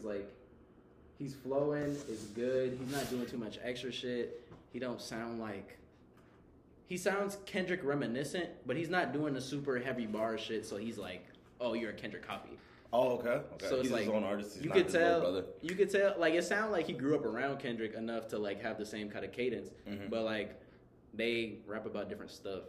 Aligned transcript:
is 0.00 0.04
like 0.06 0.28
he's 1.18 1.34
flowing, 1.34 1.82
is 2.08 2.24
good. 2.34 2.76
He's 2.80 2.92
not 2.92 3.08
doing 3.10 3.26
too 3.26 3.36
much 3.38 3.58
extra 3.62 3.92
shit. 3.92 4.42
He 4.72 4.78
don't 4.78 5.00
sound 5.00 5.40
like 5.40 5.76
he 6.86 6.96
sounds 6.96 7.38
Kendrick 7.46 7.80
reminiscent, 7.84 8.48
but 8.66 8.76
he's 8.76 8.88
not 8.88 9.12
doing 9.12 9.34
the 9.34 9.40
super 9.40 9.78
heavy 9.78 10.06
bar 10.06 10.36
shit. 10.38 10.66
So 10.66 10.76
he's 10.76 10.98
like, 10.98 11.24
oh, 11.60 11.74
you're 11.74 11.90
a 11.90 11.94
Kendrick 11.94 12.26
copy. 12.26 12.50
Oh, 12.92 13.18
okay. 13.18 13.28
okay. 13.54 13.68
So 13.68 13.76
it's 13.76 13.82
He's 13.84 13.92
like 13.92 14.00
his 14.04 14.10
own 14.10 14.24
artist. 14.24 14.56
He's 14.56 14.64
you 14.64 14.70
could 14.70 14.88
tell, 14.88 15.20
brother. 15.20 15.44
you 15.62 15.76
could 15.76 15.90
tell, 15.90 16.14
like 16.18 16.34
it 16.34 16.42
sounded 16.42 16.72
like 16.72 16.86
he 16.86 16.92
grew 16.92 17.14
up 17.14 17.24
around 17.24 17.60
Kendrick 17.60 17.94
enough 17.94 18.26
to 18.28 18.38
like 18.38 18.60
have 18.62 18.78
the 18.78 18.86
same 18.86 19.08
kind 19.08 19.24
of 19.24 19.30
cadence, 19.32 19.70
Mhm. 19.88 20.10
but 20.10 20.24
like 20.24 20.60
they 21.14 21.58
rap 21.66 21.86
about 21.86 22.08
different 22.08 22.32
stuff. 22.32 22.62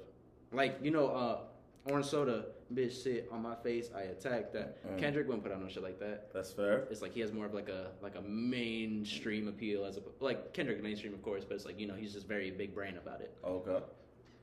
Like 0.51 0.77
you 0.83 0.91
know, 0.91 1.07
uh, 1.07 1.37
Orange 1.85 2.05
Soda, 2.05 2.45
bitch, 2.73 3.03
shit 3.03 3.27
on 3.31 3.41
my 3.41 3.55
face, 3.55 3.89
I 3.95 4.01
attack 4.01 4.51
that. 4.53 4.85
Mm. 4.87 4.99
Kendrick 4.99 5.27
wouldn't 5.27 5.43
put 5.43 5.51
out 5.51 5.61
no 5.61 5.67
shit 5.67 5.81
like 5.81 5.99
that. 5.99 6.31
That's 6.33 6.51
fair. 6.53 6.87
It's 6.91 7.01
like 7.01 7.11
he 7.13 7.19
has 7.21 7.33
more 7.33 7.47
of 7.47 7.53
like 7.55 7.69
a 7.69 7.87
like 8.01 8.15
a 8.15 8.21
mainstream 8.21 9.47
appeal 9.47 9.83
as 9.85 9.97
a 9.97 10.01
like 10.19 10.53
Kendrick 10.53 10.81
mainstream 10.83 11.13
of 11.13 11.23
course, 11.23 11.43
but 11.43 11.55
it's 11.55 11.65
like 11.65 11.79
you 11.79 11.87
know 11.87 11.95
he's 11.95 12.13
just 12.13 12.27
very 12.27 12.51
big 12.51 12.75
brain 12.75 12.97
about 12.97 13.21
it. 13.21 13.33
Okay. 13.43 13.79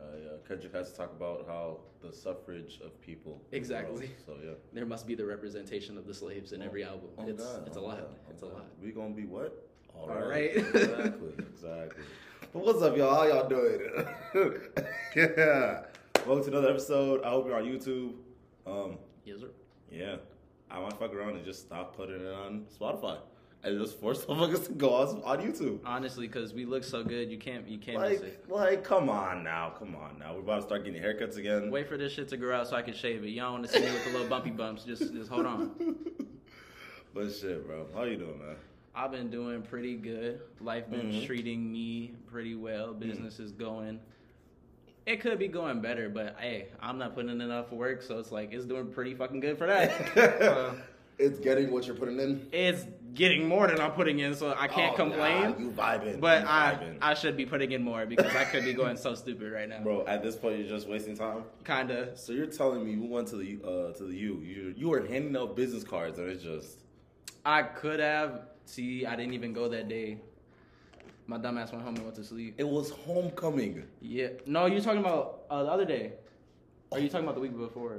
Uh, 0.00 0.04
yeah, 0.22 0.28
Kendrick 0.46 0.72
has 0.74 0.90
to 0.92 0.96
talk 0.96 1.12
about 1.12 1.44
how 1.48 1.78
the 2.00 2.12
suffrage 2.12 2.80
of 2.84 3.00
people. 3.00 3.40
Exactly. 3.52 4.10
So 4.26 4.34
yeah. 4.44 4.52
There 4.72 4.86
must 4.86 5.06
be 5.06 5.14
the 5.14 5.24
representation 5.26 5.96
of 5.98 6.06
the 6.06 6.14
slaves 6.14 6.52
in 6.52 6.62
every 6.62 6.84
album. 6.84 7.10
Oh, 7.18 7.26
it's 7.28 7.42
God. 7.44 7.66
it's 7.66 7.76
a 7.76 7.80
Oh, 7.80 7.84
lot. 7.84 7.98
God. 7.98 8.14
It's 8.30 8.42
a 8.42 8.46
Oh, 8.46 8.48
lot. 8.48 8.66
We 8.82 8.90
gonna 8.92 9.14
be 9.14 9.26
what? 9.26 9.64
All 9.96 10.08
right. 10.08 10.56
exactly. 10.56 11.34
Exactly. 11.52 12.04
But 12.52 12.64
what's 12.64 12.82
up, 12.82 12.96
y'all? 12.96 13.14
How 13.14 13.24
y'all 13.26 13.48
doing? 13.48 13.80
yeah. 15.16 15.82
Welcome 16.28 16.44
to 16.44 16.50
another 16.58 16.68
episode. 16.72 17.22
I 17.24 17.30
hope 17.30 17.46
you're 17.46 17.56
on 17.56 17.64
YouTube. 17.64 18.12
Um, 18.66 18.98
Yes, 19.24 19.40
sir. 19.40 19.48
yeah. 19.90 20.16
I 20.70 20.78
might 20.78 20.92
fuck 20.98 21.14
around 21.14 21.36
and 21.36 21.44
just 21.44 21.60
stop 21.60 21.96
putting 21.96 22.20
it 22.20 22.26
on 22.34 22.66
Spotify 22.78 23.16
and 23.64 23.80
just 23.80 23.98
force 23.98 24.24
motherfuckers 24.26 24.66
to 24.66 24.72
go 24.72 24.92
on, 24.92 25.22
on 25.22 25.38
YouTube. 25.40 25.78
Honestly, 25.86 26.26
because 26.26 26.52
we 26.52 26.66
look 26.66 26.84
so 26.84 27.02
good, 27.02 27.30
you 27.30 27.38
can't 27.38 27.66
you 27.66 27.78
can't 27.78 27.98
miss 28.02 28.20
Like, 28.20 28.28
it. 28.28 28.44
like, 28.50 28.84
come 28.84 29.08
on 29.08 29.42
now, 29.42 29.70
come 29.78 29.96
on 29.96 30.18
now. 30.18 30.34
We're 30.34 30.40
about 30.40 30.56
to 30.56 30.62
start 30.66 30.84
getting 30.84 31.02
haircuts 31.02 31.38
again. 31.38 31.70
Wait 31.70 31.88
for 31.88 31.96
this 31.96 32.12
shit 32.12 32.28
to 32.28 32.36
grow 32.36 32.58
out 32.60 32.68
so 32.68 32.76
I 32.76 32.82
can 32.82 32.92
shave 32.92 33.24
it. 33.24 33.30
Y'all 33.30 33.52
want 33.52 33.64
to 33.64 33.70
see 33.72 33.80
me 33.80 33.86
with 33.90 34.04
the 34.04 34.10
little 34.12 34.28
bumpy 34.28 34.50
bumps? 34.50 34.84
Just 34.84 35.14
just 35.14 35.30
hold 35.30 35.46
on. 35.46 35.70
But 37.14 37.32
shit, 37.32 37.66
bro. 37.66 37.86
How 37.94 38.02
you 38.04 38.18
doing, 38.18 38.38
man? 38.38 38.56
I've 38.94 39.10
been 39.10 39.30
doing 39.30 39.62
pretty 39.62 39.96
good. 39.96 40.42
Life 40.60 40.90
been 40.90 41.10
Mhm. 41.10 41.24
treating 41.26 41.72
me 41.72 42.12
pretty 42.30 42.54
well. 42.54 42.92
Business 42.92 43.40
is 43.40 43.50
going. 43.50 43.98
It 45.08 45.22
could 45.22 45.38
be 45.38 45.48
going 45.48 45.80
better, 45.80 46.10
but 46.10 46.36
hey, 46.38 46.68
I'm 46.82 46.98
not 46.98 47.14
putting 47.14 47.30
in 47.30 47.40
enough 47.40 47.72
work, 47.72 48.02
so 48.02 48.18
it's 48.18 48.30
like 48.30 48.52
it's 48.52 48.66
doing 48.66 48.88
pretty 48.92 49.14
fucking 49.14 49.40
good 49.40 49.56
for 49.56 49.66
that. 49.66 50.14
So, 50.38 50.74
it's 51.18 51.38
getting 51.38 51.70
what 51.70 51.86
you're 51.86 51.96
putting 51.96 52.20
in. 52.20 52.46
it's 52.52 52.84
getting 53.14 53.48
more 53.48 53.66
than 53.68 53.80
I'm 53.80 53.92
putting 53.92 54.18
in, 54.18 54.34
so 54.34 54.54
I 54.54 54.68
can't 54.68 54.92
Oh, 54.92 54.96
complain. 54.96 55.42
nah, 55.52 55.56
you 55.56 55.70
vibing. 55.70 56.20
but 56.20 56.42
you 56.42 56.48
I. 56.48 56.96
I 57.00 57.14
should 57.14 57.38
be 57.38 57.46
putting 57.46 57.72
in 57.72 57.82
more 57.82 58.04
because 58.04 58.36
I 58.36 58.44
could 58.44 58.66
be 58.66 58.74
going 58.74 58.98
so 58.98 59.14
stupid 59.14 59.50
right 59.50 59.66
now. 59.66 59.80
bro, 59.82 60.06
at 60.06 60.22
this 60.22 60.36
point, 60.36 60.58
you're 60.58 60.68
just 60.68 60.86
wasting 60.86 61.16
time. 61.16 61.44
Kinda. 61.64 62.14
So 62.14 62.34
you're 62.34 62.44
telling 62.46 62.84
me 62.84 62.92
you 62.92 63.04
went 63.06 63.28
to 63.28 63.36
the 63.36 63.58
uh 63.64 63.92
to 63.94 64.04
the 64.04 64.14
U, 64.14 64.42
you 64.44 64.74
you 64.76 64.90
were 64.90 65.06
handing 65.06 65.34
out 65.38 65.56
business 65.56 65.84
cards, 65.84 66.18
and 66.18 66.28
it's 66.28 66.42
just 66.42 66.80
I 67.46 67.62
could 67.62 68.00
have. 68.00 68.42
See, 68.66 69.06
I 69.06 69.16
didn't 69.16 69.32
even 69.32 69.54
go 69.54 69.68
that 69.68 69.88
day. 69.88 70.18
My 71.28 71.36
dumbass 71.38 71.70
went 71.72 71.84
home 71.84 71.94
and 71.96 72.04
went 72.04 72.16
to 72.16 72.24
sleep. 72.24 72.54
it 72.58 72.66
was 72.66 72.90
homecoming. 72.90 73.84
Yeah. 74.00 74.28
No, 74.46 74.64
you're 74.66 74.80
talking 74.80 75.00
about 75.00 75.42
uh, 75.50 75.62
the 75.62 75.70
other 75.70 75.84
day. 75.84 76.12
Or 76.90 76.98
are 76.98 77.00
you 77.00 77.08
talking 77.10 77.24
about 77.26 77.34
the 77.34 77.42
week 77.42 77.56
before? 77.56 77.98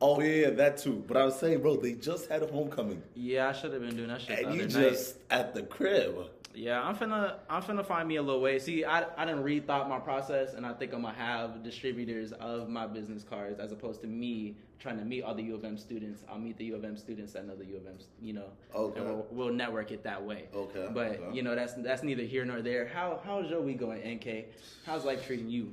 Oh 0.00 0.20
yeah, 0.20 0.50
that 0.50 0.78
too. 0.78 1.04
But 1.06 1.16
I 1.16 1.24
was 1.24 1.36
saying, 1.38 1.60
bro, 1.60 1.76
they 1.76 1.92
just 1.94 2.30
had 2.30 2.42
a 2.42 2.46
homecoming, 2.46 3.02
Yeah, 3.14 3.48
I 3.48 3.52
should 3.52 3.72
have 3.72 3.82
been 3.82 3.96
doing 3.96 4.08
that 4.08 4.22
shit 4.22 4.38
and 4.38 4.54
you 4.54 4.62
night. 4.62 4.70
just 4.70 5.16
at 5.30 5.52
the 5.52 5.62
crib. 5.62 6.14
Yeah, 6.54 6.82
I'm 6.82 6.96
finna 6.96 7.36
I'm 7.48 7.62
finna 7.62 7.84
find 7.86 8.08
me 8.08 8.16
a 8.16 8.22
little 8.22 8.40
way. 8.40 8.58
See, 8.58 8.84
I 8.84 9.04
I 9.16 9.24
didn't 9.24 9.44
rethought 9.44 9.88
my 9.88 10.00
process, 10.00 10.54
and 10.54 10.66
I 10.66 10.72
think 10.72 10.92
I'm 10.92 11.02
gonna 11.02 11.14
have 11.14 11.62
distributors 11.62 12.32
of 12.32 12.68
my 12.68 12.86
business 12.86 13.22
cards 13.22 13.60
as 13.60 13.70
opposed 13.72 14.00
to 14.02 14.08
me 14.08 14.56
trying 14.80 14.98
to 14.98 15.04
meet 15.04 15.22
all 15.22 15.34
the 15.34 15.42
U 15.44 15.54
of 15.54 15.64
M 15.64 15.76
students. 15.76 16.24
I'll 16.28 16.38
meet 16.38 16.56
the 16.56 16.64
U 16.66 16.74
of 16.74 16.84
M 16.84 16.96
students 16.96 17.34
at 17.36 17.44
another 17.44 17.62
U 17.64 17.76
of 17.76 17.86
M, 17.86 17.98
you 18.20 18.32
know. 18.32 18.46
Okay. 18.74 18.98
And 18.98 19.08
we'll, 19.08 19.26
we'll 19.30 19.52
network 19.54 19.92
it 19.92 20.02
that 20.04 20.22
way. 20.22 20.46
Okay, 20.54 20.88
But 20.92 21.06
okay. 21.20 21.36
you 21.36 21.42
know 21.42 21.54
that's 21.54 21.74
that's 21.74 22.02
neither 22.02 22.24
here 22.24 22.44
nor 22.44 22.62
there. 22.62 22.88
How 22.88 23.20
how's 23.24 23.48
your 23.48 23.60
week 23.60 23.78
going, 23.78 24.00
NK? 24.16 24.46
How's 24.86 25.04
life 25.04 25.24
treating 25.26 25.48
you? 25.48 25.72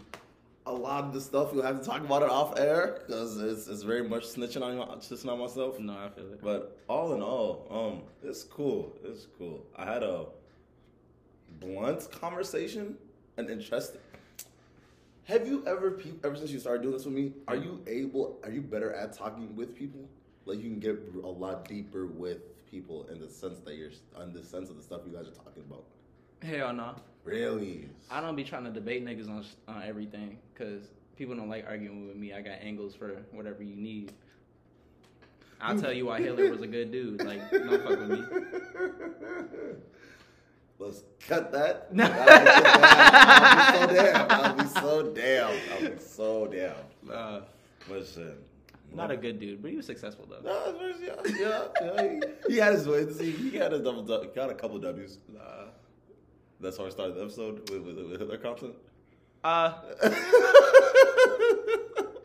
A 0.68 0.72
lot 0.72 1.06
of 1.06 1.14
the 1.14 1.22
stuff 1.22 1.52
you'll 1.54 1.64
have 1.64 1.80
to 1.80 1.86
talk 1.86 2.02
about 2.02 2.24
it 2.24 2.30
off 2.30 2.60
air 2.60 3.00
because 3.08 3.42
it's, 3.42 3.68
it's 3.68 3.84
very 3.84 4.08
much 4.08 4.26
snitching 4.26 4.62
on 4.62 5.00
snitching 5.00 5.32
on 5.32 5.40
myself. 5.40 5.80
No, 5.80 5.94
I 5.94 6.10
feel 6.10 6.34
it. 6.34 6.44
But 6.44 6.78
all 6.90 7.14
in 7.14 7.22
all, 7.22 7.66
um, 7.72 8.02
it's 8.22 8.44
cool. 8.44 8.94
It's 9.04 9.28
cool. 9.38 9.66
I 9.78 9.86
had 9.86 10.04
a 10.04 10.26
blunt 11.60 12.10
conversation, 12.12 12.96
an 13.38 13.50
interesting. 13.50 14.02
Have 15.26 15.46
you 15.46 15.64
ever, 15.68 15.92
pe- 15.92 16.14
ever 16.24 16.36
since 16.36 16.52
you 16.52 16.60
started 16.60 16.84
doing 16.84 16.94
this 16.94 17.06
with 17.06 17.14
me, 17.14 17.34
are 17.48 17.56
you 17.56 17.84
able? 17.86 18.40
Are 18.44 18.52
you 18.52 18.62
better 18.62 18.94
at 18.94 19.14
talking 19.14 19.56
with 19.56 19.76
people? 19.76 20.08
Like 20.46 20.60
you 20.60 20.70
can 20.70 20.80
get 20.80 20.98
a 21.24 21.28
lot 21.28 21.68
deeper 21.68 22.06
with 22.06 22.40
people 22.70 23.06
in 23.12 23.20
the 23.20 23.28
sense 23.28 23.60
that 23.66 23.76
you're, 23.76 23.92
in 24.24 24.34
the 24.34 24.44
sense 24.44 24.70
of 24.70 24.78
the 24.78 24.84
stuff 24.84 25.02
you 25.06 25.16
guys 25.16 25.28
are 25.28 25.32
talking 25.32 25.64
about. 25.70 25.84
Hell 26.42 26.74
no. 26.74 26.96
Really? 27.26 27.90
I 28.10 28.22
don't 28.22 28.36
be 28.38 28.46
trying 28.46 28.64
to 28.64 28.72
debate 28.72 29.04
niggas 29.04 29.30
on 29.30 29.44
on 29.68 29.84
everything 29.84 30.38
because 30.54 30.88
people 31.18 31.36
don't 31.36 31.50
like 31.50 31.66
arguing 31.68 32.08
with 32.08 32.16
me. 32.16 32.32
I 32.34 32.42
got 32.42 32.60
angles 32.62 32.96
for 32.96 33.18
whatever 33.32 33.64
you 33.64 33.76
need. 33.76 34.14
I'll 35.60 35.78
tell 35.78 35.92
you 35.92 36.06
why 36.06 36.20
Hitler 36.22 36.50
was 36.52 36.62
a 36.62 36.68
good 36.68 36.92
dude. 36.92 37.24
Like, 37.24 37.52
don't 37.52 37.84
fuck 37.84 38.00
with 38.00 38.10
me. 38.10 38.24
Let's 40.80 41.04
cut 41.28 41.52
that. 41.54 41.92
No. 41.94 42.04
I'll 42.14 43.68
be 43.68 43.68
so 43.70 43.88
damn. 43.94 44.30
I'll 44.30 44.56
be 44.56 44.68
so 44.68 45.08
damn. 45.08 45.56
I'll 45.74 45.82
be 45.92 46.00
so 46.00 46.48
damn. 46.48 46.76
Uh, 47.12 47.42
Listen. 47.90 48.36
not 48.94 49.10
a 49.12 49.18
good 49.18 49.40
dude, 49.40 49.62
but 49.62 49.72
he 49.72 49.78
was 49.78 49.86
successful 49.88 50.28
though. 50.30 50.42
No, 50.44 50.76
yeah, 51.02 51.16
yeah, 51.36 51.68
yeah. 51.82 52.02
He, 52.48 52.54
he 52.54 52.58
had 52.60 52.74
his 52.74 52.88
wins. 52.88 53.20
He, 53.20 53.32
he 53.32 53.58
had 53.58 53.74
a 53.74 53.80
double. 53.80 54.04
He 54.22 54.28
got 54.36 54.50
a 54.52 54.54
couple 54.54 54.78
W's. 54.80 55.18
Uh, 55.40 55.66
That's 56.60 56.78
how 56.78 56.86
I 56.86 56.90
started 56.90 57.16
the 57.16 57.22
episode 57.24 57.70
with, 57.72 57.82
with, 57.82 57.98
with 57.98 58.20
Hitler 58.20 58.38
content. 58.38 58.76
uh, 59.44 59.74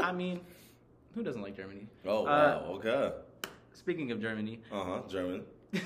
I 0.01 0.13
mean, 0.13 0.41
who 1.15 1.23
doesn't 1.23 1.41
like 1.43 1.57
Germany? 1.57 1.87
oh 2.07 2.25
Uh, 2.27 2.61
wow. 2.61 2.65
okay. 2.75 3.13
Speaking 3.75 4.11
of 4.11 4.21
Germany, 4.21 4.61
Uh 4.71 4.85
huh. 4.85 5.01
German. 5.09 5.45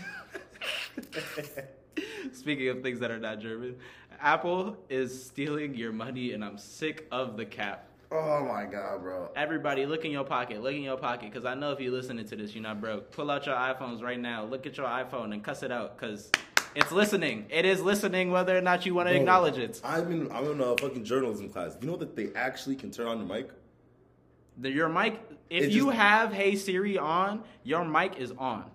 speaking 2.32 2.68
of 2.68 2.82
things 2.82 3.00
that 3.00 3.10
are 3.10 3.18
not 3.18 3.40
German, 3.40 3.76
Apple 4.20 4.76
is 4.88 5.26
stealing 5.26 5.74
your 5.74 5.92
money, 5.92 6.32
and 6.32 6.44
I'm 6.44 6.58
sick 6.58 7.06
of 7.10 7.36
the 7.36 7.44
cap. 7.44 7.88
Oh 8.12 8.44
my 8.44 8.64
god, 8.64 9.02
bro. 9.02 9.30
Everybody, 9.34 9.84
look 9.84 10.04
in 10.04 10.10
your 10.12 10.24
pocket. 10.24 10.62
Look 10.62 10.74
in 10.74 10.82
your 10.82 10.96
pocket, 10.96 11.30
because 11.30 11.44
I 11.44 11.54
know 11.54 11.72
if 11.72 11.80
you're 11.80 11.92
listening 11.92 12.24
to 12.26 12.36
this, 12.36 12.54
you're 12.54 12.62
not 12.62 12.80
broke. 12.80 13.10
Pull 13.10 13.30
out 13.30 13.46
your 13.46 13.56
iPhones 13.56 14.00
right 14.02 14.18
now. 14.20 14.44
Look 14.44 14.64
at 14.66 14.76
your 14.76 14.86
iPhone 14.86 15.32
and 15.32 15.42
cuss 15.42 15.62
it 15.62 15.72
out, 15.72 15.98
because 15.98 16.30
it's 16.74 16.92
listening. 16.92 17.46
It 17.50 17.64
is 17.64 17.80
listening, 17.82 18.30
whether 18.30 18.56
or 18.56 18.60
not 18.60 18.86
you 18.86 18.94
want 18.94 19.08
to 19.08 19.12
Bro, 19.14 19.20
acknowledge 19.20 19.58
it. 19.58 19.80
I'm 19.84 20.10
in. 20.12 20.30
I'm 20.32 20.50
in 20.52 20.60
a 20.60 20.76
fucking 20.76 21.04
journalism 21.04 21.48
class. 21.50 21.76
You 21.80 21.88
know 21.88 21.96
that 21.96 22.14
they 22.14 22.28
actually 22.34 22.76
can 22.76 22.90
turn 22.90 23.06
on 23.08 23.18
your 23.18 23.26
mic. 23.26 23.50
The, 24.58 24.70
your 24.70 24.88
mic, 24.88 25.20
if 25.50 25.64
It 25.64 25.72
you 25.72 25.86
just- 25.86 25.96
have 25.96 26.32
Hey 26.32 26.54
Siri 26.56 26.96
on, 26.96 27.42
your 27.64 27.84
mic 27.84 28.16
is 28.16 28.32
on. 28.38 28.70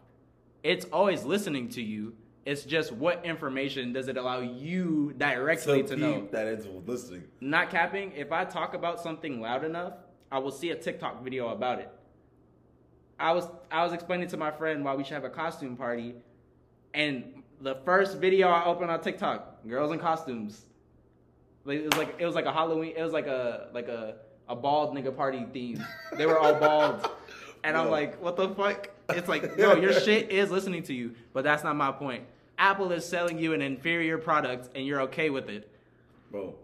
It's 0.62 0.86
always 0.94 1.24
listening 1.24 1.70
to 1.70 1.82
you. 1.82 2.14
It's 2.46 2.64
just 2.64 2.92
what 2.92 3.24
information 3.24 3.94
does 3.94 4.08
it 4.08 4.18
allow 4.18 4.40
you 4.40 5.14
directly 5.18 5.84
to 5.84 5.96
know? 5.96 6.28
that 6.32 6.48
it's 6.48 6.66
listening. 6.88 7.24
Not 7.40 7.70
capping, 7.70 8.14
if 8.14 8.32
I 8.32 8.46
talk 8.46 8.74
about 8.74 9.00
something 9.00 9.40
loud 9.40 9.64
enough, 9.64 9.94
I 10.32 10.40
will 10.40 10.52
see 10.52 10.72
a 10.72 10.76
TikTok 10.76 11.24
video 11.24 11.50
about 11.50 11.80
it. 11.80 11.92
I 13.20 13.34
was 13.34 13.48
I 13.70 13.84
was 13.84 13.94
explaining 13.94 14.28
to 14.30 14.38
my 14.38 14.50
friend 14.50 14.84
why 14.84 14.96
we 14.96 15.04
should 15.04 15.14
have 15.14 15.24
a 15.24 15.30
costume 15.30 15.78
party, 15.78 16.16
and 16.96 17.44
the 17.62 17.76
first 17.86 18.18
video 18.18 18.48
I 18.48 18.66
opened 18.66 18.90
on 18.90 19.00
TikTok, 19.02 19.68
girls 19.68 19.92
in 19.92 20.00
costumes. 20.00 20.66
Like, 21.64 21.80
It 21.80 21.86
was 21.86 21.98
like 21.98 22.16
it 22.18 22.26
was 22.26 22.34
like 22.34 22.46
a 22.46 22.52
Halloween. 22.52 22.94
It 22.98 23.04
was 23.04 23.14
like 23.14 23.28
a 23.28 23.68
like 23.74 23.88
a 23.88 24.16
a 24.50 24.56
bald 24.56 24.96
nigga 24.96 25.16
party 25.16 25.46
theme. 25.54 25.86
They 26.18 26.26
were 26.26 26.40
all 26.40 26.56
bald, 26.56 27.08
and 27.64 27.78
I'm 27.78 27.90
like, 27.90 28.22
what 28.22 28.36
the 28.36 28.50
fuck? 28.50 28.90
It's 29.10 29.28
like, 29.28 29.58
no, 29.58 29.76
your 29.76 29.94
shit 29.94 30.32
is 30.32 30.52
listening 30.52 30.84
to 30.84 30.94
you, 30.94 31.16
but 31.34 31.44
that's 31.44 31.64
not 31.64 31.76
my 31.76 31.92
point. 31.92 32.24
Apple 32.58 32.92
is 32.92 33.06
selling 33.06 33.40
you 33.40 33.54
an 33.54 33.62
inferior 33.62 34.18
product, 34.18 34.70
and 34.76 34.86
you're 34.86 35.02
okay 35.02 35.30
with 35.30 35.50
it. 35.50 35.70
Bro, 36.32 36.56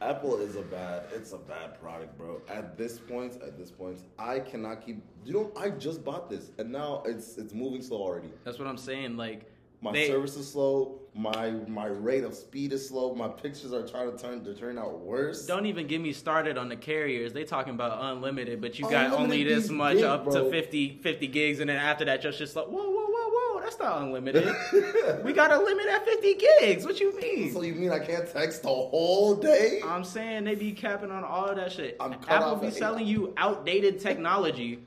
Apple 0.00 0.40
is 0.40 0.56
a 0.56 0.62
bad. 0.62 1.04
It's 1.12 1.32
a 1.32 1.38
bad 1.38 1.80
product, 1.80 2.16
bro. 2.16 2.40
At 2.48 2.78
this 2.78 2.98
point, 2.98 3.34
at 3.42 3.58
this 3.58 3.70
point, 3.70 3.98
I 4.18 4.40
cannot 4.40 4.84
keep. 4.84 5.02
You 5.24 5.32
know, 5.32 5.52
I 5.58 5.70
just 5.70 6.04
bought 6.04 6.30
this, 6.30 6.50
and 6.58 6.70
now 6.70 7.02
it's 7.04 7.36
it's 7.36 7.52
moving 7.52 7.82
slow 7.82 7.98
already. 7.98 8.30
That's 8.44 8.58
what 8.58 8.68
I'm 8.68 8.78
saying. 8.78 9.16
Like 9.16 9.49
My 9.82 9.92
they, 9.92 10.08
service 10.08 10.36
is 10.36 10.50
slow. 10.50 11.00
My 11.14 11.50
my 11.50 11.86
rate 11.86 12.22
of 12.22 12.34
speed 12.34 12.72
is 12.72 12.86
slow. 12.86 13.14
My 13.14 13.28
pictures 13.28 13.72
are 13.72 13.86
trying 13.86 14.12
to 14.12 14.18
turn. 14.18 14.44
They're 14.44 14.54
turning 14.54 14.78
out 14.78 15.00
worse. 15.00 15.46
Don't 15.46 15.66
even 15.66 15.86
get 15.86 16.00
me 16.00 16.12
started 16.12 16.58
on 16.58 16.68
the 16.68 16.76
carriers. 16.76 17.32
They 17.32 17.44
talking 17.44 17.74
about 17.74 17.98
unlimited, 18.00 18.60
but 18.60 18.78
you 18.78 18.88
got 18.88 19.12
only 19.12 19.42
this 19.42 19.70
much 19.70 20.02
up 20.02 20.24
bro. 20.24 20.44
to 20.44 20.50
50, 20.50 20.98
50 21.02 21.26
gigs, 21.28 21.60
and 21.60 21.70
then 21.70 21.78
after 21.78 22.04
that, 22.04 22.22
you're 22.22 22.32
just 22.32 22.54
like 22.54 22.66
whoa, 22.66 22.90
whoa, 22.90 23.06
whoa, 23.06 23.54
whoa. 23.54 23.60
That's 23.62 23.78
not 23.78 24.02
unlimited. 24.02 24.54
we 25.24 25.32
got 25.32 25.50
a 25.50 25.58
limit 25.58 25.86
at 25.86 26.04
50 26.04 26.34
gigs. 26.34 26.84
What 26.84 27.00
you 27.00 27.18
mean? 27.18 27.52
So 27.52 27.62
you 27.62 27.74
mean 27.74 27.90
I 27.90 28.00
can't 28.00 28.30
text 28.30 28.62
the 28.62 28.68
whole 28.68 29.34
day? 29.34 29.80
I'm 29.82 30.04
saying 30.04 30.44
they 30.44 30.56
be 30.56 30.72
capping 30.72 31.10
on 31.10 31.24
all 31.24 31.46
of 31.46 31.56
that 31.56 31.72
shit. 31.72 31.96
I'm 31.98 32.14
Apple 32.28 32.56
be 32.56 32.66
eight. 32.66 32.74
selling 32.74 33.06
you 33.06 33.32
outdated 33.38 34.00
technology 34.00 34.80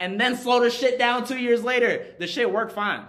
and 0.00 0.20
then 0.20 0.36
slow 0.36 0.60
the 0.60 0.70
shit 0.70 0.98
down 0.98 1.24
two 1.24 1.38
years 1.38 1.62
later. 1.62 2.14
The 2.18 2.26
shit 2.26 2.52
worked 2.52 2.72
fine. 2.72 3.06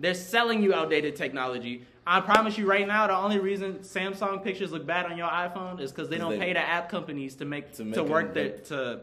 They're 0.00 0.14
selling 0.14 0.62
you 0.62 0.74
outdated 0.74 1.16
technology. 1.16 1.84
I 2.06 2.20
promise 2.20 2.58
you 2.58 2.66
right 2.66 2.86
now, 2.86 3.06
the 3.06 3.16
only 3.16 3.38
reason 3.38 3.76
Samsung 3.78 4.42
pictures 4.42 4.72
look 4.72 4.84
bad 4.86 5.06
on 5.06 5.16
your 5.16 5.28
iPhone 5.28 5.80
is 5.80 5.90
because 5.92 6.08
they 6.08 6.18
don't 6.18 6.32
they- 6.32 6.38
pay 6.38 6.52
the 6.52 6.60
app 6.60 6.88
companies 6.90 7.34
to 7.36 7.44
make 7.44 7.70
To 7.72 7.76
to, 7.78 7.84
make 7.84 7.94
them 7.94 8.08
work 8.08 8.34
their 8.34 8.50
to 8.70 9.00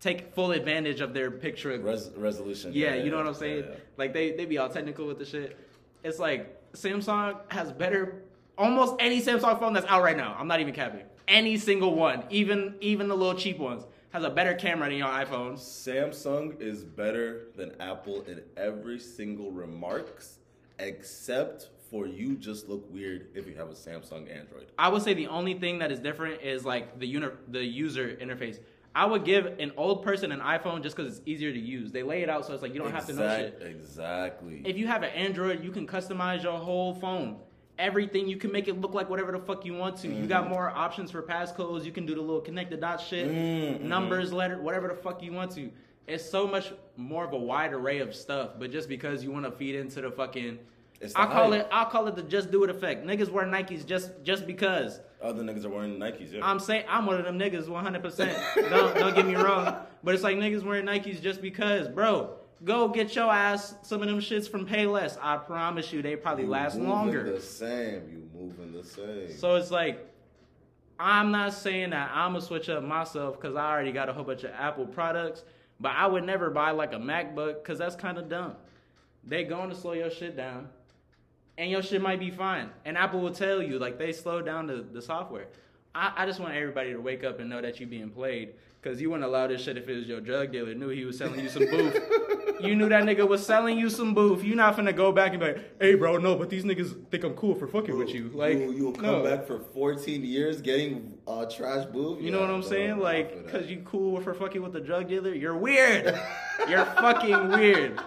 take 0.00 0.32
full 0.34 0.52
advantage 0.52 1.00
of 1.00 1.14
their 1.14 1.30
picture 1.30 1.76
Res- 1.78 2.10
resolution. 2.16 2.70
yeah, 2.74 2.94
you 2.94 3.10
know 3.10 3.16
what 3.16 3.26
I'm 3.26 3.34
saying? 3.34 3.64
yeah, 3.64 3.70
yeah. 3.70 3.76
Like 3.96 4.12
they 4.12 4.32
they 4.32 4.44
be 4.44 4.58
all 4.58 4.68
technical 4.68 5.06
with 5.06 5.18
the 5.18 5.24
shit. 5.24 5.56
It's 6.04 6.18
like 6.18 6.72
Samsung 6.74 7.36
has 7.48 7.72
better 7.72 8.22
almost 8.58 8.94
any 9.00 9.20
Samsung 9.20 9.58
phone 9.58 9.72
that's 9.72 9.86
out 9.86 10.02
right 10.02 10.16
now. 10.16 10.36
I'm 10.38 10.46
not 10.46 10.60
even 10.60 10.74
capping. 10.74 11.02
Any 11.26 11.56
single 11.56 11.94
one, 11.96 12.22
even 12.30 12.74
even 12.80 13.08
the 13.08 13.16
little 13.16 13.34
cheap 13.34 13.58
ones, 13.58 13.82
has 14.16 14.24
a 14.24 14.30
better 14.30 14.54
camera 14.54 14.88
than 14.88 14.96
your 14.96 15.08
iPhone. 15.08 15.58
Samsung 15.58 16.58
is 16.58 16.82
better 16.82 17.48
than 17.54 17.70
Apple 17.80 18.22
in 18.22 18.40
every 18.56 18.98
single 18.98 19.50
remarks, 19.50 20.38
except 20.78 21.68
for 21.90 22.06
you 22.06 22.34
just 22.36 22.66
look 22.66 22.90
weird 22.90 23.26
if 23.34 23.46
you 23.46 23.54
have 23.56 23.68
a 23.68 23.74
Samsung 23.74 24.34
Android. 24.34 24.72
I 24.78 24.88
would 24.88 25.02
say 25.02 25.12
the 25.12 25.26
only 25.26 25.52
thing 25.52 25.80
that 25.80 25.92
is 25.92 26.00
different 26.00 26.40
is 26.40 26.64
like 26.64 26.98
the 26.98 27.06
uni- 27.06 27.36
the 27.48 27.62
user 27.62 28.16
interface. 28.18 28.58
I 28.94 29.04
would 29.04 29.26
give 29.26 29.44
an 29.58 29.72
old 29.76 30.02
person 30.02 30.32
an 30.32 30.40
iPhone 30.40 30.82
just 30.82 30.96
because 30.96 31.18
it's 31.18 31.28
easier 31.28 31.52
to 31.52 31.58
use. 31.60 31.92
They 31.92 32.02
lay 32.02 32.22
it 32.22 32.30
out 32.30 32.46
so 32.46 32.54
it's 32.54 32.62
like 32.62 32.72
you 32.72 32.80
don't 32.80 32.92
have 32.92 33.06
to 33.08 33.12
know 33.12 33.28
shit. 33.36 33.58
Exactly. 33.60 34.62
If 34.64 34.78
you 34.78 34.86
have 34.86 35.02
an 35.02 35.10
Android, 35.10 35.62
you 35.62 35.70
can 35.70 35.86
customize 35.86 36.42
your 36.42 36.58
whole 36.58 36.94
phone. 36.94 37.36
Everything 37.78 38.26
you 38.26 38.36
can 38.38 38.50
make 38.52 38.68
it 38.68 38.80
look 38.80 38.94
like 38.94 39.10
whatever 39.10 39.32
the 39.32 39.38
fuck 39.38 39.64
you 39.66 39.74
want 39.74 39.98
to. 39.98 40.08
You 40.08 40.14
Mm-hmm. 40.14 40.26
got 40.28 40.48
more 40.48 40.70
options 40.70 41.10
for 41.10 41.22
passcodes. 41.22 41.84
You 41.84 41.92
can 41.92 42.06
do 42.06 42.14
the 42.14 42.20
little 42.22 42.40
connect 42.40 42.70
the 42.70 42.76
dots 42.76 43.04
shit, 43.06 43.28
Mm-hmm. 43.28 43.86
numbers, 43.86 44.32
letter, 44.32 44.58
whatever 44.60 44.88
the 44.88 44.94
fuck 44.94 45.22
you 45.22 45.32
want 45.32 45.50
to. 45.52 45.70
It's 46.06 46.24
so 46.24 46.46
much 46.46 46.72
more 46.96 47.24
of 47.24 47.32
a 47.32 47.38
wide 47.38 47.72
array 47.74 47.98
of 47.98 48.14
stuff. 48.14 48.50
But 48.58 48.70
just 48.72 48.88
because 48.88 49.22
you 49.22 49.30
want 49.30 49.44
to 49.44 49.50
feed 49.50 49.74
into 49.74 50.00
the 50.00 50.10
fucking, 50.10 50.58
the 51.00 51.12
I 51.16 51.26
call 51.26 51.50
hype. 51.52 51.62
it, 51.62 51.68
I 51.70 51.84
call 51.84 52.06
it 52.08 52.16
the 52.16 52.22
just 52.22 52.50
do 52.50 52.64
it 52.64 52.70
effect. 52.70 53.04
Niggas 53.04 53.28
wear 53.28 53.44
Nikes 53.44 53.84
just 53.84 54.10
just 54.22 54.46
because. 54.46 55.00
Other 55.20 55.42
niggas 55.42 55.64
are 55.64 55.68
wearing 55.70 55.98
Nikes. 55.98 56.32
Yeah. 56.32 56.40
I'm 56.48 56.60
saying 56.60 56.84
I'm 56.88 57.04
one 57.06 57.16
of 57.18 57.24
them 57.24 57.38
niggas 57.38 57.66
100%. 57.66 58.70
don't 58.70 58.94
don't 58.94 59.14
get 59.14 59.26
me 59.26 59.34
wrong, 59.34 59.76
but 60.04 60.14
it's 60.14 60.22
like 60.22 60.36
niggas 60.36 60.62
wearing 60.62 60.86
Nikes 60.86 61.20
just 61.20 61.42
because, 61.42 61.88
bro. 61.88 62.36
Go 62.64 62.88
get 62.88 63.14
your 63.14 63.30
ass 63.30 63.74
some 63.82 64.00
of 64.02 64.08
them 64.08 64.20
shits 64.20 64.48
from 64.48 64.66
Payless. 64.66 65.18
I 65.20 65.36
promise 65.36 65.92
you, 65.92 66.02
they 66.02 66.16
probably 66.16 66.44
You 66.44 66.50
last 66.50 66.76
moving 66.76 66.90
longer. 66.90 67.32
The 67.32 67.40
same. 67.40 68.02
You 68.10 68.28
moving 68.34 68.72
the 68.72 68.82
same. 68.82 69.36
So 69.36 69.56
it's 69.56 69.70
like, 69.70 70.10
I'm 70.98 71.30
not 71.30 71.52
saying 71.52 71.90
that 71.90 72.10
I'm 72.14 72.32
gonna 72.32 72.44
switch 72.44 72.70
up 72.70 72.82
myself 72.82 73.38
because 73.38 73.56
I 73.56 73.70
already 73.70 73.92
got 73.92 74.08
a 74.08 74.12
whole 74.12 74.24
bunch 74.24 74.44
of 74.44 74.52
Apple 74.52 74.86
products, 74.86 75.44
but 75.78 75.92
I 75.92 76.06
would 76.06 76.24
never 76.24 76.48
buy 76.48 76.70
like 76.70 76.94
a 76.94 76.98
MacBook 76.98 77.62
because 77.62 77.78
that's 77.78 77.94
kind 77.96 78.16
of 78.16 78.30
dumb. 78.30 78.54
They 79.22 79.44
going 79.44 79.68
to 79.68 79.76
slow 79.76 79.92
your 79.92 80.10
shit 80.10 80.36
down, 80.36 80.68
and 81.58 81.70
your 81.70 81.82
shit 81.82 82.00
might 82.00 82.20
be 82.20 82.30
fine. 82.30 82.70
And 82.84 82.96
Apple 82.96 83.20
will 83.20 83.32
tell 83.32 83.60
you 83.62 83.78
like 83.78 83.98
they 83.98 84.12
slow 84.12 84.40
down 84.40 84.66
the, 84.66 84.86
the 84.90 85.02
software. 85.02 85.48
I, 85.94 86.12
I 86.16 86.26
just 86.26 86.40
want 86.40 86.54
everybody 86.54 86.92
to 86.92 87.00
wake 87.00 87.24
up 87.24 87.40
and 87.40 87.50
know 87.50 87.60
that 87.60 87.80
you 87.80 87.86
being 87.86 88.10
played. 88.10 88.54
Cause 88.86 89.00
you 89.00 89.10
wouldn't 89.10 89.24
allow 89.24 89.48
this 89.48 89.64
shit 89.64 89.76
if 89.76 89.88
it 89.88 89.96
was 89.96 90.06
your 90.06 90.20
drug 90.20 90.52
dealer 90.52 90.72
knew 90.72 90.90
he 90.90 91.04
was 91.04 91.18
selling 91.18 91.40
you 91.40 91.48
some 91.48 91.66
booth. 91.66 91.98
you 92.60 92.76
knew 92.76 92.88
that 92.88 93.02
nigga 93.02 93.26
was 93.26 93.44
selling 93.44 93.76
you 93.76 93.90
some 93.90 94.14
booth. 94.14 94.44
You 94.44 94.54
not 94.54 94.76
finna 94.76 94.94
go 94.94 95.10
back 95.10 95.32
and 95.32 95.40
be 95.40 95.46
like, 95.46 95.72
hey 95.80 95.96
bro, 95.96 96.18
no, 96.18 96.36
but 96.36 96.50
these 96.50 96.62
niggas 96.62 97.10
think 97.10 97.24
I'm 97.24 97.34
cool 97.34 97.56
for 97.56 97.66
fucking 97.66 97.98
with 97.98 98.10
you. 98.10 98.30
Like 98.32 98.58
you, 98.58 98.70
you'll 98.70 98.92
come 98.92 99.06
no. 99.06 99.24
back 99.24 99.44
for 99.44 99.58
14 99.58 100.24
years 100.24 100.60
getting 100.60 101.18
uh, 101.26 101.46
trash 101.46 101.84
booth. 101.86 102.22
You 102.22 102.30
know 102.30 102.40
what 102.40 102.48
I'm 102.50 102.62
saying? 102.62 103.00
Like, 103.00 103.50
cause 103.50 103.66
you 103.66 103.82
cool 103.84 104.20
for 104.20 104.34
fucking 104.34 104.62
with 104.62 104.72
the 104.72 104.80
drug 104.80 105.08
dealer. 105.08 105.34
You're 105.34 105.56
weird. 105.56 106.16
You're 106.68 106.84
fucking 106.84 107.48
weird. 107.48 108.00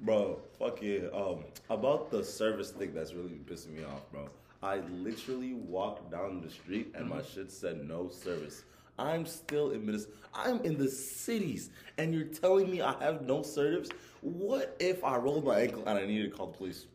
Bro, 0.00 0.38
fuck 0.58 0.82
yeah. 0.82 1.06
Um, 1.14 1.44
about 1.70 2.10
the 2.10 2.22
service 2.22 2.72
thing 2.72 2.92
that's 2.92 3.14
really 3.14 3.40
pissing 3.46 3.70
me 3.74 3.84
off, 3.84 4.02
bro. 4.12 4.28
I 4.62 4.80
literally 4.90 5.54
walked 5.54 6.10
down 6.10 6.42
the 6.42 6.50
street 6.50 6.92
and 6.94 7.08
my 7.08 7.16
Mm-hmm. 7.16 7.40
shit 7.40 7.50
said 7.50 7.88
no 7.88 8.10
service. 8.10 8.64
I'm 8.98 9.26
still 9.26 9.70
in 9.70 9.84
Minnesota. 9.86 10.12
I'm 10.34 10.60
in 10.62 10.78
the 10.78 10.88
cities, 10.88 11.70
and 11.98 12.14
you're 12.14 12.24
telling 12.24 12.70
me 12.70 12.80
I 12.80 12.94
have 13.02 13.22
no 13.22 13.42
service. 13.42 13.88
What 14.20 14.76
if 14.80 15.04
I 15.04 15.16
rolled 15.16 15.44
my 15.44 15.60
ankle 15.60 15.82
and 15.86 15.98
I 15.98 16.06
needed 16.06 16.30
to 16.30 16.36
call 16.36 16.46
the 16.48 16.56
police 16.56 16.86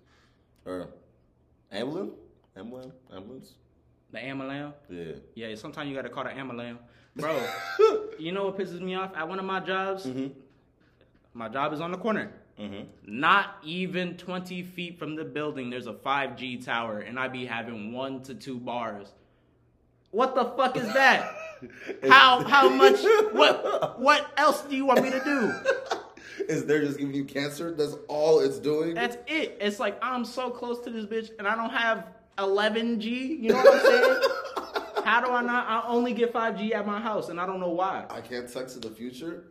or 0.66 0.90
ambulance? 1.72 2.14
Ambulance? 2.56 2.94
Ambulance? 3.14 3.54
The 4.12 4.20
ambulance. 4.24 4.74
Yeah. 4.90 5.12
Yeah, 5.36 5.56
sometimes 5.56 5.90
you 5.90 5.96
gotta 5.96 6.10
call 6.10 6.24
the 6.24 6.32
ambulance, 6.32 6.80
bro. 7.16 7.40
you 8.20 8.32
know 8.32 8.46
what 8.46 8.58
pisses 8.58 8.80
me 8.80 8.96
off? 8.96 9.12
At 9.16 9.28
one 9.28 9.40
of 9.40 9.46
my 9.46 9.60
jobs, 9.60 10.06
Mm-hmm. 10.06 10.28
my 11.34 11.50
job 11.50 11.74
is 11.74 11.82
on 11.82 11.92
the 11.92 11.98
corner. 11.98 12.32
Mm-hmm. 12.60 12.86
Not 13.06 13.58
even 13.64 14.18
20 14.18 14.64
feet 14.64 14.98
from 14.98 15.16
the 15.16 15.24
building, 15.24 15.70
there's 15.70 15.86
a 15.86 15.94
5G 15.94 16.66
tower, 16.66 17.00
and 17.00 17.20
I 17.20 17.28
be 17.28 17.46
having 17.46 17.92
one 17.94 18.24
to 18.24 18.34
two 18.34 18.58
bars. 18.58 19.14
What 20.12 20.36
the 20.36 20.45
fuck 20.45 20.77
is 20.77 20.92
that? 20.94 21.33
how 22.09 22.44
how 22.44 22.69
much? 22.69 23.00
What 23.31 24.00
what 24.00 24.31
else 24.38 24.62
do 24.63 24.75
you 24.75 24.86
want 24.86 25.04
me 25.04 25.12
to 25.12 25.24
do? 25.24 25.54
Is 26.48 26.65
there 26.65 26.80
just 26.80 26.98
giving 26.98 27.13
you 27.13 27.25
cancer? 27.25 27.74
That's 27.74 27.95
all 28.07 28.39
it's 28.39 28.57
doing. 28.57 28.94
That's 28.94 29.18
it. 29.27 29.57
It's 29.59 29.80
like 29.80 29.98
I'm 30.01 30.24
so 30.25 30.50
close 30.50 30.80
to 30.81 30.89
this 30.89 31.06
bitch, 31.06 31.31
and 31.38 31.48
I 31.48 31.56
don't 31.56 31.71
have 31.71 32.07
11G. 32.38 33.42
You 33.42 33.50
know 33.50 33.57
what 33.57 33.74
I'm 33.74 33.81
saying? 33.81 35.04
How 35.04 35.21
do 35.21 35.31
I 35.31 35.42
not? 35.42 35.68
I 35.68 35.88
only 35.88 36.13
get 36.13 36.33
5G 36.33 36.74
at 36.74 36.86
my 36.86 37.00
house, 37.00 37.30
and 37.30 37.39
I 37.39 37.45
don't 37.45 37.60
know 37.60 37.69
why. 37.69 38.06
I 38.10 38.21
can't 38.21 38.51
text 38.51 38.75
in 38.75 38.81
the 38.81 38.89
future. 38.89 39.45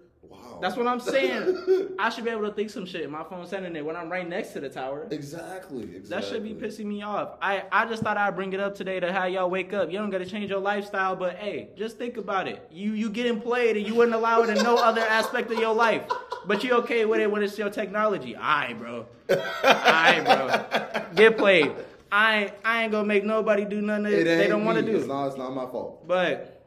Wow. 0.56 0.62
That's 0.62 0.76
what 0.76 0.86
I'm 0.86 1.00
saying. 1.00 1.90
I 1.98 2.08
should 2.08 2.24
be 2.24 2.30
able 2.30 2.48
to 2.48 2.52
think 2.52 2.70
some 2.70 2.86
shit. 2.86 3.10
My 3.10 3.22
phone's 3.22 3.50
sending 3.50 3.76
it 3.76 3.84
when 3.84 3.94
I'm 3.94 4.10
right 4.10 4.26
next 4.26 4.54
to 4.54 4.60
the 4.60 4.70
tower. 4.70 5.06
Exactly. 5.10 5.82
Exactly. 5.82 6.08
That 6.08 6.24
should 6.24 6.42
be 6.42 6.54
pissing 6.54 6.86
me 6.86 7.02
off. 7.02 7.36
I, 7.42 7.64
I 7.70 7.84
just 7.84 8.02
thought 8.02 8.16
I'd 8.16 8.34
bring 8.34 8.54
it 8.54 8.60
up 8.60 8.74
today 8.74 8.98
to 8.98 9.12
how 9.12 9.26
y'all 9.26 9.50
wake 9.50 9.74
up. 9.74 9.90
You 9.92 9.98
don't 9.98 10.08
gotta 10.08 10.24
change 10.24 10.48
your 10.48 10.60
lifestyle, 10.60 11.14
but 11.14 11.36
hey, 11.36 11.68
just 11.76 11.98
think 11.98 12.16
about 12.16 12.48
it. 12.48 12.66
You 12.72 12.92
you 12.92 13.10
getting 13.10 13.38
played 13.38 13.76
and 13.76 13.86
you 13.86 13.94
wouldn't 13.94 14.16
allow 14.16 14.42
it 14.44 14.48
in 14.48 14.62
no 14.62 14.76
other 14.76 15.02
aspect 15.02 15.50
of 15.52 15.58
your 15.58 15.74
life. 15.74 16.04
But 16.46 16.64
you 16.64 16.72
okay 16.78 17.04
with 17.04 17.20
it 17.20 17.30
when 17.30 17.42
it's 17.42 17.58
your 17.58 17.68
technology. 17.68 18.34
Alright, 18.34 18.78
bro. 18.78 19.06
Alright, 19.30 20.24
bro. 20.24 21.04
Get 21.14 21.36
played. 21.36 21.70
I 22.10 22.36
ain't, 22.44 22.52
I 22.64 22.82
ain't 22.84 22.92
gonna 22.92 23.06
make 23.06 23.24
nobody 23.24 23.66
do 23.66 23.82
nothing 23.82 24.04
that 24.04 24.24
they 24.24 24.48
don't 24.48 24.64
wanna 24.64 24.80
do. 24.80 24.96
It's 24.96 25.06
not. 25.06 25.26
It's 25.26 25.36
not 25.36 25.54
my 25.54 25.66
fault. 25.66 26.08
But 26.08 26.62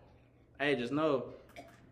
hey, 0.59 0.75
just 0.75 0.91
know 0.93 1.33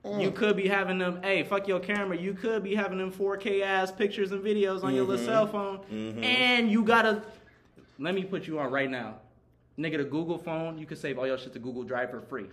Mm. 0.05 0.21
you 0.21 0.31
could 0.31 0.55
be 0.55 0.67
having 0.67 0.97
them. 0.97 1.21
Hey, 1.23 1.43
fuck 1.43 1.67
your 1.67 1.79
camera. 1.79 2.15
You 2.17 2.33
could 2.33 2.63
be 2.63 2.75
having 2.75 2.97
them 2.97 3.11
4K 3.11 3.61
ass 3.61 3.91
pictures 3.91 4.31
and 4.31 4.43
videos 4.43 4.83
on 4.83 4.93
your 4.95 5.03
little 5.05 5.17
Mm-hmm. 5.25 5.25
cell 5.25 5.47
phone, 5.47 6.23
and 6.23 6.71
you 6.71 6.83
gotta. 6.83 7.23
Let 7.99 8.13
me 8.15 8.23
put 8.23 8.45
you 8.47 8.59
on 8.59 8.71
right 8.71 8.89
now, 8.89 9.15
nigga. 9.77 9.97
The 9.97 10.03
Google 10.05 10.37
phone, 10.37 10.77
you 10.77 10.85
can 10.85 10.97
save 10.97 11.17
all 11.17 11.25
your 11.27 11.37
shit 11.37 11.51
to 11.53 11.59
Google 11.59 11.83
Drive 11.83 12.11
for 12.11 12.21
free. 12.21 12.45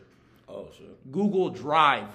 Oh 0.48 0.68
shit. 0.76 1.12
Google 1.12 1.50
Drive. 1.50 2.08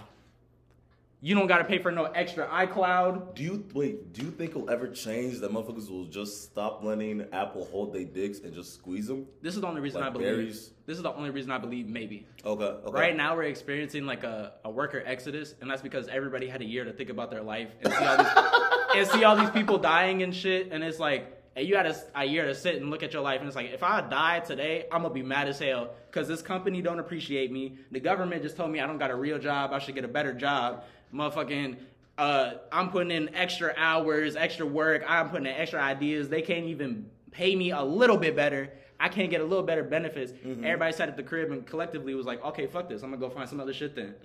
You 1.21 1.35
don't 1.35 1.47
gotta 1.47 1.65
pay 1.65 1.79
for 1.79 1.91
no 1.91 2.05
extra 2.05 2.47
iCloud. 2.47 3.35
Do 3.35 3.43
you 3.43 3.65
wait? 3.73 4.13
Do 4.13 4.23
you 4.23 4.31
think 4.31 4.51
it'll 4.51 4.69
ever 4.69 4.87
change 4.87 5.39
that 5.39 5.51
motherfuckers 5.51 5.89
will 5.89 6.05
just 6.05 6.43
stop 6.43 6.81
letting 6.81 7.25
Apple 7.33 7.65
hold 7.65 7.93
their 7.93 8.05
dicks 8.05 8.39
and 8.39 8.53
just 8.53 8.73
squeeze 8.75 9.07
them? 9.07 9.25
This 9.41 9.55
is 9.55 9.59
the 9.61 9.67
only 9.67 9.81
reason 9.81 9.99
Like 9.99 10.11
I 10.11 10.13
believe. 10.13 10.27
berries? 10.29 10.71
This 10.85 10.95
is 10.95 11.03
the 11.03 11.13
only 11.13 11.29
reason 11.29 11.51
I 11.51 11.57
believe 11.57 11.87
maybe. 11.89 12.25
Okay. 12.45 12.63
Okay. 12.63 12.91
Right 12.99 13.15
now, 13.17 13.35
we're 13.35 13.43
experiencing 13.43 14.05
like 14.05 14.23
a, 14.23 14.53
a 14.63 14.69
worker 14.69 15.03
exodus, 15.05 15.55
and 15.59 15.69
that's 15.69 15.81
because 15.81 16.07
everybody 16.07 16.47
had 16.47 16.61
a 16.61 16.65
year 16.65 16.85
to 16.85 16.93
think 16.93 17.09
about 17.09 17.31
their 17.31 17.43
life 17.43 17.67
and 17.81 17.93
see 17.93 18.05
all 18.05 18.17
these, 18.17 18.27
and 18.95 19.07
see 19.09 19.23
all 19.25 19.35
these 19.35 19.49
people 19.49 19.77
dying 19.77 20.23
and 20.23 20.33
shit. 20.33 20.69
And 20.71 20.81
it's 20.85 20.99
like, 20.99 21.35
hey, 21.53 21.63
you 21.63 21.75
had 21.75 21.85
a, 21.85 21.95
a 22.15 22.23
year 22.23 22.45
to 22.45 22.55
sit 22.55 22.75
and 22.77 22.89
look 22.89 23.03
at 23.03 23.11
your 23.11 23.21
life, 23.23 23.39
and 23.41 23.47
it's 23.47 23.57
like, 23.57 23.71
if 23.71 23.83
I 23.83 23.99
die 24.01 24.39
today, 24.39 24.85
I'm 24.89 25.01
gonna 25.01 25.13
be 25.13 25.21
mad 25.21 25.49
as 25.49 25.59
hell 25.59 25.89
because 26.09 26.29
this 26.29 26.41
company 26.41 26.81
don't 26.81 26.99
appreciate 26.99 27.51
me. 27.51 27.77
The 27.91 27.99
government 27.99 28.41
just 28.41 28.55
told 28.55 28.71
me 28.71 28.79
I 28.79 28.87
don't 28.87 28.97
got 28.99 29.11
a 29.11 29.15
real 29.15 29.37
job. 29.37 29.73
I 29.73 29.79
should 29.79 29.95
get 29.95 30.05
a 30.05 30.07
better 30.07 30.33
job. 30.33 30.85
Motherfucking. 31.13 31.77
Uh, 32.17 32.55
I'm 32.71 32.89
putting 32.89 33.11
in 33.11 33.33
extra 33.33 33.73
hours, 33.77 34.35
extra 34.35 34.65
work. 34.65 35.03
I'm 35.07 35.29
putting 35.29 35.45
in 35.45 35.53
extra 35.53 35.81
ideas. 35.81 36.27
They 36.27 36.41
can't 36.41 36.65
even 36.65 37.09
pay 37.31 37.55
me 37.55 37.71
a 37.71 37.81
little 37.81 38.17
bit 38.17 38.35
better. 38.35 38.71
I 38.99 39.07
can't 39.07 39.29
get 39.29 39.39
a 39.39 39.45
little 39.45 39.63
better 39.63 39.83
benefits. 39.83 40.33
Everybody 40.65 40.91
sat 40.91 41.07
at 41.07 41.15
the 41.15 41.23
crib 41.23 41.51
and 41.51 41.65
collectively 41.65 42.13
was 42.15 42.25
like, 42.25 42.43
okay, 42.43 42.67
fuck 42.67 42.89
this. 42.89 43.01
I'm 43.03 43.11
gonna 43.11 43.21
go 43.21 43.29
find 43.29 43.47
some 43.47 43.61
other 43.61 43.73
shit 43.73 43.95
then. 43.95 44.15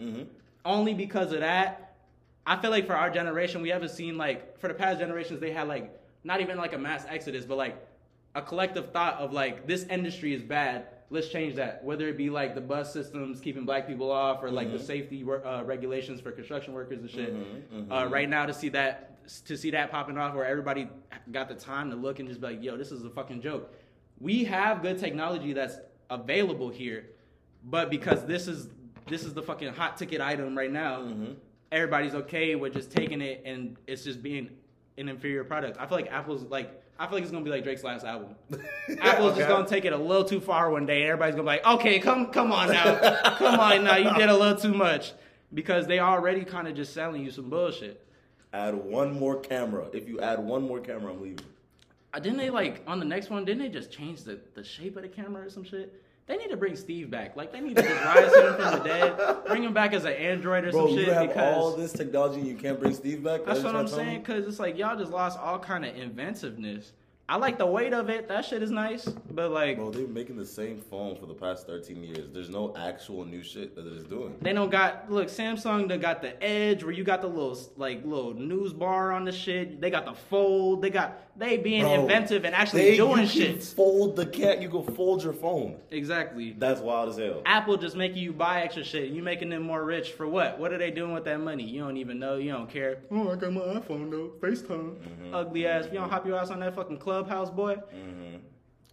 Only 0.65 0.95
because 0.95 1.33
of 1.33 1.41
that, 1.41 1.95
I 2.47 2.57
feel 2.61 2.71
like 2.73 2.87
for 2.87 2.95
our 2.97 3.11
generation, 3.11 3.63
we 3.63 3.69
haven't 3.69 3.91
seen 3.91 4.19
like 4.19 4.59
for 4.59 4.67
the 4.69 4.75
past 4.75 4.99
generations, 4.99 5.39
they 5.41 5.53
had 5.53 5.69
like 5.69 5.97
not 6.25 6.41
even 6.41 6.59
like 6.59 6.73
a 6.73 6.79
mass 6.79 7.05
exodus, 7.09 7.45
but 7.45 7.57
like 7.57 7.77
a 8.35 8.43
collective 8.43 8.91
thought 8.93 9.15
of 9.19 9.33
like 9.33 9.69
this 9.69 9.85
industry 9.85 10.35
is 10.35 10.43
bad. 10.43 10.87
Let's 11.11 11.29
change 11.29 11.55
that. 11.57 11.85
Whether 11.85 12.09
it 12.09 12.17
be 12.17 12.31
like 12.31 12.55
the 12.55 12.61
bus 12.61 12.93
systems 12.93 13.41
keeping 13.41 13.65
black 13.65 13.87
people 13.87 14.11
off, 14.11 14.43
or 14.43 14.51
like 14.51 14.73
the 14.73 14.79
safety 14.79 15.25
uh, 15.25 15.63
regulations 15.65 16.21
for 16.21 16.33
construction 16.33 16.73
workers 16.75 17.01
and 17.01 17.11
shit. 17.11 17.35
Uh, 17.91 18.09
right 18.11 18.29
now, 18.29 18.47
to 18.47 18.55
see 18.55 18.69
that 18.71 19.11
to 19.47 19.57
see 19.57 19.71
that 19.71 19.91
popping 19.91 20.19
off 20.19 20.35
where 20.35 20.45
everybody 20.45 20.89
got 21.33 21.49
the 21.49 21.55
time 21.55 21.89
to 21.91 21.97
look 21.97 22.19
and 22.19 22.29
just 22.29 22.41
be 22.41 22.49
like, 22.49 22.63
yo, 22.63 22.77
this 22.77 22.91
is 22.93 23.05
a 23.05 23.11
fucking 23.11 23.41
joke. 23.43 23.73
We 24.21 24.45
have 24.45 24.83
good 24.83 24.99
technology 24.99 25.53
that's 25.53 25.79
available 26.11 26.69
here, 26.71 27.07
but 27.65 27.91
because 27.91 28.25
this 28.27 28.49
is 28.49 28.69
this 29.09 29.25
is 29.25 29.35
the 29.35 29.43
fucking 29.43 29.73
hot 29.75 29.97
ticket 29.97 30.21
item 30.21 30.57
right 30.57 30.73
now, 30.73 31.01
Mm-hmm. 31.03 31.33
everybody's 31.73 32.15
okay 32.15 32.55
with 32.55 32.73
just 32.73 32.91
taking 32.91 33.21
it 33.21 33.43
and 33.45 33.77
it's 33.87 34.05
just 34.05 34.23
being 34.23 34.51
an 34.99 35.09
inferior 35.09 35.45
product. 35.45 35.77
I 35.81 35.87
feel 35.87 35.99
like 35.99 36.11
Apple's 36.11 36.45
like 36.45 36.81
I 36.99 37.07
feel 37.07 37.15
like 37.15 37.23
it's 37.23 37.33
gonna 37.33 37.45
be 37.45 37.51
like 37.51 37.65
Drake's 37.65 37.83
last 37.85 38.05
album. 38.05 38.35
Apple's 39.01 39.33
Okay. 39.33 39.41
just 39.41 39.49
gonna 39.49 39.67
take 39.69 39.85
it 39.85 39.93
a 39.93 39.97
little 39.97 40.25
too 40.25 40.41
far 40.41 40.71
one 40.71 40.87
day. 40.87 41.03
and 41.03 41.11
Everybody's 41.11 41.35
gonna 41.35 41.43
be 41.45 41.57
like, 41.57 41.67
okay, 41.67 41.99
come 41.99 42.27
come 42.27 42.53
on 42.53 42.69
now, 42.71 43.35
come 43.37 43.59
on 43.59 43.83
now, 43.85 43.97
you 43.97 44.15
did 44.15 44.29
a 44.29 44.37
little 44.37 44.57
too 44.57 44.73
much 44.75 45.13
because 45.53 45.87
they 45.87 45.99
already 45.99 46.45
kind 46.45 46.69
of 46.69 46.75
just 46.77 46.93
selling 46.95 47.25
you 47.25 47.31
some 47.31 47.51
bullshit. 47.51 48.01
Add 48.53 48.75
one 48.77 49.19
more 49.19 49.41
camera. 49.41 49.89
If 49.93 50.09
you 50.09 50.21
add 50.21 50.39
one 50.39 50.63
more 50.63 50.79
camera, 50.81 51.13
I'm 51.13 51.21
leaving. 51.21 51.41
Uh, 52.13 52.21
didn't 52.21 52.39
they 52.39 52.51
like 52.51 52.83
on 52.87 53.01
the 53.01 53.05
next 53.05 53.29
one? 53.29 53.45
Didn't 53.45 53.63
they 53.65 53.69
just 53.69 53.91
change 53.91 54.23
the, 54.23 54.39
the 54.55 54.63
shape 54.63 54.95
of 54.97 55.03
the 55.03 55.09
camera 55.09 55.47
or 55.47 55.51
some 55.51 55.65
shit? 55.65 56.01
They 56.27 56.37
need 56.39 56.49
to 56.51 56.57
bring 56.57 56.75
Steve 56.75 57.11
back. 57.11 57.37
Like 57.37 57.53
they 57.53 57.61
need 57.61 57.77
to 57.77 57.83
just 57.83 58.05
rise 58.05 58.35
him 58.35 58.55
from 58.55 58.79
the 58.79 58.85
dead, 58.85 59.45
bring 59.47 59.63
him 59.63 59.75
back 59.75 59.93
as 59.93 60.05
an 60.07 60.15
android 60.15 60.65
or 60.65 60.71
Bro, 60.71 60.87
some 60.89 60.97
you 60.99 61.05
shit. 61.05 61.13
have 61.15 61.29
because 61.29 61.57
all 61.57 61.77
this 61.77 61.93
technology 61.93 62.41
and 62.41 62.49
you 62.49 62.57
can't 62.57 62.81
bring 62.81 62.95
Steve 62.95 63.23
back? 63.23 63.45
That's 63.45 63.61
That 63.61 63.67
what 63.67 63.77
I'm 63.77 63.87
trying 63.87 63.87
to 63.87 63.91
tell 63.91 64.05
saying. 64.05 64.23
Cause 64.23 64.47
it's 64.47 64.59
like 64.59 64.79
y'all 64.79 64.97
just 64.99 65.13
lost 65.13 65.39
all 65.39 65.59
kind 65.59 65.85
of 65.85 65.95
inventiveness. 65.97 66.93
I 67.27 67.37
like 67.37 67.57
the 67.57 67.65
weight 67.65 67.95
of 67.95 68.11
it. 68.11 68.29
That 68.29 68.45
shit 68.45 68.63
is 68.63 68.71
nice. 68.71 69.07
But 69.07 69.51
like 69.51 69.79
Bro, 69.79 69.93
they've 69.93 70.05
been 70.05 70.13
making 70.13 70.37
the 70.37 70.45
same 70.45 70.79
phone 70.79 71.17
for 71.17 71.25
the 71.25 71.33
past 71.33 71.67
13 71.67 72.05
years. 72.05 72.29
There's 72.31 72.51
no 72.51 72.75
actual 72.77 73.25
new 73.25 73.43
shit 73.43 73.75
that 73.77 73.87
it 73.87 73.95
is 73.95 74.05
doing. 74.05 74.37
they 74.43 74.53
don't 74.53 74.71
got 74.71 75.11
look 75.11 75.29
Samsung. 75.29 75.89
They 75.89 75.97
got 75.97 76.21
the 76.21 76.41
Edge 76.45 76.85
where 76.85 76.93
you 76.93 77.03
got 77.03 77.23
the 77.23 77.29
little 77.29 77.59
like 77.77 78.05
little 78.05 78.35
news 78.35 78.75
bar 78.75 79.11
on 79.13 79.25
the 79.25 79.33
shit. 79.33 79.81
They 79.81 79.89
got 79.91 80.05
the 80.05 80.13
Fold. 80.13 80.83
They 80.83 80.91
got 80.91 81.19
they 81.37 81.57
being 81.57 81.83
Bro, 81.83 82.03
inventive 82.03 82.45
and 82.45 82.55
actually 82.55 82.83
They- 82.91 82.97
doing 82.99 83.23
you 83.23 83.27
shit. 83.27 83.51
Can 83.53 83.61
fold 83.61 84.17
the 84.17 84.27
cat. 84.27 84.61
You 84.61 84.69
can 84.69 84.85
fold 84.95 85.25
your 85.25 85.33
phone. 85.33 85.81
Exactly. 85.91 86.55
That's 86.59 86.81
wild 86.83 87.09
as 87.09 87.17
hell. 87.17 87.43
Apple 87.47 87.77
just 87.79 87.97
making 87.97 88.19
you 88.19 88.33
buy 88.35 88.61
extra 88.63 88.85
shit. 88.85 89.09
You 89.11 89.23
making 89.23 89.49
them 89.49 89.63
more 89.63 89.83
rich 89.83 90.13
for 90.13 90.29
what? 90.29 90.59
What 90.59 90.73
are 90.75 90.79
they 90.79 90.91
doing 90.91 91.13
with 91.15 91.25
that 91.25 91.41
money? 91.41 91.65
You 91.65 91.81
don't 91.81 91.97
even 91.97 92.19
know. 92.19 92.37
You 92.37 92.53
don't 92.53 92.69
care. 92.71 92.99
Oh, 93.11 93.31
I 93.33 93.37
got 93.37 93.53
my 93.53 93.63
iPhone 93.63 94.11
though. 94.11 94.31
FaceTime. 94.41 94.95
Mm-hmm. 94.97 95.35
Ugly 95.35 95.67
ass. 95.67 95.87
You 95.87 95.99
don't 95.99 96.11
hop 96.11 96.27
your 96.27 96.39
ass 96.39 96.51
on 96.51 96.61
that 96.61 96.75
fucking 96.77 96.99
clubhouse, 97.23 97.51
boy. 97.51 97.77
Mm-hmm. 97.77 98.37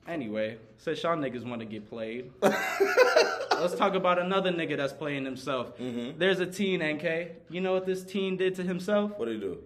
Anyway, 0.07 0.57
since 0.77 1.01
y'all 1.03 1.15
niggas 1.17 1.43
want 1.47 1.59
to 1.59 1.65
get 1.65 1.89
played, 1.89 2.31
let's 2.41 3.75
talk 3.75 3.93
about 3.95 4.19
another 4.19 4.51
nigga 4.51 4.77
that's 4.77 4.93
playing 4.93 5.25
himself. 5.25 5.77
Mhm. 5.79 6.17
There's 6.17 6.39
a 6.39 6.45
teen, 6.45 6.81
NK. 6.83 7.31
You 7.49 7.61
know 7.61 7.73
what 7.73 7.85
this 7.85 8.03
teen 8.03 8.37
did 8.37 8.55
to 8.55 8.63
himself? 8.63 9.11
What 9.17 9.25
do 9.25 9.31
you 9.33 9.39
do? 9.39 9.57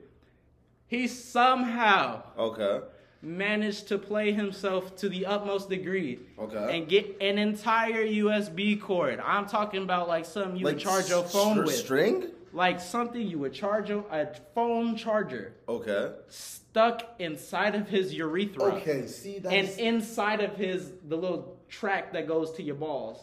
He 0.87 1.07
somehow 1.07 2.21
Okay. 2.37 2.81
managed 3.21 3.87
to 3.87 3.97
play 3.97 4.31
himself 4.33 4.95
to 4.97 5.09
the 5.09 5.25
utmost 5.25 5.67
degree 5.69 6.19
Okay. 6.39 6.77
and 6.77 6.87
get 6.87 7.17
an 7.21 7.37
entire 7.37 8.05
USB 8.05 8.79
cord. 8.79 9.19
I'm 9.19 9.47
talking 9.47 9.83
about 9.83 10.07
like 10.07 10.25
something 10.25 10.57
you 10.57 10.65
would 10.65 10.79
charge 10.79 11.09
your 11.09 11.23
phone 11.23 11.55
str- 11.55 11.65
with. 11.65 11.75
String? 11.75 12.23
Like 12.55 12.79
something 12.79 13.21
you 13.21 13.37
would 13.39 13.51
charge 13.53 13.89
your, 13.89 14.05
a 14.09 14.33
phone 14.55 14.95
charger 14.95 15.53
Okay. 15.67 16.13
stuck 16.29 17.03
inside 17.19 17.75
of 17.75 17.89
his 17.89 18.13
urethra. 18.13 18.75
Okay, 18.75 19.07
see 19.07 19.39
that. 19.39 19.51
And 19.51 19.67
inside 19.77 20.39
of 20.39 20.55
his 20.55 20.89
the 21.05 21.17
little 21.17 21.57
track 21.67 22.13
that 22.13 22.27
goes 22.29 22.53
to 22.53 22.63
your 22.63 22.75
balls. 22.75 23.21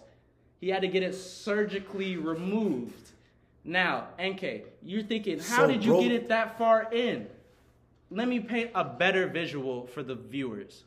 He 0.60 0.68
had 0.68 0.82
to 0.82 0.88
get 0.88 1.02
it 1.02 1.14
surgically 1.14 2.16
removed. 2.18 3.10
Now, 3.64 4.08
NK, 4.22 4.64
you're 4.82 5.02
thinking, 5.02 5.38
how 5.38 5.62
So, 5.62 5.66
did 5.68 5.82
you 5.82 5.92
bro- 5.92 6.02
get 6.02 6.12
it 6.12 6.28
that 6.28 6.58
far 6.58 6.92
in? 6.92 7.26
Let 8.10 8.28
me 8.28 8.38
paint 8.38 8.70
a 8.74 8.84
better 8.84 9.28
visual 9.28 9.86
for 9.86 10.02
the 10.02 10.14
viewers. 10.14 10.84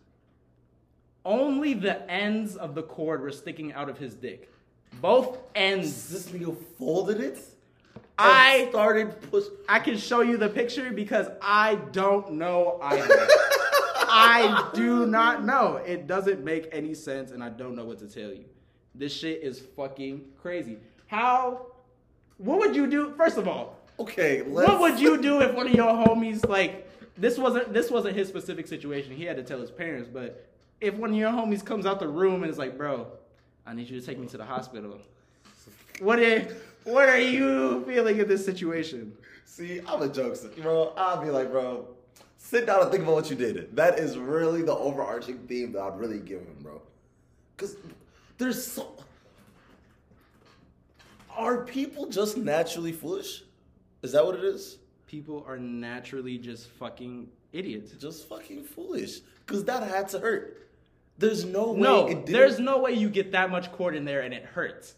Only 1.25 1.73
the 1.73 2.07
ends 2.11 2.55
of 2.55 2.75
the 2.75 2.83
cord 2.83 3.21
were 3.21 3.31
sticking 3.31 3.73
out 3.73 3.89
of 3.89 3.97
his 3.97 4.13
dick. 4.13 4.51
Both 5.01 5.39
ends. 5.55 6.09
this 6.09 6.27
nigga 6.27 6.55
folded 6.77 7.19
it. 7.19 7.39
I- 8.17 8.67
started 8.69 9.19
push. 9.29 9.45
I 9.67 9.79
can 9.79 9.97
show 9.97 10.21
you 10.21 10.37
the 10.37 10.49
picture 10.49 10.91
because 10.91 11.27
I 11.41 11.75
don't 11.91 12.33
know 12.33 12.79
either. 12.81 13.27
I 14.07 14.69
do 14.73 15.05
not 15.05 15.43
know. 15.43 15.77
It 15.77 16.07
doesn't 16.07 16.43
make 16.43 16.69
any 16.71 16.93
sense, 16.93 17.31
and 17.31 17.43
I 17.43 17.49
don't 17.49 17.75
know 17.75 17.85
what 17.85 17.99
to 17.99 18.07
tell 18.07 18.31
you. 18.31 18.45
This 18.93 19.13
shit 19.13 19.43
is 19.43 19.59
fucking 19.59 20.23
crazy. 20.41 20.77
How? 21.07 21.67
What 22.37 22.59
would 22.59 22.75
you 22.75 22.87
do? 22.87 23.13
First 23.17 23.37
of 23.37 23.47
all, 23.47 23.77
Okay. 23.99 24.41
What 24.41 24.79
would 24.81 24.99
you 24.99 25.21
do 25.21 25.41
if 25.41 25.53
one 25.53 25.67
of 25.67 25.73
your 25.73 25.91
homies 26.05 26.47
like 26.47 26.89
this 27.17 27.37
wasn't 27.37 27.71
this 27.73 27.89
wasn't 27.89 28.15
his 28.15 28.27
specific 28.27 28.67
situation? 28.67 29.15
He 29.15 29.23
had 29.23 29.37
to 29.37 29.43
tell 29.43 29.59
his 29.59 29.71
parents, 29.71 30.09
but 30.11 30.45
if 30.81 30.95
one 30.95 31.11
of 31.11 31.15
your 31.15 31.31
homies 31.31 31.63
comes 31.63 31.85
out 31.85 31.99
the 31.99 32.07
room 32.07 32.43
and 32.43 32.51
is 32.51 32.57
like, 32.57 32.77
"Bro, 32.77 33.07
I 33.65 33.73
need 33.73 33.89
you 33.89 33.99
to 33.99 34.05
take 34.05 34.19
me 34.19 34.27
to 34.27 34.37
the 34.37 34.43
hospital," 34.45 34.99
what 35.99 36.19
are 36.19 36.45
what 36.85 37.09
are 37.09 37.19
you 37.19 37.83
feeling 37.85 38.17
in 38.17 38.27
this 38.27 38.45
situation? 38.45 39.13
See, 39.45 39.81
I'm 39.87 40.01
a 40.01 40.07
jokester, 40.07 40.59
bro. 40.61 40.93
I'll 40.97 41.21
be 41.23 41.29
like, 41.29 41.51
bro, 41.51 41.87
sit 42.37 42.65
down 42.65 42.81
and 42.81 42.91
think 42.91 43.03
about 43.03 43.15
what 43.15 43.29
you 43.29 43.35
did. 43.35 43.75
That 43.75 43.99
is 43.99 44.17
really 44.17 44.61
the 44.61 44.73
overarching 44.75 45.39
theme 45.47 45.71
that 45.73 45.81
I'd 45.81 45.99
really 45.99 46.19
give 46.19 46.39
him, 46.41 46.55
bro. 46.61 46.81
Cause 47.57 47.75
there's 48.37 48.65
so. 48.65 48.91
Are 51.35 51.65
people 51.65 52.07
just 52.07 52.37
naturally 52.37 52.91
foolish? 52.91 53.43
Is 54.01 54.13
that 54.13 54.25
what 54.25 54.35
it 54.35 54.43
is? 54.43 54.77
people 55.07 55.45
are 55.47 55.57
naturally 55.57 56.37
just 56.37 56.67
fucking 56.71 57.27
idiots. 57.53 57.91
Just 57.91 58.27
fucking 58.27 58.63
foolish. 58.63 59.19
Cause 59.45 59.63
that 59.65 59.83
had 59.83 60.09
to 60.09 60.19
hurt. 60.19 60.67
There's 61.17 61.45
no 61.45 61.71
way. 61.71 61.79
No, 61.79 62.07
it 62.07 62.09
didn't- 62.25 62.31
there's 62.33 62.59
no 62.59 62.79
way 62.79 62.93
you 62.93 63.09
get 63.09 63.31
that 63.31 63.49
much 63.49 63.71
cord 63.71 63.95
in 63.95 64.03
there 64.03 64.21
and 64.21 64.33
it 64.33 64.43
hurts. 64.43 64.95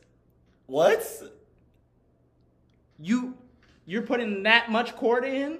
what? 0.65 1.21
You 2.99 3.35
you're 3.85 4.01
putting 4.01 4.43
that 4.43 4.69
much 4.69 4.95
cord 4.95 5.23
in? 5.23 5.59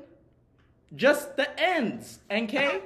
Just 0.96 1.36
the 1.36 1.48
ends, 1.60 2.20
NK? 2.34 2.56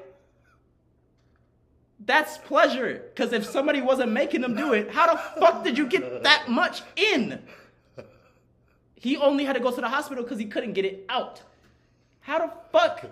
That's 2.06 2.38
pleasure. 2.40 3.04
Cause 3.16 3.32
if 3.32 3.46
somebody 3.46 3.82
wasn't 3.82 4.12
making 4.12 4.42
them 4.42 4.56
do 4.56 4.74
it, 4.74 4.92
how 4.92 5.14
the 5.14 5.20
fuck 5.40 5.64
did 5.64 5.78
you 5.78 5.88
get 5.88 6.24
that 6.24 6.50
much 6.50 6.82
in? 6.96 7.40
He 8.96 9.18
only 9.18 9.46
had 9.46 9.54
to 9.54 9.60
go 9.60 9.72
to 9.72 9.82
the 9.82 9.90
hospital 9.90 10.24
because 10.24 10.40
he 10.40 10.46
couldn't 10.46 10.74
get 10.74 10.86
it 10.86 11.06
out. 11.10 11.42
How 12.20 12.40
the 12.40 12.52
fuck? 12.72 13.06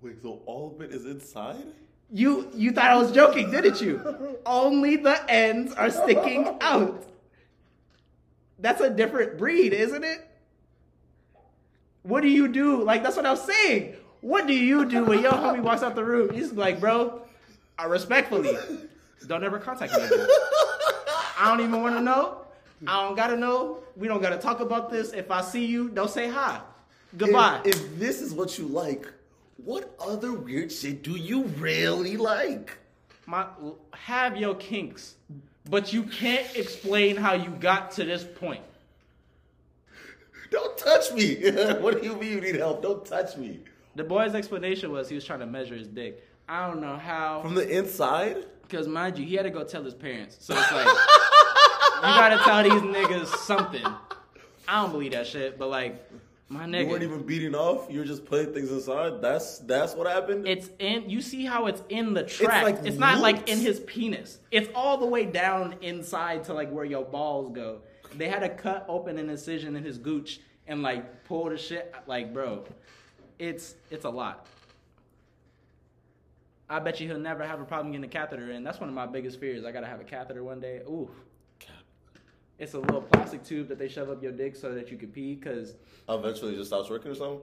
Wait, 0.00 0.20
so 0.22 0.42
all 0.44 0.74
of 0.74 0.82
it 0.82 0.92
is 0.92 1.06
inside? 1.06 1.64
You 2.10 2.50
you 2.54 2.72
thought 2.72 2.90
I 2.90 2.96
was 2.96 3.12
joking, 3.12 3.50
didn't 3.50 3.80
you? 3.80 4.38
Only 4.44 4.96
the 4.96 5.24
ends 5.30 5.72
are 5.74 5.90
sticking 5.90 6.56
out. 6.60 7.04
That's 8.58 8.80
a 8.80 8.90
different 8.90 9.38
breed, 9.38 9.72
isn't 9.72 10.04
it? 10.04 10.28
What 12.02 12.22
do 12.22 12.28
you 12.28 12.48
do? 12.48 12.82
Like 12.82 13.02
that's 13.02 13.16
what 13.16 13.26
I 13.26 13.30
was 13.30 13.42
saying. 13.42 13.96
What 14.20 14.46
do 14.46 14.54
you 14.54 14.88
do 14.88 15.04
when 15.04 15.20
your 15.20 15.32
homie 15.32 15.60
walks 15.60 15.82
out 15.82 15.94
the 15.94 16.04
room? 16.04 16.30
He's 16.32 16.52
like, 16.52 16.80
bro, 16.80 17.22
I 17.78 17.84
respectfully, 17.84 18.56
don't 19.26 19.44
ever 19.44 19.58
contact 19.58 19.92
me 19.96 20.02
again. 20.02 20.26
I 21.38 21.48
don't 21.48 21.60
even 21.60 21.82
want 21.82 21.96
to 21.96 22.00
know. 22.00 22.38
I 22.86 23.02
don't 23.02 23.16
gotta 23.16 23.36
know. 23.36 23.78
We 23.96 24.08
don't 24.08 24.22
gotta 24.22 24.38
talk 24.38 24.60
about 24.60 24.90
this. 24.90 25.12
If 25.12 25.30
I 25.30 25.40
see 25.40 25.64
you, 25.64 25.88
don't 25.88 26.10
say 26.10 26.28
hi. 26.28 26.60
Goodbye. 27.16 27.60
If, 27.64 27.76
if 27.76 27.98
this 27.98 28.20
is 28.20 28.32
what 28.32 28.58
you 28.58 28.66
like, 28.66 29.06
what 29.56 29.94
other 30.00 30.32
weird 30.32 30.72
shit 30.72 31.02
do 31.02 31.12
you 31.12 31.44
really 31.58 32.16
like? 32.16 32.76
My 33.26 33.46
have 33.92 34.36
your 34.36 34.54
kinks, 34.54 35.14
but 35.68 35.92
you 35.92 36.02
can't 36.04 36.46
explain 36.56 37.16
how 37.16 37.34
you 37.34 37.50
got 37.50 37.90
to 37.92 38.04
this 38.04 38.24
point. 38.24 38.62
Don't 40.50 40.76
touch 40.78 41.12
me. 41.12 41.50
what 41.80 42.00
do 42.00 42.06
you 42.06 42.16
mean 42.16 42.32
you 42.32 42.40
need 42.40 42.56
help? 42.56 42.82
Don't 42.82 43.04
touch 43.04 43.36
me. 43.36 43.60
The 43.96 44.04
boy's 44.04 44.34
explanation 44.34 44.92
was 44.92 45.08
he 45.08 45.14
was 45.14 45.24
trying 45.24 45.40
to 45.40 45.46
measure 45.46 45.74
his 45.74 45.88
dick. 45.88 46.22
I 46.48 46.66
don't 46.66 46.80
know 46.80 46.96
how, 46.96 47.40
From 47.42 47.54
the 47.54 47.68
inside? 47.68 48.44
because 48.62 48.86
mind 48.86 49.18
you, 49.18 49.24
he 49.24 49.34
had 49.34 49.44
to 49.44 49.50
go 49.50 49.64
tell 49.64 49.82
his 49.82 49.94
parents. 49.94 50.36
So 50.40 50.54
it's 50.56 50.72
like 50.72 50.86
you 50.86 52.02
gotta 52.02 52.38
tell 52.44 52.62
these 52.62 52.82
niggas 52.82 53.26
something. 53.26 53.84
I 54.66 54.82
don't 54.82 54.92
believe 54.92 55.12
that 55.12 55.26
shit, 55.26 55.58
but 55.58 55.68
like 55.68 56.10
my 56.54 56.66
You 56.66 56.86
weren't 56.86 57.02
even 57.02 57.22
beating 57.22 57.54
off. 57.54 57.88
You 57.90 57.98
were 57.98 58.04
just 58.04 58.24
putting 58.24 58.54
things 58.54 58.70
inside. 58.70 59.20
That's 59.20 59.58
that's 59.58 59.94
what 59.94 60.06
happened. 60.06 60.46
it's 60.46 60.70
in. 60.78 61.10
You 61.10 61.20
see 61.20 61.44
how 61.44 61.66
it's 61.66 61.82
in 61.88 62.14
the 62.14 62.22
track. 62.22 62.62
like 62.62 62.78
It's, 62.84 62.96
not 62.96 63.20
like 63.20 63.48
in 63.48 63.58
his 63.58 63.80
penis. 63.80 64.38
It's 64.50 64.68
all 64.74 64.96
the 64.96 65.06
way 65.06 65.26
down 65.26 65.74
inside 65.82 66.44
to 66.44 66.54
like 66.54 66.70
where 66.70 66.84
your 66.84 67.04
balls 67.04 67.50
go. 67.52 67.80
They 68.16 68.28
had 68.28 68.40
to 68.40 68.48
cut 68.48 68.86
open 68.88 69.18
an 69.18 69.28
incision 69.28 69.74
in 69.74 69.82
his 69.82 69.98
gooch 69.98 70.40
and 70.68 70.80
like 70.80 71.24
pull 71.24 71.50
the 71.50 71.58
shit. 71.58 71.92
Like, 72.06 72.32
bro, 72.32 72.64
it's 73.38 73.74
it's 73.90 74.04
a 74.04 74.10
lot. 74.10 74.46
I 76.70 76.78
bet 76.78 77.00
you 77.00 77.08
he'll 77.08 77.18
never 77.18 77.44
have 77.44 77.60
a 77.60 77.64
problem 77.64 77.92
getting 77.92 78.04
a 78.04 78.08
catheter 78.08 78.52
in. 78.52 78.64
That's 78.64 78.80
one 78.80 78.88
of 78.88 78.94
my 78.94 79.06
biggest 79.06 79.38
fears. 79.40 79.64
I 79.64 79.72
gotta 79.72 79.86
have 79.86 80.00
a 80.00 80.04
catheter 80.04 80.44
one 80.44 80.60
day. 80.60 80.82
Ooh, 80.86 81.10
It's 82.58 82.74
a 82.74 82.78
little 82.78 83.02
plastic 83.02 83.42
tube 83.44 83.68
that 83.68 83.78
they 83.78 83.88
shove 83.88 84.10
up 84.10 84.22
your 84.22 84.32
dick 84.32 84.54
so 84.56 84.72
that 84.74 84.90
you 84.90 84.96
can 84.96 85.08
pee. 85.08 85.34
Because 85.34 85.74
Eventually, 86.08 86.54
it 86.54 86.56
just 86.56 86.68
stops 86.70 86.88
working 86.90 87.10
or 87.10 87.14
something. 87.14 87.40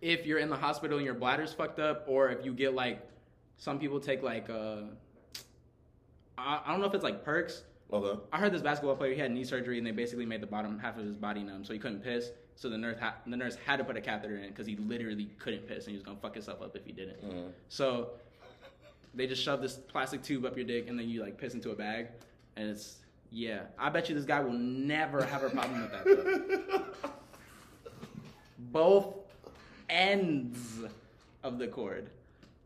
if 0.00 0.26
you're 0.26 0.38
in 0.38 0.48
the 0.48 0.56
hospital 0.56 0.98
and 0.98 1.04
your 1.04 1.14
bladder's 1.14 1.52
fucked 1.52 1.78
up, 1.78 2.04
or 2.08 2.30
if 2.30 2.44
you 2.44 2.52
get 2.52 2.74
like, 2.74 3.00
some 3.58 3.78
people 3.78 4.00
take 4.00 4.22
like, 4.22 4.48
uh, 4.50 4.82
I, 6.36 6.60
I 6.64 6.70
don't 6.70 6.80
know 6.80 6.86
if 6.86 6.94
it's 6.94 7.04
like 7.04 7.24
perks. 7.24 7.62
Okay. 7.92 8.20
I 8.32 8.38
heard 8.38 8.52
this 8.52 8.60
basketball 8.62 8.96
player 8.96 9.14
he 9.14 9.18
had 9.20 9.30
knee 9.30 9.44
surgery 9.44 9.78
and 9.78 9.86
they 9.86 9.92
basically 9.92 10.26
made 10.26 10.40
the 10.42 10.46
bottom 10.46 10.78
half 10.78 10.98
of 10.98 11.04
his 11.06 11.16
body 11.16 11.42
numb, 11.42 11.64
so 11.64 11.72
he 11.72 11.78
couldn't 11.78 12.00
piss. 12.02 12.30
So 12.54 12.68
the 12.68 12.76
nurse 12.76 12.98
ha- 13.00 13.14
the 13.26 13.36
nurse 13.36 13.56
had 13.64 13.76
to 13.76 13.84
put 13.84 13.96
a 13.96 14.00
catheter 14.00 14.36
in 14.36 14.48
because 14.50 14.66
he 14.66 14.76
literally 14.76 15.30
couldn't 15.38 15.66
piss 15.66 15.84
and 15.86 15.92
he 15.92 15.94
was 15.94 16.02
gonna 16.02 16.18
fuck 16.20 16.34
himself 16.34 16.60
up 16.60 16.76
if 16.76 16.84
he 16.84 16.92
didn't. 16.92 17.22
Mhm. 17.24 17.50
So 17.68 18.10
they 19.14 19.26
just 19.26 19.42
shove 19.42 19.62
this 19.62 19.76
plastic 19.76 20.22
tube 20.22 20.44
up 20.44 20.56
your 20.56 20.66
dick 20.66 20.88
and 20.88 20.98
then 20.98 21.08
you 21.08 21.22
like 21.22 21.38
piss 21.38 21.54
into 21.54 21.70
a 21.70 21.74
bag, 21.74 22.08
and 22.56 22.68
it's 22.68 22.98
yeah. 23.30 23.60
I 23.78 23.88
bet 23.90 24.08
you 24.08 24.14
this 24.14 24.24
guy 24.24 24.40
will 24.40 24.52
never 24.52 25.22
have 25.24 25.42
a 25.42 25.50
problem 25.50 25.82
with 25.82 25.92
that. 25.92 26.04
Though. 26.04 27.10
Both 28.58 29.14
ends 29.88 30.58
of 31.42 31.58
the 31.58 31.68
cord. 31.68 32.10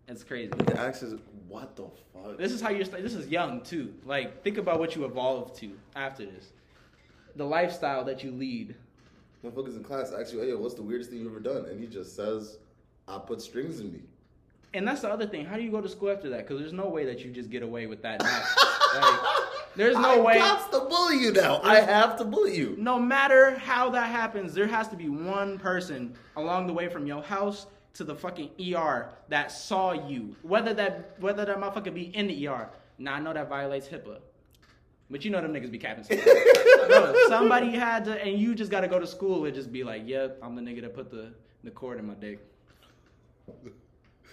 It's 0.08 0.24
crazy. 0.24 0.50
The 0.50 0.78
axe 0.80 1.02
is 1.02 1.20
What 1.48 1.76
the 1.76 1.84
fuck? 2.12 2.38
This 2.38 2.52
is 2.52 2.60
how 2.60 2.70
you're. 2.70 2.84
st- 2.84 3.02
This 3.02 3.14
is 3.14 3.28
young 3.28 3.60
too. 3.62 3.94
Like 4.04 4.42
think 4.42 4.58
about 4.58 4.78
what 4.78 4.96
you 4.96 5.04
evolve 5.04 5.54
to 5.60 5.70
after 5.94 6.24
this. 6.26 6.50
The 7.36 7.44
lifestyle 7.44 8.04
that 8.04 8.22
you 8.24 8.30
lead. 8.32 8.74
My 9.42 9.50
Motherfuckers 9.50 9.76
in 9.76 9.84
class 9.84 10.12
ask 10.12 10.32
you, 10.32 10.40
"Hey, 10.40 10.48
yo, 10.48 10.58
what's 10.58 10.74
the 10.74 10.82
weirdest 10.82 11.10
thing 11.10 11.20
you've 11.20 11.30
ever 11.32 11.40
done?" 11.40 11.64
And 11.66 11.80
he 11.80 11.86
just 11.86 12.14
says, 12.16 12.58
"I 13.08 13.18
put 13.18 13.40
strings 13.42 13.80
in 13.80 13.92
me." 13.92 14.00
And 14.74 14.86
that's 14.88 15.02
the 15.02 15.10
other 15.10 15.26
thing. 15.26 15.44
How 15.44 15.56
do 15.56 15.62
you 15.62 15.70
go 15.70 15.80
to 15.80 15.88
school 15.88 16.10
after 16.10 16.30
that? 16.30 16.38
Because 16.46 16.58
there's 16.60 16.72
no 16.72 16.88
way 16.88 17.04
that 17.06 17.20
you 17.24 17.30
just 17.30 17.50
get 17.50 17.62
away 17.62 17.86
with 17.86 18.02
that. 18.02 18.20
like, 18.94 19.12
there's 19.76 19.96
no 19.96 20.20
I 20.20 20.20
way. 20.20 20.32
I 20.34 20.46
have 20.46 20.70
to 20.70 20.80
bully 20.80 21.18
you 21.18 21.32
now. 21.32 21.60
I 21.62 21.80
have 21.80 22.16
to 22.18 22.24
bully 22.24 22.56
you. 22.56 22.76
No 22.78 22.98
matter 22.98 23.56
how 23.58 23.90
that 23.90 24.10
happens, 24.10 24.54
there 24.54 24.66
has 24.66 24.88
to 24.88 24.96
be 24.96 25.08
one 25.08 25.58
person 25.58 26.14
along 26.36 26.66
the 26.66 26.72
way 26.72 26.88
from 26.88 27.06
your 27.06 27.22
house 27.22 27.66
to 27.94 28.04
the 28.04 28.14
fucking 28.14 28.50
ER 28.74 29.10
that 29.28 29.52
saw 29.52 29.92
you. 29.92 30.34
Whether 30.42 30.74
that 30.74 31.16
whether 31.20 31.44
that 31.44 31.58
motherfucker 31.58 31.94
be 31.94 32.14
in 32.16 32.26
the 32.26 32.48
ER. 32.48 32.70
Now 32.98 33.14
I 33.14 33.20
know 33.20 33.32
that 33.32 33.48
violates 33.48 33.88
HIPAA. 33.88 34.18
But 35.10 35.24
you 35.26 35.30
know 35.30 35.42
them 35.42 35.52
niggas 35.52 35.70
be 35.70 35.78
capping 35.78 36.04
somebody. 36.04 36.30
Bro, 36.88 37.14
somebody 37.28 37.70
had 37.70 38.06
to 38.06 38.22
and 38.22 38.40
you 38.40 38.54
just 38.54 38.70
gotta 38.70 38.88
go 38.88 38.98
to 38.98 39.06
school 39.06 39.44
and 39.44 39.54
just 39.54 39.72
be 39.72 39.84
like, 39.84 40.02
Yep, 40.06 40.38
I'm 40.42 40.54
the 40.54 40.62
nigga 40.62 40.82
that 40.82 40.94
put 40.94 41.10
the, 41.10 41.32
the 41.64 41.70
cord 41.70 41.98
in 41.98 42.06
my 42.06 42.14
dick. 42.14 42.40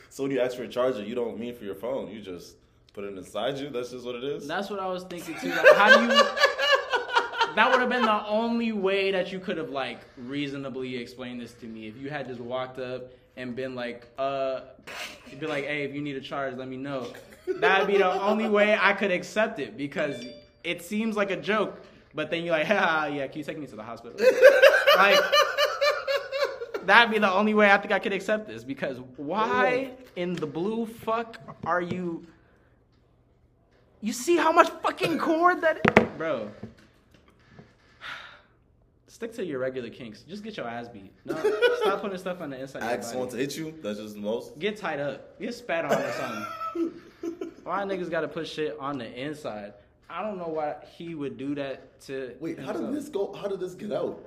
So 0.10 0.24
when 0.24 0.32
you 0.32 0.40
ask 0.40 0.56
for 0.56 0.64
a 0.64 0.68
charger, 0.68 1.04
you 1.04 1.16
don't 1.16 1.38
mean 1.38 1.54
for 1.54 1.66
your 1.66 1.76
phone. 1.76 2.10
You 2.10 2.22
just 2.22 2.56
put 3.00 3.12
it 3.14 3.18
inside 3.18 3.58
you. 3.58 3.70
That's 3.70 3.92
just 3.92 4.06
what 4.06 4.16
it 4.16 4.24
is. 4.24 4.48
That's 4.48 4.70
what 4.70 4.80
I 4.80 4.88
was 4.88 5.04
thinking 5.04 5.36
too. 5.40 5.50
Like, 5.50 5.76
how 5.76 5.96
do 5.96 6.04
you 6.04 6.10
that 7.56 7.72
would 7.72 7.80
have 7.80 7.90
been 7.90 8.02
the 8.02 8.28
only 8.28 8.72
way 8.72 9.12
that 9.12 9.32
you 9.32 9.40
could 9.40 9.58
have 9.58 9.70
like 9.70 10.00
reasonably 10.18 10.98
explained 10.98 11.42
this 11.42 11.54
to 11.54 11.66
me 11.66 11.88
if 11.88 11.98
you 11.98 12.10
had 12.10 12.28
just 12.28 12.42
walked 12.42 12.80
up 12.80 13.12
and 13.38 13.56
been 13.56 13.74
like, 13.74 14.08
uh, 14.18 14.62
you'd 15.30 15.40
be 15.40 15.48
like, 15.48 15.66
hey, 15.66 15.84
if 15.84 15.96
you 15.96 16.02
need 16.02 16.18
a 16.18 16.22
charge, 16.22 16.56
let 16.56 16.68
me 16.68 16.76
know. 16.76 17.14
That'd 17.48 17.88
be 17.88 17.98
the 17.98 18.22
only 18.22 18.50
way 18.50 18.78
I 18.80 18.94
could 18.94 19.12
accept 19.12 19.60
it 19.60 19.78
because 19.78 20.26
it 20.64 20.82
seems 20.82 21.16
like 21.16 21.32
a 21.32 21.38
joke, 21.38 21.82
but 22.14 22.30
then 22.30 22.44
you're 22.44 22.58
like, 22.58 22.68
ha, 22.68 23.06
yeah, 23.06 23.28
can 23.28 23.38
you 23.38 23.44
take 23.46 23.58
me 23.58 23.66
to 23.68 23.78
the 23.78 23.84
hospital? 23.84 24.20
like, 24.98 25.20
that'd 26.86 27.12
be 27.12 27.20
the 27.20 27.32
only 27.32 27.54
way 27.54 27.72
I 27.72 27.78
think 27.78 27.94
I 27.94 28.00
could 28.00 28.14
accept 28.14 28.46
this 28.46 28.66
because 28.66 28.98
why 29.16 29.92
in 30.18 30.34
the 30.34 30.46
blue 30.46 30.86
fuck 30.86 31.40
are 31.66 31.82
you? 31.82 32.26
You 34.02 34.14
see 34.14 34.38
how 34.38 34.52
much 34.52 34.70
fucking 34.82 35.18
cord 35.18 35.62
that, 35.62 36.18
bro. 36.18 36.50
Stick 39.08 39.34
to 39.34 39.44
your 39.44 39.60
regular 39.60 39.90
kinks. 39.90 40.22
Just 40.22 40.44
get 40.44 40.56
your 40.56 40.68
ass 40.68 40.88
beat. 40.88 41.12
No, 41.26 41.36
stop 41.82 42.00
putting 42.00 42.18
stuff 42.18 42.40
on 42.40 42.52
the 42.52 42.62
inside. 42.62 42.84
I 42.84 42.94
of 42.94 43.04
someone 43.04 43.28
your 43.28 43.32
to 43.32 43.38
hit 43.38 43.58
you. 43.58 43.74
That's 43.82 44.00
just 44.00 44.16
the 44.16 44.22
most. 44.22 44.58
Get 44.58 44.78
tied 44.78 45.02
up. 45.02 45.38
Get 45.42 45.54
spat 45.54 45.84
on 45.84 45.92
or 45.92 46.12
something. 46.14 46.46
Why 47.64 47.84
niggas 47.84 48.10
got 48.10 48.22
to 48.22 48.30
put 48.30 48.48
shit 48.48 48.78
on 48.80 48.98
the 48.98 49.12
inside? 49.14 49.74
I 50.10 50.24
don't 50.24 50.38
know 50.38 50.48
why 50.48 50.76
he 50.98 51.16
would 51.16 51.38
do 51.38 51.54
that 51.56 52.00
to. 52.04 52.36
Wait, 52.40 52.58
how 52.58 52.72
did 52.72 52.94
this 52.94 53.10
go? 53.10 53.34
How 53.34 53.50
did 53.50 53.60
this 53.60 53.74
get 53.76 53.92
out? 53.92 54.26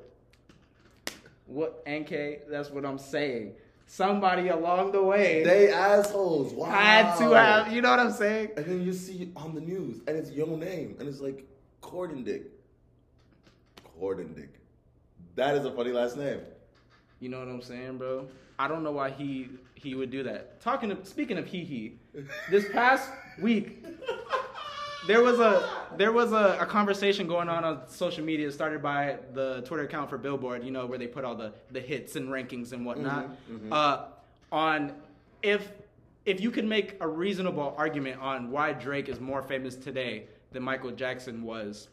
What 1.47 1.83
NK? 1.89 2.49
That's 2.51 2.71
what 2.71 2.85
I'm 2.85 2.99
saying. 2.99 3.55
Somebody 3.93 4.49
along 4.49 4.93
the 4.93 5.03
way 5.03 5.45
They 5.45 5.71
assholes. 5.71 6.55
Wow. 6.55 6.71
had 6.71 7.15
to 7.19 7.33
have. 7.33 7.71
You 7.71 7.83
know 7.83 7.91
what 7.91 8.01
I'm 8.01 8.11
saying? 8.11 8.53
And 8.57 8.65
then 8.65 8.83
you 8.83 8.95
see 8.95 9.31
on 9.37 9.55
the 9.55 9.61
news, 9.61 10.01
and 10.07 10.17
it's 10.17 10.31
your 10.31 10.57
name, 10.57 10.97
and 10.99 11.07
it's 11.07 11.21
like 11.21 11.47
Corden 11.83 12.25
Dick. 12.25 12.45
Corden 14.01 14.35
Dick. 14.35 14.49
That 15.35 15.57
is 15.57 15.67
a 15.67 15.71
funny 15.73 15.91
last 15.93 16.17
name. 16.17 16.41
You 17.21 17.29
know 17.29 17.41
what 17.41 17.49
I'm 17.49 17.61
saying, 17.61 17.99
bro? 17.99 18.29
I 18.59 18.67
don't 18.67 18.83
know 18.83 18.93
why 18.93 19.11
he 19.11 19.51
he 19.75 19.95
would 19.95 20.11
do 20.11 20.23
that. 20.23 20.63
Talking 20.63 20.89
to, 20.89 21.05
speaking 21.05 21.37
of 21.37 21.47
hee 21.47 21.63
hee, 21.65 21.99
this 22.51 22.67
past 22.73 23.11
week 23.43 23.85
there 25.07 25.23
was 25.23 25.41
a 25.41 25.69
there 25.97 26.13
was 26.13 26.33
a, 26.33 26.59
a 26.61 26.67
conversation 26.67 27.27
going 27.27 27.49
on 27.49 27.65
on 27.65 27.89
social 27.89 28.25
media 28.25 28.51
started 28.51 28.83
by 28.83 29.19
the 29.35 29.63
Twitter 29.63 29.85
account 29.85 30.11
for 30.11 30.19
Billboard, 30.19 30.65
you 30.65 30.71
know, 30.71 30.87
where 30.87 30.99
they 30.99 31.07
put 31.07 31.25
all 31.25 31.35
the 31.35 31.53
the 31.71 31.81
hits 31.81 32.17
and 32.17 32.29
rankings 32.29 32.73
and 32.73 32.87
whatnot. 32.87 33.25
Mm-hmm, 33.25 33.57
mm-hmm. 33.57 33.73
Uh, 33.73 34.05
on 34.51 34.93
if 35.43 35.69
if 36.25 36.41
you 36.41 36.51
could 36.51 36.65
make 36.65 36.97
a 37.01 37.09
reasonable 37.09 37.75
argument 37.77 38.21
on 38.21 38.51
why 38.51 38.73
Drake 38.73 39.09
is 39.09 39.19
more 39.21 39.43
famous 39.43 39.75
today 39.75 40.25
than 40.53 40.63
Michael 40.63 40.93
Jackson 40.93 41.43
was, 41.43 41.89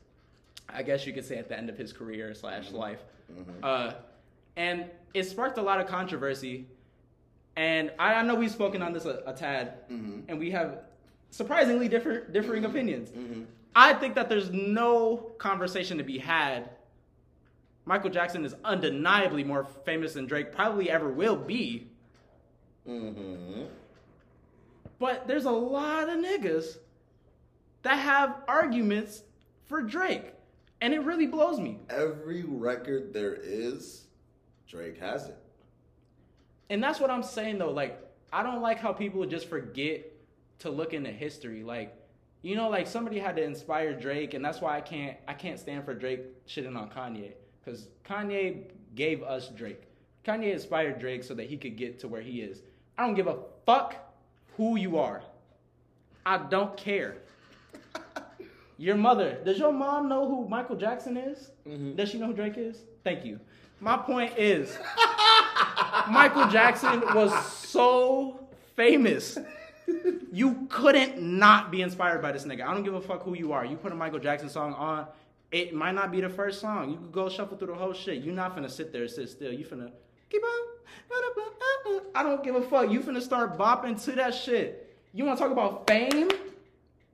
I 0.67 0.83
guess 0.83 1.07
you 1.07 1.13
could 1.13 1.25
say 1.25 1.37
at 1.37 1.49
the 1.49 1.57
end 1.57 1.69
of 1.69 1.77
his 1.77 1.91
career 1.91 2.33
slash 2.35 2.67
mm-hmm, 2.67 2.77
life. 2.77 2.99
Uh, 3.63 3.93
and 4.55 4.85
it 5.13 5.23
sparked 5.23 5.57
a 5.57 5.61
lot 5.61 5.79
of 5.79 5.87
controversy. 5.87 6.67
And 7.55 7.91
I, 7.97 8.13
I 8.13 8.21
know 8.21 8.35
we've 8.35 8.51
spoken 8.51 8.81
on 8.81 8.93
this 8.93 9.05
a, 9.05 9.23
a 9.25 9.33
tad, 9.33 9.73
and 10.27 10.39
we 10.39 10.51
have 10.51 10.83
surprisingly 11.31 11.87
different 11.87 12.33
differing 12.33 12.65
opinions. 12.65 13.11
I 13.75 13.93
think 13.93 14.15
that 14.15 14.29
there's 14.29 14.49
no 14.49 15.31
conversation 15.37 15.97
to 15.97 16.03
be 16.03 16.17
had. 16.17 16.69
Michael 17.85 18.09
Jackson 18.09 18.45
is 18.45 18.55
undeniably 18.63 19.43
more 19.43 19.65
famous 19.85 20.13
than 20.13 20.27
Drake 20.27 20.51
probably 20.51 20.89
ever 20.89 21.09
will 21.09 21.35
be. 21.35 21.87
Mm-hmm. 22.87 23.63
But 24.99 25.27
there's 25.27 25.45
a 25.45 25.51
lot 25.51 26.09
of 26.09 26.19
niggas 26.19 26.77
that 27.83 27.95
have 27.95 28.35
arguments 28.47 29.23
for 29.65 29.81
Drake. 29.81 30.33
And 30.81 30.93
it 30.93 30.99
really 30.99 31.27
blows 31.27 31.59
me. 31.59 31.79
Every 31.89 32.43
record 32.43 33.13
there 33.13 33.35
is, 33.35 34.05
Drake 34.67 34.99
has 34.99 35.27
it. 35.27 35.37
And 36.69 36.83
that's 36.83 36.99
what 36.99 37.09
I'm 37.09 37.23
saying 37.23 37.57
though. 37.57 37.71
Like, 37.71 38.01
I 38.31 38.43
don't 38.43 38.61
like 38.61 38.79
how 38.79 38.93
people 38.93 39.25
just 39.25 39.49
forget 39.49 40.05
to 40.59 40.69
look 40.69 40.93
into 40.93 41.11
history. 41.11 41.63
Like, 41.63 41.95
you 42.41 42.55
know, 42.55 42.69
like 42.69 42.87
somebody 42.87 43.19
had 43.19 43.35
to 43.37 43.43
inspire 43.43 43.93
Drake, 43.93 44.33
and 44.33 44.43
that's 44.43 44.61
why 44.61 44.77
I 44.77 44.81
can't 44.81 45.17
I 45.27 45.33
can't 45.33 45.59
stand 45.59 45.85
for 45.85 45.93
Drake 45.93 46.45
shitting 46.47 46.77
on 46.77 46.89
Kanye. 46.89 47.33
Because 47.63 47.87
Kanye 48.05 48.63
gave 48.95 49.23
us 49.23 49.49
Drake. 49.49 49.83
Kanye 50.25 50.53
inspired 50.53 50.99
Drake 50.99 51.23
so 51.23 51.33
that 51.33 51.47
he 51.47 51.57
could 51.57 51.75
get 51.75 51.99
to 51.99 52.07
where 52.07 52.21
he 52.21 52.41
is. 52.41 52.61
I 52.97 53.05
don't 53.05 53.15
give 53.15 53.27
a 53.27 53.37
fuck 53.65 53.95
who 54.57 54.77
you 54.77 54.97
are. 54.97 55.21
I 56.25 56.37
don't 56.37 56.75
care. 56.77 57.17
Your 58.77 58.95
mother, 58.95 59.37
does 59.43 59.57
your 59.57 59.73
mom 59.73 60.07
know 60.07 60.25
who 60.25 60.47
Michael 60.47 60.77
Jackson 60.77 61.17
is? 61.17 61.51
Mm-hmm. 61.67 61.95
Does 61.95 62.09
she 62.09 62.17
know 62.17 62.27
who 62.27 62.33
Drake 62.33 62.57
is? 62.57 62.83
Thank 63.03 63.25
you. 63.25 63.37
My 63.81 63.97
point 64.11 64.37
is, 64.37 64.77
Michael 66.09 66.47
Jackson 66.47 67.01
was 67.13 67.33
so 67.45 68.47
famous. 68.77 69.37
You 70.31 70.67
couldn't 70.69 71.21
not 71.21 71.71
be 71.71 71.81
inspired 71.81 72.21
by 72.21 72.31
this 72.31 72.45
nigga. 72.45 72.61
I 72.65 72.73
don't 72.73 72.83
give 72.83 72.93
a 72.93 73.01
fuck 73.01 73.23
who 73.23 73.35
you 73.35 73.51
are. 73.51 73.65
You 73.65 73.75
put 73.75 73.91
a 73.91 73.95
Michael 73.95 74.19
Jackson 74.19 74.49
song 74.49 74.73
on, 74.73 75.07
it 75.51 75.73
might 75.73 75.95
not 75.95 76.11
be 76.11 76.21
the 76.21 76.29
first 76.29 76.61
song. 76.61 76.91
You 76.91 76.97
could 76.97 77.11
go 77.11 77.29
shuffle 77.29 77.57
through 77.57 77.69
the 77.69 77.75
whole 77.75 77.93
shit. 77.93 78.23
You're 78.23 78.35
not 78.35 78.55
finna 78.55 78.69
sit 78.69 78.93
there 78.93 79.01
and 79.03 79.11
sit 79.11 79.29
still. 79.29 79.51
You 79.51 79.65
finna 79.65 79.91
keep 80.29 80.43
on. 80.43 80.67
I 82.15 82.23
don't 82.23 82.43
give 82.43 82.55
a 82.55 82.61
fuck. 82.61 82.91
You 82.91 82.99
finna 83.01 83.21
start 83.21 83.57
bopping 83.57 84.01
to 84.05 84.11
that 84.13 84.33
shit. 84.33 84.95
You 85.13 85.25
wanna 85.25 85.39
talk 85.39 85.51
about 85.51 85.87
fame? 85.87 86.29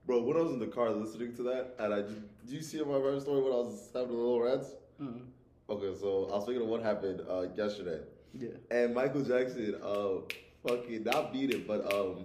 Bro, 0.06 0.22
when 0.22 0.36
I 0.36 0.40
was 0.40 0.52
in 0.52 0.58
the 0.58 0.66
car 0.66 0.90
listening 0.90 1.34
to 1.36 1.42
that, 1.44 1.74
and 1.78 1.92
I 1.94 2.02
did 2.02 2.22
you 2.46 2.60
see 2.62 2.78
in 2.80 2.86
my 2.88 2.98
first 3.00 3.24
story 3.26 3.42
when 3.42 3.52
I 3.52 3.56
was 3.56 3.88
having 3.92 4.08
the 4.08 4.14
little 4.14 4.40
rants? 4.40 4.68
Mm, 5.02 5.20
Okay, 5.68 5.98
so 5.98 6.28
I 6.32 6.36
was 6.36 6.44
thinking 6.44 6.62
of 6.62 6.68
what 6.68 6.82
happened 6.82 7.22
uh, 7.28 7.46
yesterday, 7.56 8.00
yeah. 8.38 8.50
and 8.70 8.94
Michael 8.94 9.22
Jackson, 9.22 9.74
uh, 9.82 10.08
fucking 10.66 11.02
not 11.02 11.32
beat 11.32 11.50
it, 11.50 11.66
but 11.66 11.92
um, 11.92 12.22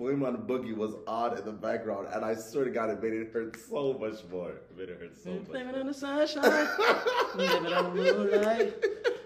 Blame 0.00 0.22
on 0.22 0.32
the 0.32 0.38
Boogie 0.38 0.74
was 0.74 0.94
on 1.06 1.36
in 1.36 1.44
the 1.44 1.52
background, 1.52 2.08
and 2.10 2.24
I 2.24 2.34
swear 2.34 2.64
to 2.64 2.70
God, 2.70 2.88
it 2.88 3.02
made 3.02 3.12
it 3.12 3.30
hurt 3.34 3.54
so 3.68 3.92
much 3.92 4.24
more. 4.32 4.48
It 4.48 4.78
made 4.78 4.88
it 4.88 4.98
hurt 4.98 5.22
so 5.22 5.28
much. 5.28 5.48
Living 5.48 5.72
more. 5.72 5.80
on 5.80 5.86
the 5.88 5.92
sunshine, 5.92 6.42
living 7.34 7.66
on 7.70 7.94
the 7.94 8.02
moonlight, 8.02 8.74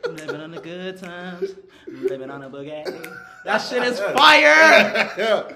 living 0.05 0.35
on 0.35 0.51
the 0.51 0.61
good 0.61 0.99
times, 0.99 1.51
living 1.87 2.29
on 2.29 2.43
a 2.43 2.51
boogie. 2.51 3.15
That 3.45 3.59
shit 3.59 3.85
is 3.85 4.01
fire. 4.17 5.13
yeah. 5.17 5.53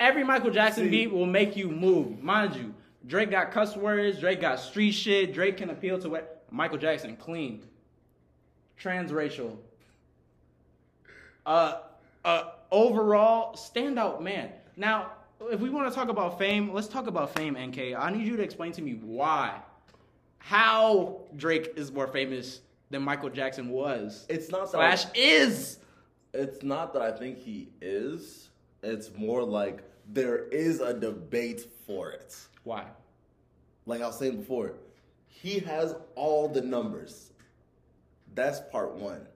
Every 0.00 0.24
Michael 0.24 0.50
Jackson 0.50 0.84
See. 0.84 0.90
beat 0.90 1.12
will 1.12 1.26
make 1.26 1.54
you 1.54 1.68
move. 1.68 2.22
Mind 2.22 2.56
you, 2.56 2.72
Drake 3.06 3.30
got 3.30 3.50
cuss 3.50 3.76
words. 3.76 4.20
Drake 4.20 4.40
got 4.40 4.58
street 4.58 4.92
shit. 4.92 5.34
Drake 5.34 5.58
can 5.58 5.68
appeal 5.68 5.98
to 5.98 6.08
what 6.08 6.46
Michael 6.50 6.78
Jackson 6.78 7.14
clean, 7.14 7.62
transracial. 8.80 9.58
Uh, 11.44 11.80
uh, 12.24 12.44
overall 12.70 13.54
standout 13.54 14.20
man. 14.20 14.50
Now, 14.76 15.12
if 15.50 15.60
we 15.60 15.70
want 15.70 15.88
to 15.88 15.94
talk 15.94 16.08
about 16.08 16.38
fame, 16.38 16.72
let's 16.72 16.88
talk 16.88 17.06
about 17.06 17.34
fame. 17.34 17.54
NK, 17.54 17.94
I 17.98 18.10
need 18.10 18.26
you 18.26 18.36
to 18.36 18.42
explain 18.42 18.72
to 18.72 18.82
me 18.82 19.00
why, 19.02 19.56
how 20.38 21.22
Drake 21.36 21.72
is 21.76 21.90
more 21.90 22.06
famous 22.06 22.60
than 22.90 23.02
Michael 23.02 23.30
Jackson 23.30 23.70
was. 23.70 24.26
It's 24.28 24.50
not 24.50 24.62
that 24.62 24.70
slash 24.70 25.04
is. 25.14 25.78
It's 26.32 26.62
not 26.62 26.92
that 26.92 27.02
I 27.02 27.10
think 27.10 27.38
he 27.38 27.68
is. 27.80 28.50
It's 28.82 29.10
more 29.16 29.42
like 29.42 29.82
there 30.12 30.48
is 30.48 30.80
a 30.80 30.94
debate 30.94 31.66
for 31.86 32.10
it. 32.10 32.36
Why? 32.64 32.84
Like 33.86 34.02
I 34.02 34.06
was 34.06 34.18
saying 34.18 34.38
before, 34.38 34.74
he 35.26 35.58
has 35.60 35.94
all 36.14 36.48
the 36.48 36.60
numbers. 36.60 37.32
That's 38.34 38.60
part 38.70 38.94
one. 38.94 39.26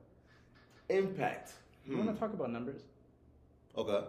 Impact. 0.88 1.52
You 1.86 1.96
want 1.96 2.12
to 2.12 2.18
talk 2.18 2.32
about 2.32 2.50
numbers? 2.50 2.82
Okay. 3.76 4.04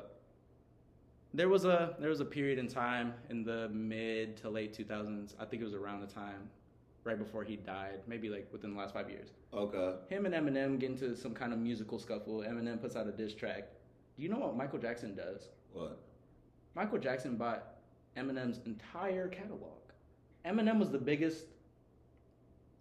There 1.34 1.49
was 1.49 1.65
a 1.65 1.95
there 1.99 2.10
was 2.10 2.21
a 2.21 2.25
period 2.25 2.60
in 2.60 2.67
time 2.67 3.13
in 3.30 3.43
the 3.43 3.69
mid 3.69 4.38
to 4.38 4.49
late 4.49 4.78
2000s. 4.78 5.34
I 5.39 5.45
think 5.45 5.62
it 5.62 5.65
was 5.65 5.73
around 5.73 6.01
the 6.01 6.08
time 6.08 6.49
right 7.04 7.17
before 7.19 7.43
he 7.43 7.56
died, 7.58 7.99
maybe 8.08 8.30
like 8.30 8.47
within 8.51 8.73
the 8.73 8.80
last 8.80 8.93
five 8.93 9.10
years. 9.10 9.30
Okay. 9.54 9.95
Him 10.10 10.25
and 10.25 10.34
Eminem 10.34 10.80
get 10.80 10.89
into 10.91 11.15
some 11.15 11.34
kind 11.34 11.51
of 11.54 11.60
musical 11.60 11.99
scuffle. 11.99 12.39
Eminem 12.39 12.82
puts 12.82 12.95
out 12.95 13.08
a 13.08 13.12
diss 13.12 13.34
track. 13.34 13.67
Do 14.17 14.23
you 14.23 14.30
know 14.30 14.39
what 14.39 14.56
Michael 14.56 14.80
Jackson 14.80 15.13
does? 15.15 15.49
What? 15.73 15.99
Michael 16.73 16.97
Jackson 16.99 17.36
bought 17.36 17.75
Eminem's 18.17 18.60
entire 18.65 19.28
catalog. 19.28 19.71
Eminem 20.45 20.80
was 20.80 20.89
the 20.89 20.97
biggest, 20.97 21.45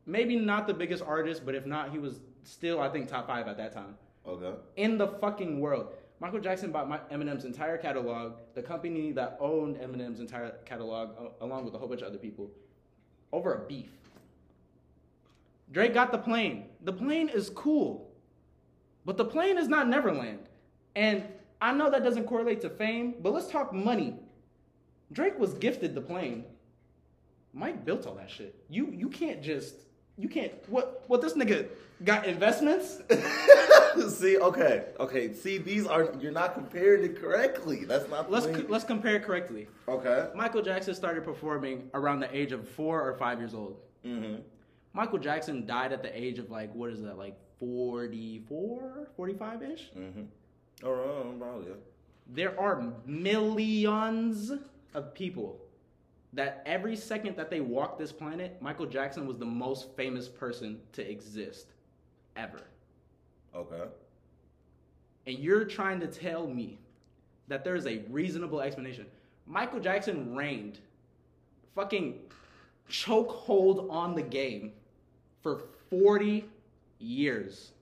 maybe 0.07 0.37
not 0.37 0.67
the 0.67 0.75
biggest 0.75 1.03
artist, 1.03 1.45
but 1.45 1.55
if 1.55 1.67
not, 1.67 1.91
he 1.91 1.99
was 1.99 2.21
still, 2.45 2.81
I 2.81 2.89
think, 2.89 3.09
top 3.09 3.27
five 3.27 3.49
at 3.49 3.57
that 3.57 3.73
time 3.73 3.97
Okay. 4.27 4.53
in 4.77 4.97
the 4.97 5.09
fucking 5.09 5.61
world. 5.61 5.89
Michael 6.21 6.41
Jackson 6.41 6.71
bought 6.71 6.89
my, 6.89 6.99
Eminem's 7.13 7.45
entire 7.45 7.77
catalog. 7.77 8.35
The 8.55 8.63
company 8.63 9.13
that 9.13 9.37
owned 9.41 9.77
Eminem's 9.77 10.21
entire 10.21 10.51
catalog, 10.65 11.11
a- 11.19 11.45
along 11.45 11.65
with 11.65 11.75
a 11.75 11.79
whole 11.79 11.89
bunch 11.89 12.03
of 12.03 12.09
other 12.09 12.19
people, 12.19 12.51
over 13.33 13.55
a 13.55 13.67
beef. 13.67 13.91
Drake 15.73 15.95
got 15.95 16.13
the 16.13 16.19
plane. 16.19 16.67
The 16.83 16.93
plane 16.93 17.29
is 17.29 17.51
cool, 17.51 18.13
but 19.05 19.17
the 19.17 19.25
plane 19.25 19.59
is 19.59 19.67
not 19.69 19.89
Neverland. 19.89 20.41
And 20.95 21.25
I 21.61 21.73
know 21.73 21.91
that 21.91 22.05
doesn't 22.05 22.25
correlate 22.27 22.61
to 22.61 22.71
fame, 22.71 23.15
but 23.21 23.33
let's 23.33 23.49
talk 23.49 23.73
money. 23.73 24.15
Drake 25.13 25.39
was 25.39 25.55
gifted 25.55 25.95
the 25.95 26.01
plane. 26.01 26.45
Mike 27.53 27.85
built 27.85 28.07
all 28.07 28.15
that 28.15 28.31
shit. 28.31 28.55
You 28.69 28.91
you 28.93 29.09
can't 29.09 29.43
just 29.43 29.75
you 30.17 30.29
can't 30.29 30.53
what 30.69 31.05
what 31.09 31.21
this 31.21 31.35
nigga 31.35 31.69
got 32.05 32.27
investments? 32.27 33.01
see, 34.09 34.39
okay, 34.39 34.87
okay. 35.01 35.33
See, 35.33 35.59
these 35.59 35.87
are 35.87 36.13
you're 36.21 36.33
not 36.33 36.55
comparing 36.55 37.05
it 37.05 37.21
correctly. 37.21 37.85
That's 37.85 38.09
not. 38.09 38.27
the 38.27 38.33
Let's 38.33 38.47
way- 38.47 38.65
let's 38.69 38.85
compare 38.85 39.21
correctly. 39.21 39.69
Okay. 39.89 40.29
Michael 40.35 40.63
Jackson 40.63 40.95
started 40.95 41.25
performing 41.25 41.91
around 41.95 42.21
the 42.21 42.37
age 42.37 42.53
of 42.53 42.69
four 42.69 43.07
or 43.09 43.15
five 43.15 43.39
years 43.39 43.55
old. 43.55 43.77
Mm-hmm. 44.05 44.43
Michael 44.93 45.19
Jackson 45.19 45.67
died 45.67 45.93
at 45.93 46.03
the 46.03 46.17
age 46.17 46.39
of 46.39 46.51
like 46.51 46.73
what 46.75 46.91
is 46.91 47.03
that 47.03 47.19
like 47.19 47.37
44, 47.59 49.09
45 49.17 49.63
ish. 49.63 49.91
Mm-hmm. 49.97 50.87
All 50.87 50.93
right, 50.93 51.39
probably. 51.39 51.73
There 52.27 52.59
are 52.59 52.93
millions 53.07 54.53
of 54.95 55.15
people 55.15 55.61
that 56.35 56.63
every 56.67 56.97
second 56.97 57.37
that 57.37 57.51
they 57.51 57.61
walk 57.61 57.99
this 57.99 58.13
planet, 58.13 58.61
Michael 58.61 58.87
Jackson 58.87 59.27
was 59.27 59.39
the 59.39 59.47
most 59.47 59.95
famous 59.97 60.29
person 60.29 60.81
to 60.93 61.09
exist 61.09 61.69
ever. 62.37 62.61
Okay. 63.55 63.85
And 65.27 65.39
you're 65.39 65.65
trying 65.65 66.01
to 66.01 66.07
tell 66.07 66.47
me 66.47 66.79
that 67.49 67.65
there 67.65 67.77
is 67.77 67.87
a 67.87 68.03
reasonable 68.11 68.61
explanation. 68.61 69.07
Michael 69.47 69.81
Jackson 69.81 70.35
reigned 70.35 70.79
fucking 71.75 72.19
chokehold 72.91 73.91
on 73.91 74.15
the 74.15 74.23
game 74.23 74.73
for 75.43 75.63
40 75.91 76.45
years. 76.99 77.73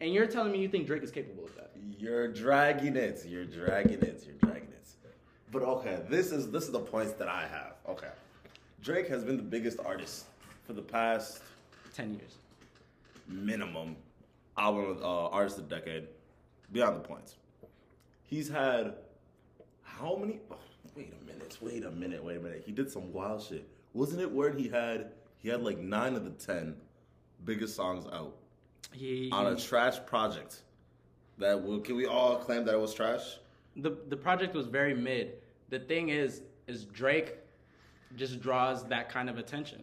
And 0.00 0.12
you're 0.12 0.26
telling 0.26 0.52
me 0.52 0.58
you 0.58 0.68
think 0.68 0.86
Drake 0.86 1.02
is 1.02 1.10
capable 1.10 1.44
of 1.44 1.54
that? 1.56 1.70
You're 1.98 2.28
dragging 2.28 2.96
it. 2.96 3.24
You're 3.26 3.44
dragging 3.44 4.00
it. 4.00 4.24
You're 4.26 4.36
dragging 4.36 4.68
it. 4.68 4.71
But 5.52 5.62
okay, 5.62 6.00
this 6.08 6.32
is 6.32 6.50
this 6.50 6.64
is 6.64 6.70
the 6.72 6.80
points 6.80 7.12
that 7.12 7.28
I 7.28 7.42
have. 7.46 7.74
Okay. 7.86 8.08
Drake 8.82 9.06
has 9.08 9.22
been 9.22 9.36
the 9.36 9.42
biggest 9.42 9.78
artist 9.84 10.24
for 10.66 10.72
the 10.72 10.82
past 10.82 11.40
10 11.94 12.14
years. 12.14 12.38
minimum 13.28 13.94
album 14.56 14.98
uh, 15.02 15.28
artist 15.28 15.58
of 15.58 15.68
the 15.68 15.76
decade. 15.76 16.08
Beyond 16.72 16.96
the 16.96 17.00
points. 17.06 17.36
He's 18.24 18.48
had 18.48 18.94
how 19.82 20.16
many 20.16 20.40
oh, 20.50 20.56
wait 20.96 21.12
a 21.20 21.26
minute, 21.26 21.58
wait 21.60 21.84
a 21.84 21.90
minute, 21.90 22.24
wait 22.24 22.38
a 22.38 22.40
minute. 22.40 22.62
He 22.64 22.72
did 22.72 22.90
some 22.90 23.12
wild 23.12 23.42
shit. 23.42 23.68
Wasn't 23.92 24.22
it 24.22 24.30
where 24.32 24.50
he 24.50 24.68
had 24.68 25.12
he 25.36 25.50
had 25.50 25.62
like 25.62 25.78
nine 25.78 26.14
of 26.16 26.24
the 26.24 26.30
ten 26.30 26.76
biggest 27.44 27.76
songs 27.76 28.06
out 28.10 28.34
He, 28.90 29.28
on 29.30 29.52
a 29.52 29.56
trash 29.56 29.98
project? 30.06 30.62
That 31.36 31.62
will 31.62 31.80
can 31.80 31.96
we 31.96 32.06
all 32.06 32.36
claim 32.36 32.64
that 32.64 32.72
it 32.74 32.80
was 32.80 32.94
trash? 32.94 33.36
the 33.76 33.90
the 34.08 34.16
project 34.16 34.54
was 34.54 34.66
very 34.66 34.94
mid. 34.94 35.34
The 35.72 35.78
thing 35.78 36.10
is, 36.10 36.42
is 36.66 36.84
Drake 36.84 37.38
just 38.14 38.42
draws 38.42 38.84
that 38.88 39.08
kind 39.08 39.30
of 39.30 39.38
attention. 39.38 39.82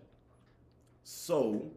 So, 1.03 1.71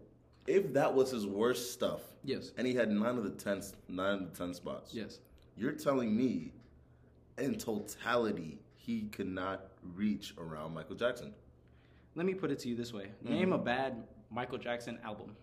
if 0.47 0.71
that 0.75 0.93
was 0.93 1.11
his 1.11 1.27
worst 1.27 1.73
stuff, 1.73 2.03
Yes. 2.23 2.53
and 2.59 2.67
he 2.67 2.75
had 2.75 2.91
nine 2.91 3.17
of 3.17 3.25
the 3.25 3.31
ten, 3.31 3.63
nine 3.89 4.15
of 4.25 4.31
the 4.31 4.39
ten 4.39 4.53
spots, 4.53 4.93
Yes. 4.93 5.21
you're 5.57 5.73
telling 5.73 6.15
me, 6.15 6.53
in 7.39 7.57
totality, 7.57 8.59
he 8.77 9.05
could 9.05 9.29
not 9.29 9.71
reach 9.95 10.35
around 10.37 10.75
Michael 10.75 10.97
Jackson. 10.97 11.33
Let 12.15 12.27
me 12.27 12.35
put 12.35 12.51
it 12.51 12.59
to 12.59 12.69
you 12.69 12.77
this 12.77 12.93
way: 12.93 13.13
Name 13.23 13.45
mm-hmm. 13.45 13.53
a 13.55 13.59
bad 13.59 14.07
Michael 14.31 14.59
Jackson 14.59 14.99
album. 15.03 15.35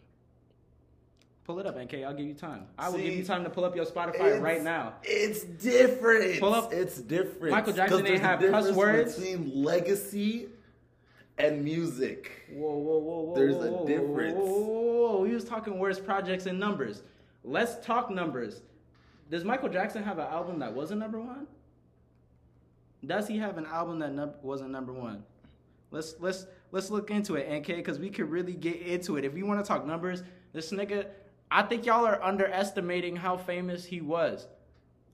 Pull 1.49 1.57
it 1.57 1.65
up, 1.65 1.79
NK. 1.79 2.03
I'll 2.05 2.13
give 2.13 2.27
you 2.27 2.35
time. 2.35 2.67
I 2.77 2.89
will 2.89 2.99
give 2.99 3.11
you 3.11 3.23
time 3.23 3.43
to 3.43 3.49
pull 3.49 3.65
up 3.65 3.75
your 3.75 3.83
Spotify 3.83 4.39
right 4.39 4.61
now. 4.61 4.93
It's 5.01 5.43
different. 5.43 6.39
Pull 6.39 6.53
up- 6.53 6.71
It's 6.71 6.99
different. 7.01 7.49
Michael 7.55 7.73
Jackson 7.73 8.03
didn't 8.05 8.21
have 8.21 8.39
cuss 8.39 8.71
words? 8.71 9.15
between 9.15 9.63
legacy 9.63 10.49
and 11.39 11.63
music. 11.63 12.45
Whoa, 12.51 12.69
whoa, 12.69 12.99
whoa, 12.99 13.19
whoa. 13.21 13.35
There's 13.35 13.55
whoa, 13.55 13.83
a 13.83 13.87
difference. 13.87 14.35
Whoa, 14.35 14.45
whoa, 14.45 15.17
whoa. 15.17 15.23
He 15.23 15.33
was 15.33 15.43
talking 15.43 15.79
worst 15.79 16.05
projects 16.05 16.45
and 16.45 16.59
numbers. 16.59 17.01
Let's 17.43 17.83
talk 17.83 18.11
numbers. 18.11 18.61
Does 19.31 19.43
Michael 19.43 19.69
Jackson 19.69 20.03
have 20.03 20.19
an 20.19 20.27
album 20.27 20.59
that 20.59 20.71
wasn't 20.71 20.99
number 20.99 21.19
one? 21.19 21.47
Does 23.03 23.27
he 23.27 23.39
have 23.39 23.57
an 23.57 23.65
album 23.65 23.97
that 23.99 24.13
num- 24.13 24.35
wasn't 24.43 24.69
number 24.69 24.93
one? 24.93 25.23
Let's 25.89 26.13
let's 26.19 26.45
let's 26.71 26.91
look 26.91 27.09
into 27.09 27.37
it, 27.37 27.51
NK, 27.51 27.77
because 27.77 27.97
we 27.97 28.11
could 28.11 28.29
really 28.29 28.53
get 28.53 28.79
into 28.83 29.17
it. 29.17 29.25
If 29.25 29.35
you 29.35 29.47
want 29.47 29.65
to 29.65 29.67
talk 29.67 29.87
numbers, 29.87 30.21
this 30.53 30.71
nigga, 30.71 31.07
I 31.51 31.63
think 31.63 31.85
y'all 31.85 32.05
are 32.05 32.21
underestimating 32.21 33.15
how 33.15 33.37
famous 33.37 33.85
he 33.85 34.01
was. 34.01 34.47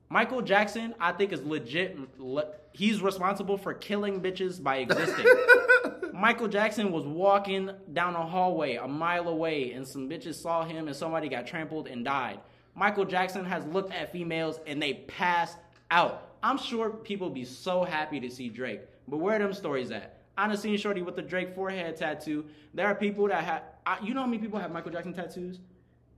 Michael 0.10 0.42
Jackson, 0.42 0.94
I 1.00 1.12
think, 1.14 1.32
is 1.32 1.42
legit. 1.44 1.98
le- 2.20 2.52
He's 2.74 3.02
responsible 3.02 3.58
for 3.58 3.74
killing 3.74 4.22
bitches 4.22 4.62
by 4.62 4.78
existing. 4.78 5.26
Michael 6.14 6.48
Jackson 6.48 6.92
was 6.92 7.06
walking 7.06 7.72
down 7.94 8.16
a 8.16 8.26
hallway 8.26 8.76
a 8.76 8.88
mile 8.88 9.28
away, 9.30 9.72
and 9.72 9.88
some 9.88 10.10
bitches 10.10 10.36
saw 10.36 10.64
him, 10.64 10.88
and 10.88 10.96
somebody 10.96 11.30
got 11.30 11.48
trampled 11.48 11.88
and 11.88 12.04
died. 12.06 12.40
Michael 12.76 13.06
Jackson 13.06 13.46
has 13.46 13.66
looked 13.66 13.94
at 13.94 14.12
females 14.12 14.60
and 14.68 14.82
they 14.82 14.94
pass 15.08 15.56
out. 15.92 16.34
I'm 16.44 16.58
sure 16.58 16.90
people 16.90 17.30
be 17.30 17.46
so 17.46 17.84
happy 17.86 18.20
to 18.20 18.30
see 18.30 18.50
Drake, 18.50 18.82
but 19.08 19.18
where 19.18 19.38
are 19.38 19.40
them 19.40 19.54
stories 19.54 19.92
at? 19.92 20.18
I 20.38 20.54
seen 20.56 20.78
Shorty 20.78 21.02
with 21.02 21.16
the 21.16 21.22
Drake 21.22 21.56
forehead 21.56 21.96
tattoo. 21.96 22.46
There 22.74 22.86
are 22.86 22.96
people 22.96 23.30
that 23.30 23.44
have, 23.46 23.64
I, 23.86 24.00
you 24.04 24.14
know 24.14 24.20
how 24.20 24.28
many 24.28 24.40
people 24.40 24.60
have 24.60 24.72
Michael 24.72 24.92
Jackson 24.92 25.14
tattoos? 25.14 25.60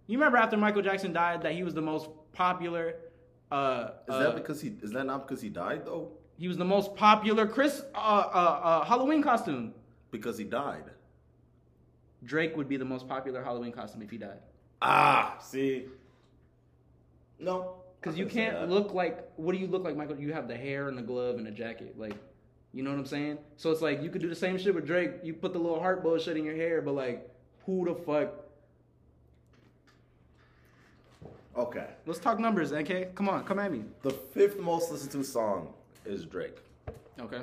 You 0.07 0.17
remember 0.17 0.37
after 0.37 0.57
Michael 0.57 0.81
Jackson 0.81 1.13
died 1.13 1.43
that 1.43 1.53
he 1.53 1.63
was 1.63 1.73
the 1.73 1.81
most 1.81 2.09
popular. 2.33 2.95
Uh, 3.51 3.89
Is 4.07 4.15
uh, 4.15 4.19
that 4.19 4.35
because 4.35 4.61
he? 4.61 4.73
Is 4.81 4.91
that 4.91 5.05
not 5.05 5.27
because 5.27 5.41
he 5.41 5.49
died 5.49 5.85
though? 5.85 6.11
he 6.37 6.47
was 6.47 6.57
the 6.57 6.65
most 6.65 6.95
popular 6.95 7.47
Chris 7.47 7.81
uh, 7.95 7.97
uh, 7.97 8.59
uh, 8.63 8.85
Halloween 8.85 9.21
costume. 9.21 9.73
Because 10.11 10.37
he 10.37 10.43
died. 10.43 10.83
Drake 12.23 12.55
would 12.55 12.69
be 12.69 12.77
the 12.77 12.85
most 12.85 13.07
popular 13.07 13.43
Halloween 13.43 13.71
costume 13.71 14.01
if 14.01 14.09
he 14.09 14.17
died. 14.17 14.39
Ah, 14.81 15.37
see. 15.41 15.85
No, 17.39 17.75
Because 17.99 18.17
you 18.17 18.25
can't 18.25 18.69
look 18.69 18.93
like 18.93 19.29
what 19.35 19.51
do 19.51 19.59
you 19.59 19.67
look 19.67 19.83
like, 19.83 19.95
Michael? 19.95 20.19
You 20.19 20.33
have 20.33 20.47
the 20.47 20.55
hair 20.55 20.87
and 20.87 20.97
the 20.97 21.01
glove 21.01 21.37
and 21.37 21.45
the 21.45 21.51
jacket, 21.51 21.95
like 21.97 22.15
you 22.73 22.83
know 22.83 22.91
what 22.91 22.99
I'm 22.99 23.05
saying. 23.05 23.37
So 23.57 23.71
it's 23.71 23.81
like 23.81 24.01
you 24.01 24.09
could 24.09 24.21
do 24.21 24.29
the 24.29 24.35
same 24.35 24.57
shit 24.57 24.73
with 24.73 24.85
Drake. 24.85 25.11
You 25.23 25.33
put 25.33 25.53
the 25.53 25.59
little 25.59 25.79
heart 25.79 26.03
bullshit 26.03 26.37
in 26.37 26.45
your 26.45 26.55
hair, 26.55 26.81
but 26.81 26.93
like 26.93 27.29
who 27.65 27.85
the 27.85 27.95
fuck? 27.95 28.33
Okay. 31.57 31.87
Let's 32.05 32.19
talk 32.19 32.39
numbers, 32.39 32.71
NK. 32.71 33.15
Come 33.15 33.27
on, 33.29 33.43
come 33.43 33.57
at 33.57 33.71
me. 33.71 33.83
The 34.03 34.11
fifth 34.11 34.59
most 34.59 34.91
listened 34.91 35.11
to 35.13 35.23
song 35.23 35.73
is 36.05 36.23
Drake. 36.23 36.57
Okay. 37.19 37.41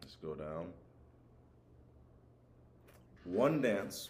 Let's 0.00 0.16
go 0.22 0.34
down. 0.34 0.68
One 3.24 3.60
dance. 3.60 4.08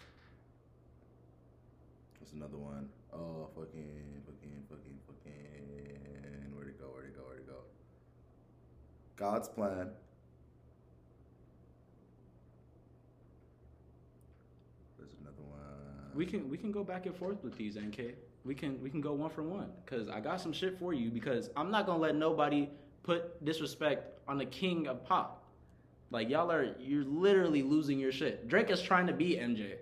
There's 2.21 2.33
another 2.33 2.57
one. 2.57 2.89
Oh, 3.13 3.49
fucking, 3.57 4.23
fucking, 4.25 4.63
fucking, 4.71 4.99
fucking. 5.09 6.55
Where'd 6.55 6.69
it 6.69 6.79
go? 6.81 6.87
Where'd 6.87 7.07
it 7.07 7.17
go? 7.17 7.23
Where'd 7.27 7.41
it 7.41 7.49
go? 7.49 7.55
God's 9.17 9.49
plan. 9.49 9.91
There's 14.97 15.11
another 15.21 15.43
one. 15.43 16.00
We 16.15 16.27
can 16.27 16.49
we 16.51 16.57
can 16.57 16.73
go 16.73 16.85
back 16.85 17.07
and 17.07 17.15
forth 17.15 17.43
with 17.43 17.57
these, 17.57 17.77
NK. 17.77 18.15
We 18.45 18.55
can 18.55 18.81
we 18.83 18.91
can 18.91 19.01
go 19.01 19.13
one 19.13 19.31
for 19.31 19.43
one 19.43 19.71
because 19.85 20.09
I 20.09 20.21
got 20.21 20.41
some 20.41 20.53
shit 20.53 20.79
for 20.79 20.93
you 20.93 21.11
because 21.11 21.51
I'm 21.57 21.71
not 21.71 21.87
gonna 21.87 22.01
let 22.01 22.17
nobody 22.17 22.69
put 23.03 23.45
disrespect 23.45 24.19
on 24.29 24.39
the 24.39 24.47
king 24.47 24.87
of 24.87 25.05
pop. 25.05 25.45
Like 26.11 26.29
y'all 26.29 26.51
are 26.51 26.75
you're 26.81 27.05
literally 27.05 27.63
losing 27.63 27.99
your 27.99 28.13
shit. 28.13 28.49
Drake 28.49 28.71
is 28.71 28.83
trying 28.83 29.07
to 29.07 29.13
be 29.13 29.37
MJ. 29.37 29.77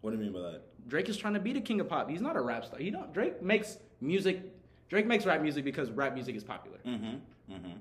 What 0.00 0.10
do 0.10 0.16
you 0.16 0.22
mean 0.22 0.32
by 0.32 0.40
that? 0.40 0.62
Drake 0.88 1.08
is 1.08 1.16
trying 1.16 1.34
to 1.34 1.40
be 1.40 1.52
the 1.52 1.60
king 1.60 1.80
of 1.80 1.88
pop. 1.88 2.08
He's 2.08 2.20
not 2.20 2.36
a 2.36 2.40
rap 2.40 2.64
star. 2.64 2.78
He 2.78 2.90
don't. 2.90 3.12
Drake 3.12 3.42
makes 3.42 3.78
music. 4.00 4.40
Drake 4.88 5.06
makes 5.06 5.26
rap 5.26 5.42
music 5.42 5.64
because 5.64 5.90
rap 5.90 6.14
music 6.14 6.34
is 6.34 6.44
popular. 6.44 6.78
Mm-hmm. 6.86 7.52
Mm-hmm. 7.52 7.72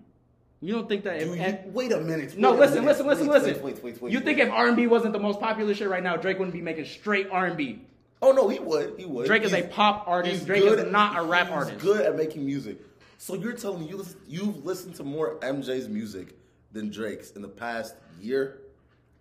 You 0.60 0.74
don't 0.74 0.90
think 0.90 1.04
that? 1.04 1.22
If, 1.22 1.28
you, 1.28 1.34
if- 1.36 1.66
wait 1.68 1.92
a 1.92 2.00
minute. 2.00 2.38
no, 2.38 2.52
wait 2.52 2.58
a 2.58 2.60
listen, 2.62 2.76
minute. 2.86 2.88
listen, 2.88 3.08
listen, 3.08 3.28
Wait, 3.28 3.34
listen. 3.44 3.64
Wait, 3.64 3.74
wait, 3.76 3.84
wait, 3.84 4.02
wait. 4.02 4.12
you 4.14 4.20
think 4.20 4.40
if 4.40 4.50
R 4.50 4.68
and 4.68 4.76
B 4.76 4.88
wasn't 4.88 5.14
the 5.14 5.20
most 5.20 5.40
popular 5.40 5.74
shit 5.76 5.88
right 5.90 6.02
now, 6.02 6.16
Drake 6.18 6.40
wouldn't 6.40 6.54
be 6.54 6.62
making 6.62 6.86
straight 6.86 7.28
R 7.32 7.46
and 7.46 7.56
B. 7.58 7.82
Oh 8.22 8.32
no, 8.32 8.48
he 8.50 8.58
would. 8.58 8.96
He 8.98 9.06
would. 9.06 9.28
Drake 9.28 9.44
is 9.44 9.54
a 9.54 9.62
pop 9.64 10.06
artist. 10.08 10.46
Drake 10.48 10.64
good- 10.64 10.80
is 10.88 10.92
not 10.92 11.18
a 11.18 11.22
rap 11.22 11.52
artist. 11.52 11.74
he's 11.74 11.82
good 11.84 12.04
at 12.06 12.16
making 12.16 12.46
music. 12.46 12.80
So 13.20 13.36
you're 13.36 13.54
telling 13.54 13.82
me 13.82 13.88
you 13.90 14.06
you've 14.28 14.66
listened 14.66 14.96
to 14.96 15.04
more 15.04 15.36
MJ's 15.42 15.88
music 15.88 16.36
than 16.72 16.90
Drake's 16.90 17.32
in 17.32 17.42
the 17.44 17.48
past 17.48 17.96
year? 18.22 18.60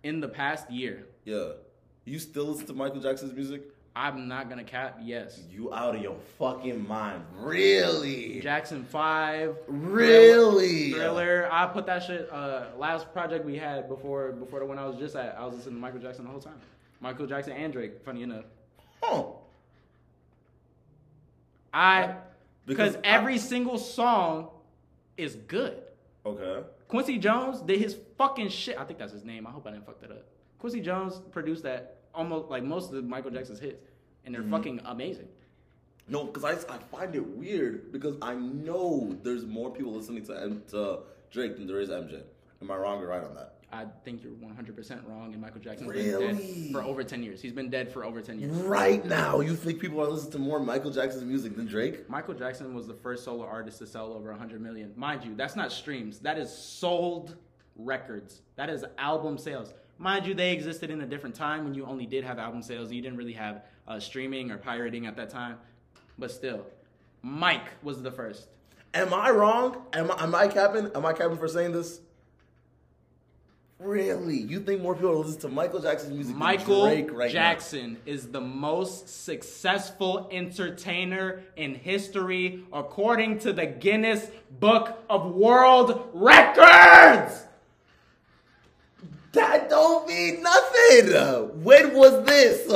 In 0.03 0.19
the 0.19 0.27
past 0.27 0.69
year, 0.71 1.05
Yeah. 1.25 1.49
You 2.05 2.19
still 2.19 2.45
listen 2.45 2.65
to 2.67 2.73
Michael 2.73 3.01
Jackson's 3.01 3.33
music? 3.33 3.61
I'm 3.99 4.27
not 4.27 4.47
gonna 4.47 4.63
cap. 4.63 4.99
Yes, 5.01 5.39
You 5.51 5.73
out 5.73 5.95
of 5.95 6.01
your 6.03 6.15
fucking 6.37 6.87
mind. 6.87 7.23
Really? 7.35 8.39
Jackson 8.41 8.83
Five, 8.83 9.57
Really? 9.67 10.91
Thriller. 10.91 11.49
I 11.51 11.65
put 11.65 11.87
that 11.87 12.03
shit. 12.03 12.29
Uh, 12.31 12.65
last 12.77 13.11
project 13.11 13.43
we 13.43 13.57
had 13.57 13.89
before 13.89 14.33
before 14.33 14.59
the 14.59 14.65
one 14.67 14.77
I 14.77 14.85
was 14.85 14.97
just 14.99 15.15
at, 15.15 15.35
I 15.39 15.43
was 15.45 15.55
listening 15.55 15.75
to 15.75 15.81
Michael 15.81 15.99
Jackson 15.99 16.25
the 16.25 16.29
whole 16.29 16.39
time. 16.39 16.59
Michael 17.01 17.25
Jackson 17.25 17.53
and 17.53 17.73
Drake. 17.73 18.03
Funny 18.05 18.21
enough, 18.21 18.45
Huh. 19.01 19.23
I 21.73 22.15
because 22.67 22.91
Because 22.95 23.01
every 23.03 23.39
single 23.39 23.79
song 23.79 24.49
is 25.17 25.35
good. 25.35 25.81
Okay. 26.25 26.63
Quincy 26.87 27.17
Jones 27.17 27.61
did 27.61 27.79
his 27.79 27.97
fucking 28.17 28.49
shit. 28.49 28.77
I 28.79 28.83
think 28.83 28.99
that's 28.99 29.11
his 29.13 29.23
name. 29.25 29.47
I 29.47 29.51
hope 29.51 29.65
I 29.65 29.71
didn't 29.71 29.85
fuck 29.87 29.99
that 30.01 30.11
up. 30.11 30.25
Quincy 30.59 30.81
Jones 30.81 31.19
produced 31.31 31.63
that 31.63 31.96
almost 32.13 32.49
like 32.49 32.63
most 32.63 32.89
of 32.89 32.95
the 32.95 33.01
Michael 33.01 33.31
Jackson's 33.31 33.59
hits, 33.59 33.91
and 34.25 34.33
they're 34.33 34.41
mm-hmm. 34.41 34.51
fucking 34.51 34.81
amazing. 34.85 35.27
No, 36.09 36.23
because 36.25 36.43
I, 36.43 36.51
I 36.73 36.77
find 36.77 37.15
it 37.15 37.25
weird 37.25 37.91
because 37.91 38.15
I 38.21 38.33
know 38.35 39.17
there's 39.23 39.45
more 39.45 39.69
people 39.69 39.91
listening 39.93 40.25
to, 40.27 40.41
M- 40.41 40.63
to 40.69 40.99
Drake 41.31 41.57
than 41.57 41.67
there 41.67 41.81
is 41.81 41.89
MJ. 41.89 42.21
Am 42.61 42.71
I 42.71 42.75
wrong 42.77 43.01
or 43.01 43.07
right 43.07 43.23
on 43.23 43.35
that? 43.35 43.57
I 43.71 43.85
think 44.05 44.23
you're 44.23 44.31
100% 44.31 45.07
wrong, 45.09 45.33
and 45.33 45.41
Michael 45.41 45.59
Jackson's 45.59 45.91
Really? 45.91 46.27
been 46.27 46.37
dead 46.37 46.71
for 46.71 46.83
over 46.83 47.03
10 47.03 47.21
years. 47.21 47.41
He's 47.41 47.51
been 47.51 47.69
dead 47.69 47.91
for 47.91 48.05
over 48.05 48.21
10 48.21 48.39
years. 48.39 48.51
Right 48.53 49.03
now, 49.05 49.41
you 49.41 49.57
think 49.57 49.81
people 49.81 50.01
are 50.01 50.07
listening 50.07 50.31
to 50.33 50.39
more 50.39 50.61
Michael 50.61 50.89
Jackson's 50.89 51.25
music 51.25 51.57
than 51.57 51.65
Drake? 51.65 52.09
Michael 52.09 52.33
Jackson 52.33 52.73
was 52.73 52.87
the 52.87 52.93
first 52.93 53.25
solo 53.25 53.45
artist 53.45 53.79
to 53.79 53.87
sell 53.87 54.13
over 54.13 54.29
100 54.29 54.61
million. 54.61 54.93
Mind 54.95 55.25
you, 55.25 55.35
that's 55.35 55.57
not 55.57 55.73
streams. 55.73 56.19
That 56.19 56.37
is 56.37 56.49
sold 56.49 57.35
records. 57.75 58.41
That 58.55 58.69
is 58.69 58.85
album 58.97 59.37
sales. 59.37 59.73
Mind 59.99 60.27
you, 60.27 60.33
they 60.33 60.51
existed 60.51 60.91
in 60.91 61.01
a 61.01 61.05
different 61.05 61.35
time 61.35 61.63
when 61.63 61.73
you 61.73 61.85
only 61.85 62.05
did 62.05 62.23
have 62.23 62.37
album 62.37 62.61
sales 62.61 62.87
and 62.87 62.95
you 62.95 63.01
didn't 63.01 63.17
really 63.17 63.33
have 63.33 63.63
uh, 63.87 63.99
streaming 63.99 64.51
or 64.51 64.57
pirating 64.57 65.07
at 65.07 65.15
that 65.15 65.29
time. 65.29 65.57
But 66.19 66.31
still, 66.31 66.65
Mike 67.21 67.69
was 67.81 68.01
the 68.01 68.11
first. 68.11 68.47
Am 68.93 69.13
I 69.13 69.29
wrong? 69.31 69.83
Am 69.93 70.11
I, 70.11 70.23
am 70.23 70.35
I 70.35 70.47
capping? 70.47 70.91
Am 70.95 71.05
I 71.05 71.13
capping 71.13 71.37
for 71.37 71.47
saying 71.47 71.71
this? 71.71 72.01
Really? 73.79 74.37
You 74.37 74.59
think 74.59 74.81
more 74.81 74.95
people 74.95 75.19
listen 75.19 75.39
to 75.41 75.49
Michael 75.49 75.79
Jackson's 75.79 76.13
music 76.15 76.35
Michael 76.35 76.85
than 76.85 76.93
Drake 76.93 77.11
right 77.13 77.31
Jackson 77.31 77.97
is 78.07 78.29
the 78.29 78.41
most 78.41 79.07
successful 79.23 80.27
entertainer 80.31 81.43
in 81.55 81.75
history 81.75 82.65
according 82.73 83.37
to 83.39 83.53
the 83.53 83.67
Guinness 83.67 84.31
Book 84.59 84.97
of 85.11 85.35
World 85.35 86.09
Records. 86.13 87.43
That 89.37 89.69
don't 89.69 90.07
mean 90.07 90.41
nothing. 90.41 91.63
When 91.63 91.93
was 91.95 92.25
this? 92.25 92.67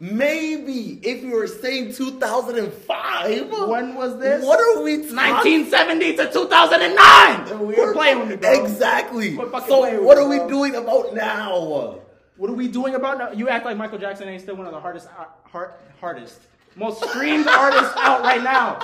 Maybe 0.00 0.98
if 1.02 1.22
you 1.22 1.30
were 1.30 1.46
saying 1.46 1.94
2005. 1.94 3.50
When 3.68 3.94
was 3.94 4.18
this? 4.18 4.44
What 4.44 4.58
are 4.58 4.82
we 4.82 4.96
talking 4.96 5.14
1970 5.14 6.16
to 6.16 6.32
2009. 6.32 7.60
We're 7.60 7.76
We're 7.76 7.92
playing 7.92 8.18
with 8.18 8.30
me, 8.30 8.36
bro. 8.36 8.64
Exactly. 8.64 9.36
So 9.36 10.02
what 10.02 10.16
me, 10.18 10.24
are 10.24 10.28
we 10.28 10.38
doing 10.50 10.74
about 10.74 11.14
now? 11.14 12.00
What 12.36 12.50
are 12.50 12.54
we 12.54 12.66
doing 12.66 12.94
about 12.94 13.18
now? 13.18 13.30
You 13.30 13.48
act 13.48 13.64
like 13.64 13.76
Michael 13.76 13.98
Jackson 13.98 14.28
ain't 14.28 14.42
still 14.42 14.56
one 14.56 14.66
of 14.66 14.72
the 14.72 14.80
hardest, 14.80 15.06
uh, 15.06 15.26
hard, 15.44 15.70
hardest, 16.00 16.40
most 16.74 17.04
streamed 17.10 17.46
artists 17.64 17.92
out 17.98 18.22
right 18.22 18.42
now. 18.42 18.80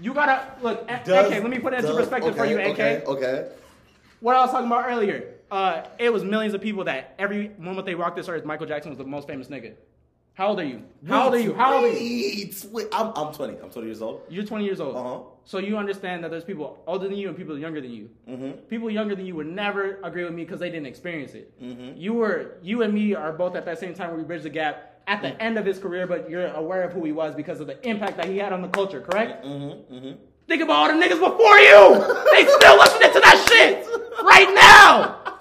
You 0.00 0.14
gotta 0.14 0.46
look. 0.62 0.86
Does- 1.04 1.26
AK, 1.30 1.42
let 1.42 1.50
me 1.50 1.58
put 1.58 1.74
it 1.74 1.80
into 1.80 1.88
does- 1.88 1.96
perspective 1.98 2.36
for 2.36 2.46
you, 2.46 2.58
AK. 2.58 2.68
Okay. 2.68 3.02
Okay. 3.04 3.48
What 4.20 4.36
I 4.36 4.40
was 4.40 4.50
talking 4.52 4.68
about 4.68 4.86
earlier. 4.86 5.34
Uh, 5.50 5.84
it 5.98 6.12
was 6.12 6.24
millions 6.24 6.54
of 6.54 6.60
people 6.60 6.84
that 6.84 7.14
every 7.18 7.52
moment 7.58 7.86
they 7.86 7.94
rocked 7.94 8.16
this 8.16 8.28
earth, 8.28 8.44
Michael 8.44 8.66
Jackson 8.66 8.90
was 8.90 8.98
the 8.98 9.04
most 9.04 9.26
famous 9.26 9.48
nigga. 9.48 9.74
How 10.38 10.48
old 10.48 10.60
are 10.60 10.64
you? 10.64 10.84
How 11.08 11.24
old 11.24 11.34
are 11.34 11.40
you? 11.40 11.52
How 11.52 11.74
old 11.74 11.84
are 11.84 11.88
you? 11.88 12.46
Wait, 12.46 12.66
wait. 12.70 12.86
I'm, 12.92 13.12
I'm 13.16 13.34
20. 13.34 13.54
I'm 13.60 13.70
20 13.70 13.88
years 13.88 14.00
old. 14.00 14.22
You're 14.28 14.44
20 14.44 14.64
years 14.64 14.78
old. 14.78 14.94
Uh-huh. 14.94 15.18
So 15.44 15.58
you 15.58 15.76
understand 15.76 16.22
that 16.22 16.30
there's 16.30 16.44
people 16.44 16.80
older 16.86 17.08
than 17.08 17.16
you 17.16 17.26
and 17.26 17.36
people 17.36 17.58
younger 17.58 17.80
than 17.80 17.90
you. 17.90 18.08
Mm-hmm. 18.28 18.50
People 18.68 18.88
younger 18.88 19.16
than 19.16 19.26
you 19.26 19.34
would 19.34 19.48
never 19.48 19.98
agree 20.04 20.22
with 20.22 20.34
me 20.34 20.44
because 20.44 20.60
they 20.60 20.70
didn't 20.70 20.86
experience 20.86 21.34
it. 21.34 21.60
Mm-hmm. 21.60 22.00
You 22.00 22.14
were, 22.14 22.58
you 22.62 22.82
and 22.82 22.94
me 22.94 23.16
are 23.16 23.32
both 23.32 23.56
at 23.56 23.64
that 23.64 23.80
same 23.80 23.94
time 23.94 24.10
where 24.10 24.18
we 24.18 24.22
bridge 24.22 24.44
the 24.44 24.50
gap 24.50 25.02
at 25.08 25.22
the 25.22 25.42
end 25.42 25.58
of 25.58 25.64
his 25.64 25.80
career, 25.80 26.06
but 26.06 26.30
you're 26.30 26.46
aware 26.48 26.82
of 26.84 26.92
who 26.92 27.04
he 27.04 27.10
was 27.10 27.34
because 27.34 27.58
of 27.58 27.66
the 27.66 27.84
impact 27.88 28.16
that 28.18 28.26
he 28.26 28.38
had 28.38 28.52
on 28.52 28.62
the 28.62 28.68
culture. 28.68 29.00
Correct? 29.00 29.44
Mm-hmm. 29.44 29.92
Mm-hmm. 29.92 30.12
Think 30.46 30.62
about 30.62 30.76
all 30.76 30.86
the 30.86 31.04
niggas 31.04 31.18
before 31.18 31.58
you. 31.58 31.98
they 32.32 32.46
still 32.46 32.78
listening 32.78 33.12
to 33.12 33.20
that 33.20 33.44
shit 33.48 33.84
right 34.22 34.54
now. 34.54 35.37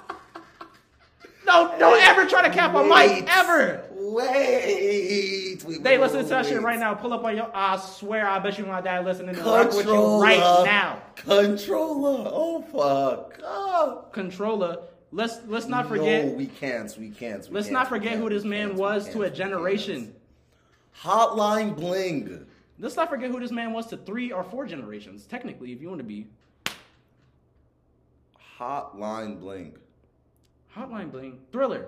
Don't 1.47 1.79
don't 1.79 2.03
ever 2.03 2.25
try 2.25 2.45
to 2.45 2.53
cap 2.53 2.75
a 2.75 2.83
mic 2.83 3.25
ever. 3.33 3.86
Wait. 3.95 5.63
wait 5.63 5.81
They 5.81 5.97
listen 5.97 6.23
to 6.23 6.27
that 6.27 6.45
shit 6.45 6.62
right 6.62 6.77
now. 6.77 6.93
Pull 6.93 7.13
up 7.13 7.23
on 7.23 7.38
your. 7.38 7.49
I 7.53 7.77
swear, 7.77 8.27
I 8.27 8.38
bet 8.39 8.57
you 8.57 8.65
my 8.65 8.81
dad 8.81 9.05
listening 9.05 9.33
to 9.33 9.41
rock 9.41 9.73
with 9.73 9.86
you 9.86 10.21
right 10.21 10.39
now. 10.65 11.01
Controlla. 11.15 12.29
Oh 12.33 12.62
fuck. 12.63 13.39
Oh. 13.41 14.05
Controlla. 14.12 14.88
Let's 15.13 15.39
let's 15.47 15.67
not 15.67 15.88
forget. 15.88 16.25
No, 16.25 16.33
we 16.33 16.47
can't. 16.47 16.95
We 16.97 17.12
can't. 17.12 17.47
we 17.47 17.55
let's 17.55 17.67
can't, 17.67 17.73
not 17.73 17.88
forget 17.88 18.12
can't, 18.12 18.21
who 18.21 18.29
this 18.29 18.43
man 18.43 18.69
can't, 18.69 18.79
was 18.79 19.10
to 19.13 19.21
a 19.21 19.29
generation. 19.29 20.13
Hotline 21.01 21.77
Bling. 21.77 22.45
Let's 22.77 22.97
not 22.97 23.10
forget 23.10 23.31
who 23.31 23.39
this 23.39 23.51
man 23.51 23.71
was 23.71 23.88
to 23.88 23.97
three 23.97 24.33
or 24.33 24.43
four 24.43 24.65
generations. 24.65 25.25
Technically, 25.25 25.71
if 25.71 25.81
you 25.81 25.88
want 25.88 25.99
to 25.99 26.03
be 26.03 26.27
Hotline 28.60 29.39
Bling. 29.39 29.77
Hotline 30.78 31.12
Bling, 31.12 31.40
Thriller. 31.52 31.88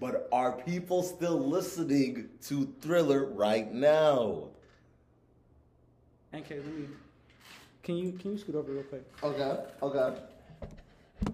But 0.00 0.28
are 0.32 0.52
people 0.52 1.02
still 1.02 1.38
listening 1.38 2.30
to 2.42 2.72
Thriller 2.80 3.26
right 3.26 3.72
now? 3.72 4.48
NK, 6.34 6.50
let 6.50 6.66
me. 6.66 6.88
Can 7.82 7.96
you 7.96 8.12
can 8.12 8.32
you 8.32 8.38
scoot 8.38 8.54
over 8.54 8.72
real 8.72 8.82
quick? 8.84 9.04
Oh, 9.22 9.28
okay. 9.28 9.62
Okay. 9.82 9.98
Oh, 9.98 11.32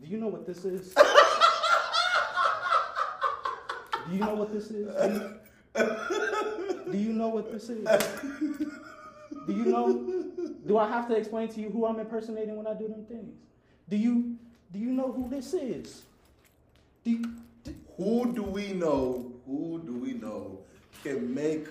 do 0.00 0.08
you 0.08 0.18
know 0.18 0.28
what 0.28 0.46
this 0.46 0.64
is? 0.64 0.94
Do 4.08 4.14
you 4.14 4.20
know 4.20 4.34
what 4.34 4.52
this 4.52 4.70
is? 4.70 4.86
Do 4.88 5.12
you, 5.76 6.92
do 6.92 6.98
you 6.98 7.12
know 7.12 7.28
what 7.28 7.52
this 7.52 7.68
is? 7.68 7.86
Do 9.46 9.52
you 9.52 9.66
know? 9.66 10.24
Do 10.66 10.78
I 10.78 10.88
have 10.88 11.08
to 11.08 11.14
explain 11.14 11.48
to 11.48 11.60
you 11.60 11.68
who 11.68 11.84
I'm 11.84 12.00
impersonating 12.00 12.56
when 12.56 12.66
I 12.66 12.72
do 12.72 12.88
them 12.88 13.04
things? 13.04 13.36
Do 13.88 13.96
you 13.96 14.36
do 14.72 14.78
you 14.78 14.90
know 14.90 15.12
who 15.12 15.28
this 15.28 15.54
is? 15.54 16.02
Do 17.04 17.10
you, 17.12 17.24
do, 17.64 17.74
Who 17.96 18.32
do 18.34 18.42
we 18.42 18.72
know? 18.72 19.32
Who 19.46 19.82
do 19.84 19.94
we 19.94 20.12
know 20.12 20.58
can 21.02 21.34
make? 21.34 21.66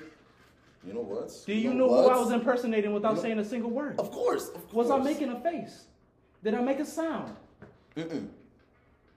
You 0.86 0.94
know 0.94 1.02
what? 1.02 1.32
do 1.46 1.54
you 1.54 1.74
know 1.74 1.90
who 1.90 2.08
I 2.08 2.18
was 2.18 2.32
impersonating 2.32 2.94
without 2.94 3.20
saying 3.20 3.40
a 3.40 3.46
single 3.46 3.70
word? 3.70 4.00
Of 4.00 4.10
course. 4.12 4.48
Of 4.50 4.70
course. 4.70 4.88
Was 4.88 4.92
I 4.92 5.04
making 5.04 5.30
a 5.30 5.40
face? 5.42 5.84
Did 6.44 6.54
I 6.54 6.62
make 6.62 6.80
a 6.80 6.86
sound? 6.86 7.36
Mm-mm. 7.96 8.28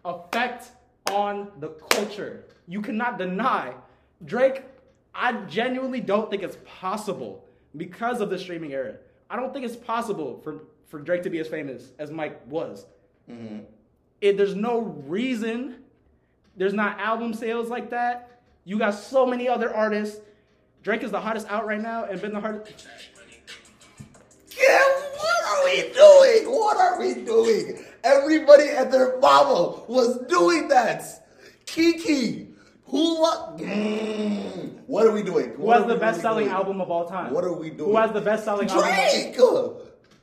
effect 0.04 0.70
on 1.10 1.48
the 1.60 1.68
culture. 1.90 2.44
You 2.66 2.80
cannot 2.80 3.18
deny 3.18 3.74
Drake. 4.24 4.62
I 5.14 5.32
genuinely 5.44 6.00
don't 6.00 6.30
think 6.30 6.42
it's 6.42 6.56
possible 6.64 7.44
because 7.76 8.20
of 8.20 8.30
the 8.30 8.38
streaming 8.38 8.72
era. 8.72 8.94
I 9.28 9.36
don't 9.36 9.52
think 9.52 9.64
it's 9.64 9.76
possible 9.76 10.40
for 10.42 10.62
for 10.90 10.98
Drake 10.98 11.22
to 11.22 11.30
be 11.30 11.38
as 11.38 11.48
famous 11.48 11.92
as 11.98 12.10
Mike 12.10 12.40
was. 12.46 12.84
Mhm. 13.30 13.62
It, 14.20 14.36
there's 14.36 14.54
no 14.56 14.80
reason. 15.06 15.76
There's 16.56 16.74
not 16.74 16.98
album 17.00 17.32
sales 17.32 17.70
like 17.70 17.90
that. 17.90 18.42
You 18.64 18.78
got 18.78 18.90
so 18.94 19.24
many 19.24 19.48
other 19.48 19.74
artists. 19.74 20.20
Drake 20.82 21.02
is 21.02 21.10
the 21.10 21.20
hottest 21.20 21.46
out 21.48 21.64
right 21.66 21.80
now, 21.80 22.04
and 22.04 22.20
been 22.20 22.32
the 22.34 22.40
hardest. 22.40 22.86
Yeah, 24.60 24.78
what 25.16 25.44
are 25.48 25.64
we 25.64 25.82
doing? 25.94 26.54
What 26.54 26.76
are 26.76 26.98
we 26.98 27.14
doing? 27.24 27.84
Everybody 28.02 28.68
and 28.68 28.92
their 28.92 29.18
mama 29.20 29.80
was 29.88 30.18
doing 30.26 30.68
that. 30.68 31.04
Kiki, 31.66 32.48
who? 32.86 33.16
Mm, 33.56 34.80
what 34.86 35.06
are 35.06 35.12
we 35.12 35.22
doing? 35.22 35.50
Who 35.54 35.70
has 35.70 35.86
the 35.86 35.96
best 35.96 36.20
selling 36.20 36.48
album 36.48 36.80
of 36.80 36.90
all 36.90 37.06
time? 37.06 37.32
What 37.32 37.44
are 37.44 37.52
we 37.52 37.70
doing? 37.70 37.90
Who 37.90 37.96
has 37.96 38.12
the 38.12 38.20
best 38.20 38.44
selling 38.44 38.68
album? 38.68 38.84
Drake. 38.84 39.36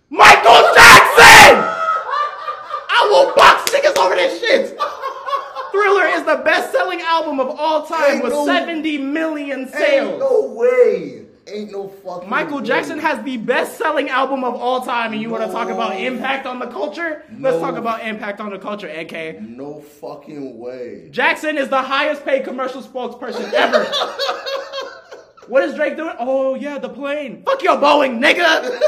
Michael 0.09 0.61
Jackson! 0.73 1.63
I 2.89 3.07
will 3.11 3.35
box 3.35 3.69
niggas 3.71 3.97
over 3.97 4.15
this 4.15 4.39
shit. 4.39 4.77
Thriller 5.71 6.05
is 6.07 6.23
the 6.23 6.41
best 6.43 6.71
selling 6.71 7.01
album 7.01 7.39
of 7.39 7.49
all 7.59 7.85
time 7.85 8.15
Ain't 8.15 8.23
with 8.23 8.33
no- 8.33 8.45
70 8.45 8.97
million 8.99 9.59
Ain't 9.61 9.71
sales. 9.71 10.19
no 10.19 10.53
way. 10.53 11.23
Ain't 11.49 11.71
no 11.71 11.87
fucking. 11.87 12.29
Michael 12.29 12.57
way. 12.59 12.63
Jackson 12.65 12.99
has 12.99 13.23
the 13.23 13.37
best 13.37 13.77
selling 13.77 14.09
album 14.09 14.43
of 14.43 14.55
all 14.55 14.81
time, 14.81 15.13
and 15.13 15.21
you 15.21 15.29
want 15.29 15.45
to 15.45 15.51
talk 15.51 15.69
about 15.69 15.97
impact 15.99 16.45
on 16.45 16.59
the 16.59 16.67
culture? 16.67 17.23
Let's 17.39 17.57
talk 17.59 17.75
about 17.75 18.05
impact 18.05 18.39
on 18.41 18.49
the 18.49 18.59
culture, 18.59 18.87
AK. 18.89 19.41
No 19.41 19.79
fucking 19.81 20.57
way. 20.57 21.07
Jackson 21.11 21.57
is 21.57 21.69
the 21.69 21.81
highest 21.81 22.25
paid 22.25 22.43
commercial 22.43 22.81
spokesperson 22.81 23.51
ever. 23.53 23.85
what 25.47 25.63
is 25.63 25.75
Drake 25.75 25.95
doing? 25.95 26.15
Oh, 26.19 26.55
yeah, 26.55 26.79
the 26.79 26.89
plane. 26.89 27.43
Fuck 27.45 27.61
your 27.63 27.77
Boeing, 27.77 28.19
nigga. 28.21 28.79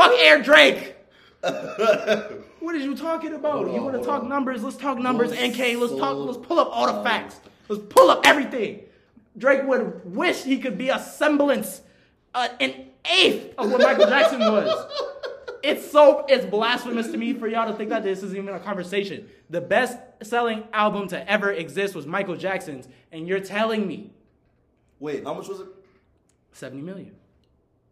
Fuck 0.00 0.18
Air 0.18 0.42
Drake. 0.42 0.96
What 2.60 2.74
are 2.74 2.78
you 2.78 2.94
talking 2.94 3.32
about? 3.32 3.64
Hold 3.64 3.74
you 3.74 3.82
want 3.82 3.96
to 3.96 4.04
talk 4.04 4.22
on. 4.22 4.28
numbers? 4.28 4.62
Let's 4.62 4.76
talk 4.76 4.98
numbers, 4.98 5.32
NK. 5.32 5.80
Let's 5.80 5.96
talk. 5.96 6.14
Let's 6.18 6.36
pull 6.36 6.58
up 6.58 6.68
all 6.70 6.92
the 6.92 7.02
facts. 7.02 7.40
Let's 7.68 7.82
pull 7.88 8.10
up 8.10 8.20
everything. 8.26 8.80
Drake 9.38 9.64
would 9.64 10.02
wish 10.04 10.42
he 10.42 10.58
could 10.58 10.76
be 10.76 10.90
a 10.90 10.98
semblance, 10.98 11.80
uh, 12.34 12.48
an 12.60 12.84
eighth 13.10 13.54
of 13.56 13.70
what 13.72 13.80
Michael 13.80 14.06
Jackson 14.06 14.40
was. 14.40 14.86
It's 15.62 15.90
so 15.90 16.24
it's 16.26 16.46
blasphemous 16.46 17.08
to 17.08 17.18
me 17.18 17.34
for 17.34 17.46
y'all 17.46 17.70
to 17.70 17.76
think 17.76 17.90
that 17.90 18.02
this 18.02 18.22
is 18.22 18.34
even 18.34 18.48
a 18.54 18.60
conversation. 18.60 19.28
The 19.50 19.60
best 19.60 19.98
selling 20.22 20.64
album 20.72 21.08
to 21.08 21.30
ever 21.30 21.52
exist 21.52 21.94
was 21.94 22.06
Michael 22.06 22.36
Jackson's, 22.36 22.88
and 23.12 23.28
you're 23.28 23.40
telling 23.40 23.86
me 23.86 24.10
Wait, 25.00 25.22
how 25.22 25.34
much 25.34 25.48
was 25.48 25.60
it? 25.60 25.66
70 26.52 26.80
million. 26.80 27.14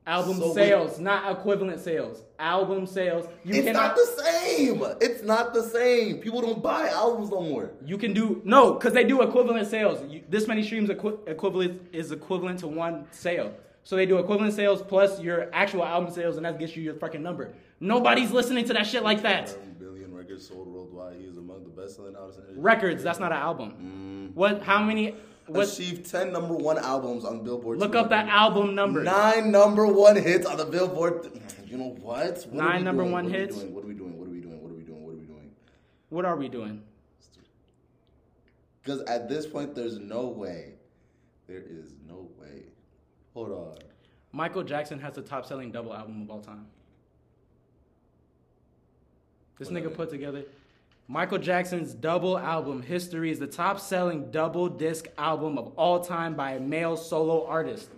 Album 0.08 0.38
So 0.38 0.54
sales, 0.54 0.98
not 0.98 1.30
equivalent 1.30 1.80
sales. 1.80 2.22
Album 2.38 2.86
sales. 2.86 3.26
You 3.44 3.56
It's 3.56 3.66
cannot 3.66 3.88
not 3.88 3.96
the 3.96 4.06
same. 4.22 4.82
It's 5.02 5.22
not 5.22 5.52
the 5.52 5.62
same. 5.62 6.18
People 6.18 6.40
don't 6.40 6.62
buy 6.62 6.88
albums 6.88 7.30
no 7.30 7.42
more. 7.42 7.70
You 7.84 7.98
can 7.98 8.14
do 8.14 8.40
no, 8.44 8.72
because 8.72 8.94
they 8.94 9.04
do 9.04 9.20
equivalent 9.22 9.68
sales. 9.68 9.98
You, 10.10 10.22
this 10.28 10.48
many 10.48 10.62
streams 10.62 10.88
equi- 10.88 11.18
equivalent 11.26 11.82
is 11.92 12.10
equivalent 12.10 12.60
to 12.60 12.68
one 12.68 13.06
sale. 13.10 13.52
So 13.84 13.96
they 13.96 14.06
do 14.06 14.16
equivalent 14.18 14.54
sales 14.54 14.80
plus 14.82 15.20
your 15.20 15.50
actual 15.52 15.84
album 15.84 16.10
sales, 16.12 16.36
and 16.36 16.44
that 16.46 16.58
gets 16.58 16.74
you 16.76 16.82
your 16.82 16.94
fucking 16.94 17.22
number. 17.22 17.52
Nobody's 17.80 18.30
listening 18.30 18.64
to 18.66 18.72
that 18.74 18.86
shit 18.86 19.02
like 19.02 19.22
that. 19.22 19.56
Billion 19.78 20.14
records 20.14 20.48
sold 20.48 20.68
worldwide. 20.68 21.16
He 21.20 21.24
is 21.26 21.36
among 21.36 21.64
the 21.64 21.70
best-selling 21.70 22.16
artists. 22.16 22.42
in 22.50 22.60
Records, 22.60 23.02
that's 23.02 23.18
not 23.20 23.30
an 23.32 23.38
album. 23.38 24.30
Mm. 24.32 24.34
What? 24.34 24.62
How 24.62 24.82
many? 24.82 25.14
Achieved 25.54 26.11
ten 26.11 26.32
number 26.32 26.54
one 26.54 26.78
albums 26.78 27.24
on 27.24 27.42
Billboard. 27.42 27.78
Look 27.78 27.94
up 27.94 28.11
that 28.11 28.28
album 28.28 28.74
number. 28.74 29.02
Nine 29.02 29.50
number 29.50 29.87
one 29.87 30.16
hits 30.16 30.46
on 30.46 30.58
the 30.58 30.66
Billboard. 30.66 31.30
You 31.66 31.78
know 31.78 31.96
what? 32.00 32.46
what 32.50 32.52
Nine 32.52 32.84
number 32.84 33.02
doing? 33.02 33.12
one 33.12 33.24
What 33.24 33.34
hits? 33.34 33.56
What 33.56 33.84
are 33.84 33.87
we 33.87 33.94
doing? 33.94 34.18
What 34.18 34.26
are 34.28 34.30
we 34.30 34.40
doing? 34.40 34.62
What 34.62 34.70
are 34.70 34.74
we 34.74 34.82
doing? 34.82 35.02
What 35.04 35.12
are 35.12 35.16
we 35.16 35.24
doing? 35.24 35.50
What 36.11 36.24
are 36.24 36.37
we 36.37 36.48
doing? 36.48 36.82
Because 38.82 39.00
at 39.02 39.28
this 39.28 39.46
point, 39.46 39.74
there's 39.74 39.98
no 39.98 40.26
way. 40.28 40.72
There 41.46 41.62
is 41.62 41.92
no 42.06 42.28
way. 42.38 42.64
Hold 43.34 43.52
on. 43.52 43.78
Michael 44.32 44.62
Jackson 44.62 44.98
has 45.00 45.14
the 45.14 45.22
top 45.22 45.46
selling 45.46 45.70
double 45.70 45.94
album 45.94 46.22
of 46.22 46.30
all 46.30 46.40
time. 46.40 46.66
This 49.58 49.70
What 49.70 49.82
nigga 49.82 49.94
put 49.94 50.11
together 50.11 50.44
Michael 51.10 51.38
Jackson's 51.38 51.94
double 51.94 52.36
album 52.38 52.82
history 52.82 53.30
is 53.30 53.38
the 53.38 53.46
top 53.46 53.80
selling 53.80 54.30
double 54.30 54.68
disc 54.68 55.06
album 55.16 55.56
of 55.56 55.68
all 55.76 56.00
time 56.04 56.34
by 56.34 56.52
a 56.52 56.60
male 56.60 56.96
solo 56.98 57.46
artist. 57.46 57.88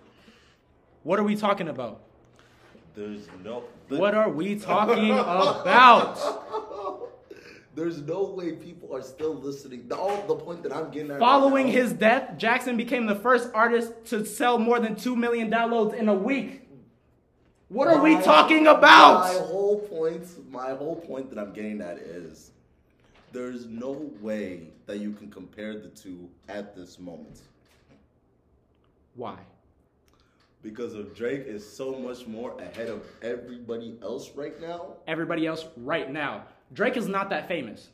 What 1.03 1.19
are 1.19 1.25
we 1.25 1.35
talking 1.35 1.69
about? 1.69 2.03
There's 2.95 3.27
no. 3.43 3.65
What 3.89 4.15
are 4.15 4.29
we 4.31 4.55
talking 4.61 5.11
about? 5.11 6.19
There's 7.75 8.01
no 8.03 8.25
way 8.25 8.53
people 8.53 8.95
are 8.95 9.03
still 9.03 9.35
listening. 9.35 9.89
The, 9.89 9.97
all 9.97 10.25
the 10.27 10.37
point 10.37 10.63
that 10.65 10.73
I'm 10.73 10.91
getting 10.91 11.11
at. 11.11 11.15
right 11.15 11.21
Following 11.21 11.67
now- 11.67 11.73
his 11.73 11.93
death, 11.93 12.37
Jackson 12.37 12.77
became 12.77 13.07
the 13.07 13.15
first 13.17 13.49
artist 13.55 13.93
to 14.07 14.25
sell 14.25 14.59
more 14.59 14.79
than 14.79 14.95
2 14.97 15.17
million 15.17 15.51
downloads 15.51 15.95
in 15.95 16.09
a 16.09 16.15
week. 16.15 16.69
What 17.69 17.89
are 17.89 18.03
we 18.03 18.17
My- 18.17 18.23
talking 18.23 18.65
My 18.65 18.73
about? 18.73 19.35
whole 19.47 19.79
point, 19.81 20.51
my 20.51 20.71
whole 20.75 20.97
point 20.97 21.31
that 21.31 21.39
I'm 21.39 21.53
getting 21.53 21.81
at 21.81 21.99
is, 21.99 22.51
there's 23.33 23.67
no 23.67 24.11
way 24.21 24.69
that 24.87 24.99
you 24.99 25.13
can 25.13 25.31
compare 25.31 25.79
the 25.79 25.89
two 25.89 26.29
at 26.49 26.75
this 26.75 26.99
moment 26.99 27.41
Why? 29.15 29.39
because 30.63 30.95
of 30.95 31.15
Drake 31.15 31.45
is 31.47 31.69
so 31.69 31.93
much 31.99 32.27
more 32.27 32.61
ahead 32.61 32.89
of 32.89 33.03
everybody 33.23 33.97
else 34.03 34.31
right 34.35 34.61
now. 34.61 34.95
Everybody 35.07 35.47
else 35.47 35.67
right 35.77 36.11
now. 36.11 36.45
Drake 36.73 36.97
is 36.97 37.09
not 37.09 37.31
that 37.31 37.49
famous. 37.49 37.89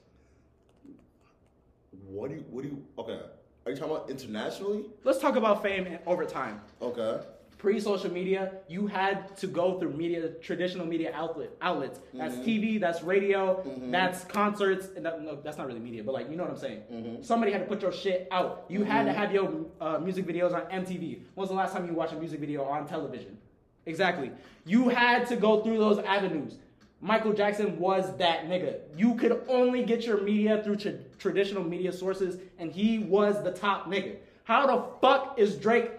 What 2.09 2.31
do 2.31 2.37
you? 2.37 2.44
What 2.51 2.62
do 2.62 2.68
you? 2.68 2.85
Okay, 2.99 3.20
are 3.64 3.70
you 3.70 3.77
talking 3.77 3.94
about 3.94 4.11
internationally? 4.11 4.85
Let's 5.05 5.18
talk 5.18 5.37
about 5.37 5.62
fame 5.62 5.99
over 6.07 6.25
time. 6.25 6.61
Okay. 6.81 7.20
Pre 7.59 7.81
social 7.81 8.12
media, 8.12 8.53
you 8.69 8.87
had 8.87 9.35
to 9.38 9.47
go 9.47 9.79
through 9.79 9.95
media, 9.95 10.29
traditional 10.42 10.85
media 10.85 11.11
outlet 11.14 11.51
outlets. 11.62 12.01
That's 12.12 12.35
mm-hmm. 12.35 12.45
TV, 12.45 12.81
that's 12.81 13.03
radio, 13.03 13.62
mm-hmm. 13.62 13.90
that's 13.90 14.25
concerts. 14.25 14.88
And 14.95 15.07
that, 15.07 15.23
no, 15.23 15.38
that's 15.42 15.57
not 15.57 15.66
really 15.66 15.81
media, 15.81 16.05
but 16.05 16.12
like 16.12 16.31
you 16.31 16.37
know 16.37 16.42
what 16.42 16.53
I'm 16.53 16.59
saying. 16.59 16.83
Mm-hmm. 16.92 17.23
Somebody 17.23 17.53
had 17.53 17.62
to 17.62 17.66
put 17.66 17.81
your 17.81 17.92
shit 17.92 18.29
out. 18.31 18.66
You 18.69 18.85
had 18.85 19.05
to 19.05 19.12
have 19.12 19.33
your 19.33 19.66
uh, 19.81 19.99
music 19.99 20.27
videos 20.27 20.55
on 20.55 20.62
MTV. 20.71 21.21
When 21.35 21.42
was 21.42 21.49
the 21.49 21.55
last 21.55 21.73
time 21.73 21.87
you 21.87 21.95
watched 21.95 22.12
a 22.12 22.16
music 22.16 22.40
video 22.40 22.62
on 22.64 22.87
television? 22.87 23.38
Exactly. 23.87 24.33
You 24.66 24.88
had 24.88 25.27
to 25.29 25.37
go 25.37 25.62
through 25.62 25.79
those 25.79 25.99
avenues. 26.01 26.59
Michael 27.01 27.33
Jackson 27.33 27.79
was 27.79 28.16
that 28.16 28.47
nigga. 28.49 28.79
You 28.97 29.14
could 29.14 29.42
only 29.49 29.85
get 29.85 30.05
your 30.05 30.21
media 30.21 30.62
through 30.62 30.77
tra- 30.77 30.99
traditional 31.19 31.62
media 31.62 31.92
sources, 31.92 32.38
and 32.59 32.73
he 32.73 33.01
was 33.01 33.42
the 33.45 33.53
top 33.53 33.87
nigga. 33.87 34.16
How 34.45 34.66
the 34.66 34.85
fuck 35.01 35.38
is 35.38 35.57
Drake 35.57 35.90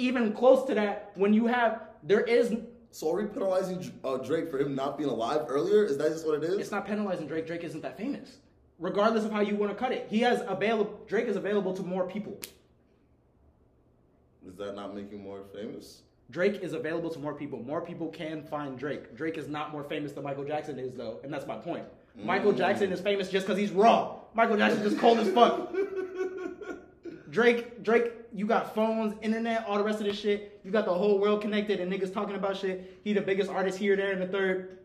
even 0.00 0.32
close 0.32 0.66
to 0.66 0.74
that 0.74 1.12
when 1.14 1.32
you 1.32 1.46
have 1.46 1.82
there 2.02 2.22
is 2.22 2.56
So 2.90 3.12
are 3.12 3.22
we 3.22 3.28
penalizing 3.28 3.92
uh, 4.02 4.16
Drake 4.16 4.50
for 4.50 4.58
him 4.58 4.74
not 4.74 4.98
being 4.98 5.10
alive 5.10 5.42
earlier? 5.48 5.84
Is 5.84 5.98
that 5.98 6.10
just 6.10 6.26
what 6.26 6.42
it 6.42 6.44
is? 6.44 6.58
it's 6.58 6.70
not 6.70 6.86
penalizing 6.86 7.26
Drake. 7.26 7.46
Drake 7.46 7.62
isn't 7.64 7.82
that 7.82 7.96
famous. 7.96 8.38
Regardless 8.78 9.24
of 9.24 9.32
how 9.32 9.40
you 9.40 9.56
want 9.56 9.70
to 9.70 9.76
cut 9.76 9.92
it. 9.92 10.06
He 10.08 10.20
has 10.20 10.42
available 10.48 11.00
Drake 11.06 11.26
is 11.26 11.36
available 11.36 11.74
to 11.74 11.82
more 11.82 12.06
people. 12.08 12.40
Is 14.48 14.56
that 14.56 14.74
not 14.74 14.94
making 14.94 15.18
him 15.18 15.24
more 15.24 15.42
famous? 15.54 16.02
Drake 16.30 16.60
is 16.62 16.72
available 16.72 17.10
to 17.10 17.18
more 17.18 17.34
people. 17.34 17.60
More 17.62 17.80
people 17.80 18.08
can 18.08 18.42
find 18.42 18.78
Drake. 18.78 19.16
Drake 19.16 19.36
is 19.36 19.48
not 19.48 19.72
more 19.72 19.82
famous 19.84 20.12
than 20.12 20.24
Michael 20.24 20.44
Jackson 20.44 20.78
is, 20.78 20.94
though, 20.94 21.18
and 21.24 21.32
that's 21.32 21.46
my 21.46 21.56
point. 21.56 21.84
Michael 22.16 22.52
Jackson 22.52 22.92
is 22.92 23.00
famous 23.00 23.30
just 23.30 23.46
because 23.46 23.58
he's 23.58 23.70
raw. 23.70 24.16
Michael 24.34 24.56
Jackson 24.56 24.82
just 24.82 24.98
cold 24.98 25.18
as 25.18 25.28
fuck. 25.30 25.72
Drake, 27.30 27.82
Drake, 27.82 28.12
you 28.32 28.46
got 28.46 28.74
phones, 28.74 29.14
internet, 29.22 29.64
all 29.66 29.78
the 29.78 29.84
rest 29.84 30.00
of 30.00 30.06
this 30.06 30.18
shit. 30.18 30.60
You 30.64 30.70
got 30.70 30.84
the 30.84 30.94
whole 30.94 31.18
world 31.18 31.40
connected, 31.42 31.80
and 31.80 31.92
niggas 31.92 32.12
talking 32.12 32.36
about 32.36 32.56
shit. 32.56 33.00
He 33.02 33.12
the 33.12 33.20
biggest 33.20 33.50
artist 33.50 33.78
here, 33.78 33.96
there, 33.96 34.12
and 34.12 34.22
the 34.22 34.26
third. 34.26 34.78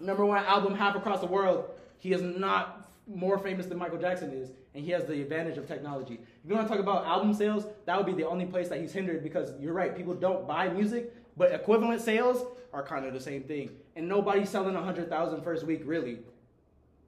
Number 0.00 0.24
one 0.26 0.44
album 0.44 0.74
half 0.74 0.96
across 0.96 1.20
the 1.20 1.26
world. 1.26 1.70
He 1.98 2.12
is 2.12 2.22
not 2.22 2.90
more 3.06 3.38
famous 3.38 3.66
than 3.66 3.78
Michael 3.78 3.98
Jackson 3.98 4.32
is, 4.32 4.50
and 4.74 4.84
he 4.84 4.90
has 4.90 5.04
the 5.04 5.20
advantage 5.20 5.58
of 5.58 5.66
technology. 5.66 6.14
If 6.14 6.48
you 6.48 6.54
want 6.54 6.66
to 6.66 6.72
talk 6.72 6.82
about 6.82 7.04
album 7.04 7.34
sales, 7.34 7.66
that 7.86 7.96
would 7.96 8.06
be 8.06 8.12
the 8.12 8.28
only 8.28 8.46
place 8.46 8.68
that 8.68 8.80
he's 8.80 8.92
hindered 8.92 9.22
because 9.22 9.52
you're 9.60 9.72
right, 9.72 9.96
people 9.96 10.14
don't 10.14 10.46
buy 10.46 10.68
music, 10.68 11.12
but 11.36 11.52
equivalent 11.52 12.00
sales 12.00 12.44
are 12.72 12.82
kind 12.82 13.04
of 13.04 13.12
the 13.12 13.20
same 13.20 13.42
thing. 13.42 13.70
And 13.96 14.08
nobody's 14.08 14.48
selling 14.48 14.74
100,000 14.74 15.42
first 15.42 15.64
week, 15.64 15.82
really. 15.84 16.18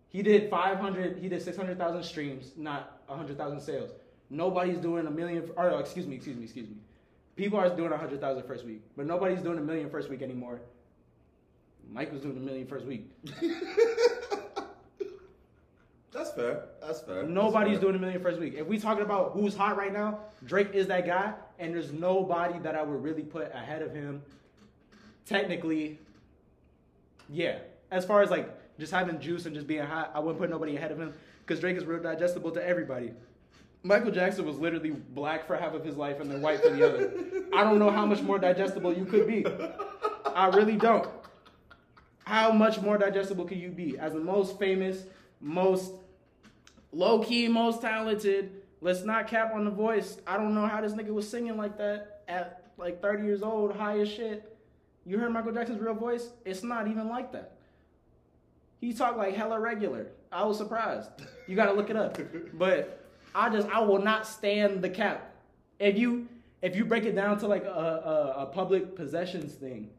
He 0.09 0.23
did 0.23 0.49
500, 0.51 1.19
he 1.19 1.29
did 1.29 1.43
600,000 1.43 2.03
streams, 2.03 2.53
not 2.57 3.03
100,000 3.07 3.61
sales. 3.61 3.91
Nobody's 4.31 4.79
doing 4.79 5.07
a 5.07 5.11
million, 5.11 5.49
or 5.57 5.71
oh, 5.71 5.79
excuse 5.79 6.07
me, 6.07 6.17
excuse 6.17 6.37
me, 6.37 6.45
excuse 6.45 6.69
me. 6.69 6.77
People 7.37 7.59
are 7.59 7.69
doing 7.75 7.91
100,000 7.91 8.43
first 8.47 8.65
week, 8.65 8.81
but 8.97 9.07
nobody's 9.07 9.41
doing 9.43 9.59
a 9.59 9.61
million 9.61 9.91
first 9.91 10.09
week 10.09 10.23
anymore. 10.23 10.61
Mike 11.93 12.13
was 12.13 12.23
doing 12.23 12.37
a 12.37 12.41
million 12.41 12.67
first 12.67 12.87
week. 12.87 13.11
That's 16.13 16.31
fair. 16.31 16.67
That's 16.81 17.01
fair. 17.01 17.23
That's 17.23 17.29
Nobody's 17.29 17.73
fair. 17.75 17.81
doing 17.83 17.97
a 17.97 17.99
million 17.99 18.23
first 18.23 18.39
week. 18.39 18.55
If 18.57 18.67
we 18.69 18.79
talking 18.79 19.03
about 19.03 19.33
who's 19.33 19.57
hot 19.57 19.77
right 19.77 19.93
now, 19.93 20.21
Drake 20.45 20.71
is 20.73 20.87
that 20.87 21.07
guy, 21.07 21.35
and 21.59 21.75
there's 21.75 21.93
nobody 21.93 22.59
that 22.61 22.77
I 22.77 22.83
would 22.83 23.03
really 23.03 23.23
put 23.25 23.53
ahead 23.53 23.83
of 23.83 23.93
him. 23.93 24.23
Technically, 25.27 25.99
Yeah. 27.29 27.59
As 27.91 28.05
far 28.05 28.23
as 28.23 28.31
like 28.31 28.49
just 28.79 28.93
having 28.93 29.19
juice 29.21 29.47
and 29.47 29.55
just 29.55 29.67
being 29.67 29.83
hot, 29.85 30.13
I 30.15 30.21
wouldn't 30.21 30.39
put 30.39 30.51
nobody 30.51 30.77
ahead 30.77 30.91
of 30.93 30.99
him 30.99 31.13
because 31.45 31.61
Drake 31.61 31.77
is 31.77 31.85
real 31.85 32.01
digestible 32.03 32.51
to 32.53 32.65
everybody. 32.67 33.13
Michael 33.87 34.11
Jackson 34.11 34.47
was 34.47 34.59
literally 34.59 34.91
black 34.91 35.47
for 35.47 35.57
half 35.57 35.75
of 35.75 35.85
his 35.85 35.95
life 35.95 36.19
and 36.19 36.31
then 36.31 36.41
white 36.41 36.63
for 36.63 36.71
the 36.71 36.89
other. 36.89 37.13
I 37.55 37.63
don't 37.63 37.79
know 37.79 37.91
how 37.91 38.07
much 38.07 38.23
more 38.23 38.39
digestible 38.39 38.95
you 38.95 39.05
could 39.05 39.27
be. 39.27 39.45
I 40.25 40.47
really 40.47 40.77
don't. 40.77 41.07
How 42.25 42.51
much 42.51 42.81
more 42.81 42.97
digestible 42.97 43.45
could 43.45 43.59
you 43.59 43.69
be 43.69 43.99
as 43.99 44.15
the 44.15 44.21
most 44.21 44.59
famous, 44.59 45.05
most 45.39 45.93
low 46.93 47.23
key, 47.23 47.47
most 47.47 47.83
talented? 47.83 48.63
Let's 48.81 49.05
not 49.05 49.29
cap 49.29 49.53
on 49.55 49.67
the 49.67 49.71
voice. 49.71 50.17
I 50.27 50.39
don't 50.39 50.55
know 50.55 50.67
how 50.67 50.81
this 50.81 50.95
nigga 50.95 51.11
was 51.11 51.29
singing 51.29 51.59
like 51.59 51.77
that 51.77 52.23
at 52.27 52.63
like 52.79 53.03
30 53.03 53.25
years 53.25 53.43
old, 53.43 53.77
high 53.77 54.01
as 54.01 54.09
shit. 54.09 54.57
You 55.05 55.19
heard 55.19 55.31
Michael 55.31 55.53
Jackson's 55.53 55.83
real 55.83 55.93
voice? 55.93 56.31
It's 56.47 56.63
not 56.63 56.89
even 56.89 57.11
like 57.11 57.33
that. 57.33 57.59
He 58.81 58.95
talked 58.95 59.19
like 59.19 59.35
hella 59.35 59.61
regular. 59.61 60.07
I 60.33 60.45
was 60.45 60.57
surprised. 60.57 61.11
You 61.47 61.55
gotta 61.55 61.75
look 61.75 61.91
it 61.91 61.97
up. 61.97 62.19
But 62.55 63.04
I 63.35 63.49
just 63.51 63.69
I 63.69 63.81
will 63.81 64.01
not 64.01 64.27
stand 64.27 64.83
the 64.83 64.89
cap. 64.91 65.35
If 65.79 65.99
you 65.99 66.29
if 66.63 66.77
you 66.77 66.85
break 66.85 67.05
it 67.05 67.15
down 67.15 67.39
to 67.41 67.47
like 67.47 67.65
a, 67.65 67.69
a, 67.69 68.43
a 68.43 68.47
public 68.47 68.95
possessions 68.97 69.53
thing, 69.55 69.91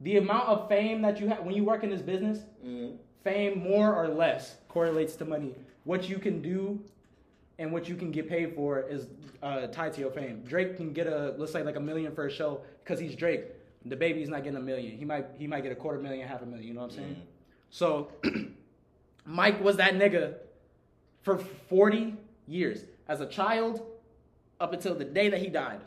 the 0.00 0.16
amount 0.16 0.48
of 0.48 0.68
fame 0.68 1.02
that 1.02 1.20
you 1.20 1.28
have 1.28 1.44
when 1.44 1.54
you 1.54 1.64
work 1.64 1.82
in 1.84 1.90
this 1.90 2.02
business, 2.02 2.40
Mhm. 2.64 2.96
fame 3.24 3.58
more 3.62 3.94
or 3.94 4.08
less 4.08 4.56
correlates 4.68 5.16
to 5.16 5.24
money. 5.24 5.54
What 5.84 6.08
you 6.08 6.18
can 6.18 6.40
do 6.40 6.80
and 7.58 7.72
what 7.72 7.88
you 7.88 7.94
can 7.96 8.10
get 8.10 8.28
paid 8.28 8.54
for 8.54 8.80
is 8.88 9.08
uh, 9.42 9.66
tied 9.66 9.92
to 9.94 10.00
your 10.00 10.10
fame. 10.10 10.42
Drake 10.46 10.76
can 10.76 10.92
get 10.92 11.06
a 11.06 11.34
let's 11.36 11.52
say 11.52 11.62
like 11.62 11.76
a 11.76 11.80
million 11.80 12.14
for 12.14 12.26
a 12.26 12.30
show 12.30 12.60
because 12.84 12.98
he's 13.00 13.14
Drake. 13.16 13.44
The 13.86 13.96
baby's 13.96 14.28
not 14.28 14.44
getting 14.44 14.58
a 14.58 14.62
million. 14.62 14.96
He 14.96 15.04
might 15.04 15.26
he 15.38 15.46
might 15.46 15.62
get 15.62 15.72
a 15.72 15.76
quarter 15.76 15.98
million, 15.98 16.26
half 16.28 16.42
a 16.42 16.46
million. 16.46 16.66
You 16.68 16.74
know 16.74 16.82
what 16.82 16.90
I'm 16.92 16.96
saying? 16.96 17.16
So 17.70 18.10
Mike 19.26 19.62
was 19.62 19.76
that 19.76 19.94
nigga 19.94 20.34
for 21.22 21.38
40 21.38 22.14
years 22.50 22.84
as 23.08 23.20
a 23.20 23.26
child 23.26 23.82
up 24.60 24.72
until 24.72 24.94
the 24.94 25.04
day 25.04 25.28
that 25.28 25.40
he 25.40 25.48
died. 25.48 25.80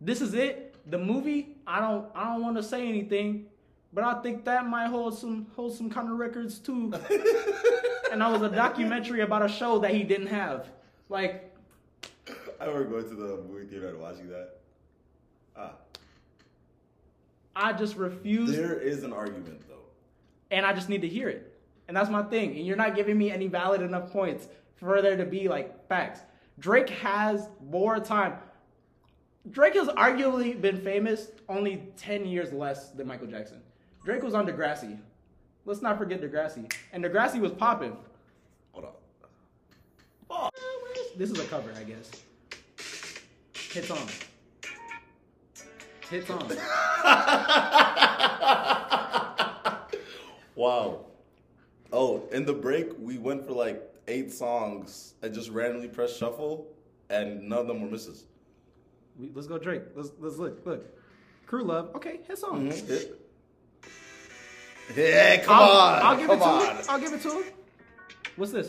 This 0.00 0.20
is 0.20 0.34
it. 0.34 0.74
The 0.90 0.98
movie, 0.98 1.56
I 1.66 1.80
don't 1.80 2.06
I 2.14 2.24
don't 2.32 2.42
want 2.42 2.56
to 2.56 2.62
say 2.62 2.88
anything, 2.88 3.46
but 3.92 4.04
I 4.04 4.22
think 4.22 4.44
that 4.44 4.66
might 4.66 4.86
hold 4.86 5.18
some 5.18 5.46
hold 5.56 5.76
some 5.76 5.90
kind 5.90 6.08
of 6.08 6.18
records 6.18 6.58
too. 6.58 6.92
and 8.12 8.20
that 8.20 8.30
was 8.30 8.42
a 8.42 8.48
documentary 8.48 9.22
about 9.22 9.44
a 9.44 9.48
show 9.48 9.78
that 9.80 9.92
he 9.92 10.04
didn't 10.04 10.28
have. 10.28 10.68
Like 11.08 11.52
I 12.60 12.66
remember 12.66 13.00
going 13.00 13.08
to 13.08 13.14
the 13.16 13.42
movie 13.48 13.66
theater 13.66 13.88
and 13.88 14.00
watching 14.00 14.28
that. 14.28 14.60
Ah, 15.56 15.72
I 17.56 17.72
just 17.72 17.96
refuse 17.96 18.54
there 18.54 18.78
is 18.78 19.02
an 19.02 19.12
argument 19.12 19.62
though. 19.68 19.74
and 20.50 20.64
I 20.64 20.72
just 20.72 20.88
need 20.88 21.02
to 21.02 21.08
hear 21.08 21.28
it. 21.28 21.52
And 21.88 21.96
that's 21.96 22.10
my 22.10 22.22
thing. 22.22 22.56
And 22.56 22.66
you're 22.66 22.76
not 22.76 22.94
giving 22.94 23.16
me 23.16 23.30
any 23.30 23.46
valid 23.46 23.80
enough 23.80 24.10
points 24.12 24.48
for 24.76 25.02
there 25.02 25.16
to 25.16 25.24
be 25.24 25.48
like 25.48 25.88
facts. 25.88 26.20
Drake 26.58 26.88
has 26.90 27.48
more 27.70 27.98
time. 27.98 28.34
Drake 29.50 29.74
has 29.74 29.88
arguably 29.88 30.60
been 30.60 30.80
famous 30.80 31.28
only 31.48 31.88
10 31.96 32.26
years 32.26 32.52
less 32.52 32.90
than 32.90 33.06
Michael 33.06 33.26
Jackson. 33.28 33.60
Drake 34.04 34.22
was 34.22 34.34
on 34.34 34.46
Degrassi. 34.46 34.98
Let's 35.64 35.82
not 35.82 35.98
forget 35.98 36.20
Degrassi. 36.20 36.72
And 36.92 37.04
Degrassi 37.04 37.40
was 37.40 37.52
popping. 37.52 37.96
Hold 38.72 38.86
on. 40.30 40.50
This 41.16 41.30
is 41.30 41.38
a 41.38 41.44
cover, 41.44 41.70
I 41.78 41.84
guess. 41.84 42.10
Hits 43.72 43.90
on. 43.90 44.06
Hits 46.10 46.30
on. 46.30 46.48
Wow. 50.54 51.04
Oh, 51.92 52.22
in 52.32 52.44
the 52.44 52.52
break, 52.52 52.88
we 52.98 53.18
went 53.18 53.46
for 53.46 53.52
like 53.52 53.82
eight 54.08 54.32
songs 54.32 55.14
and 55.22 55.32
just 55.34 55.50
randomly 55.50 55.88
pressed 55.88 56.18
shuffle, 56.18 56.66
and 57.10 57.48
none 57.48 57.58
of 57.60 57.66
them 57.66 57.82
were 57.82 57.88
misses. 57.88 58.24
We- 59.18 59.30
Let's 59.34 59.46
go 59.46 59.58
Drake. 59.58 59.82
Let's 59.94 60.10
let's 60.20 60.36
look. 60.36 60.64
Look. 60.66 60.84
Crew 61.46 61.62
love. 61.64 61.94
Okay, 61.94 62.20
hit 62.26 62.38
song. 62.38 62.70
Mhm. 62.70 63.08
Yeah, 64.96 65.38
come 65.42 65.56
I'll, 65.56 65.70
on. 65.70 66.02
I'll 66.02 66.16
give 66.16 66.26
come 66.28 66.36
it 66.38 66.42
to 66.42 66.48
on. 66.48 66.76
him. 66.76 66.84
I'll 66.88 67.00
give 67.00 67.12
it 67.12 67.22
to 67.22 67.30
him. 67.30 67.44
What's 68.36 68.52
this? 68.52 68.68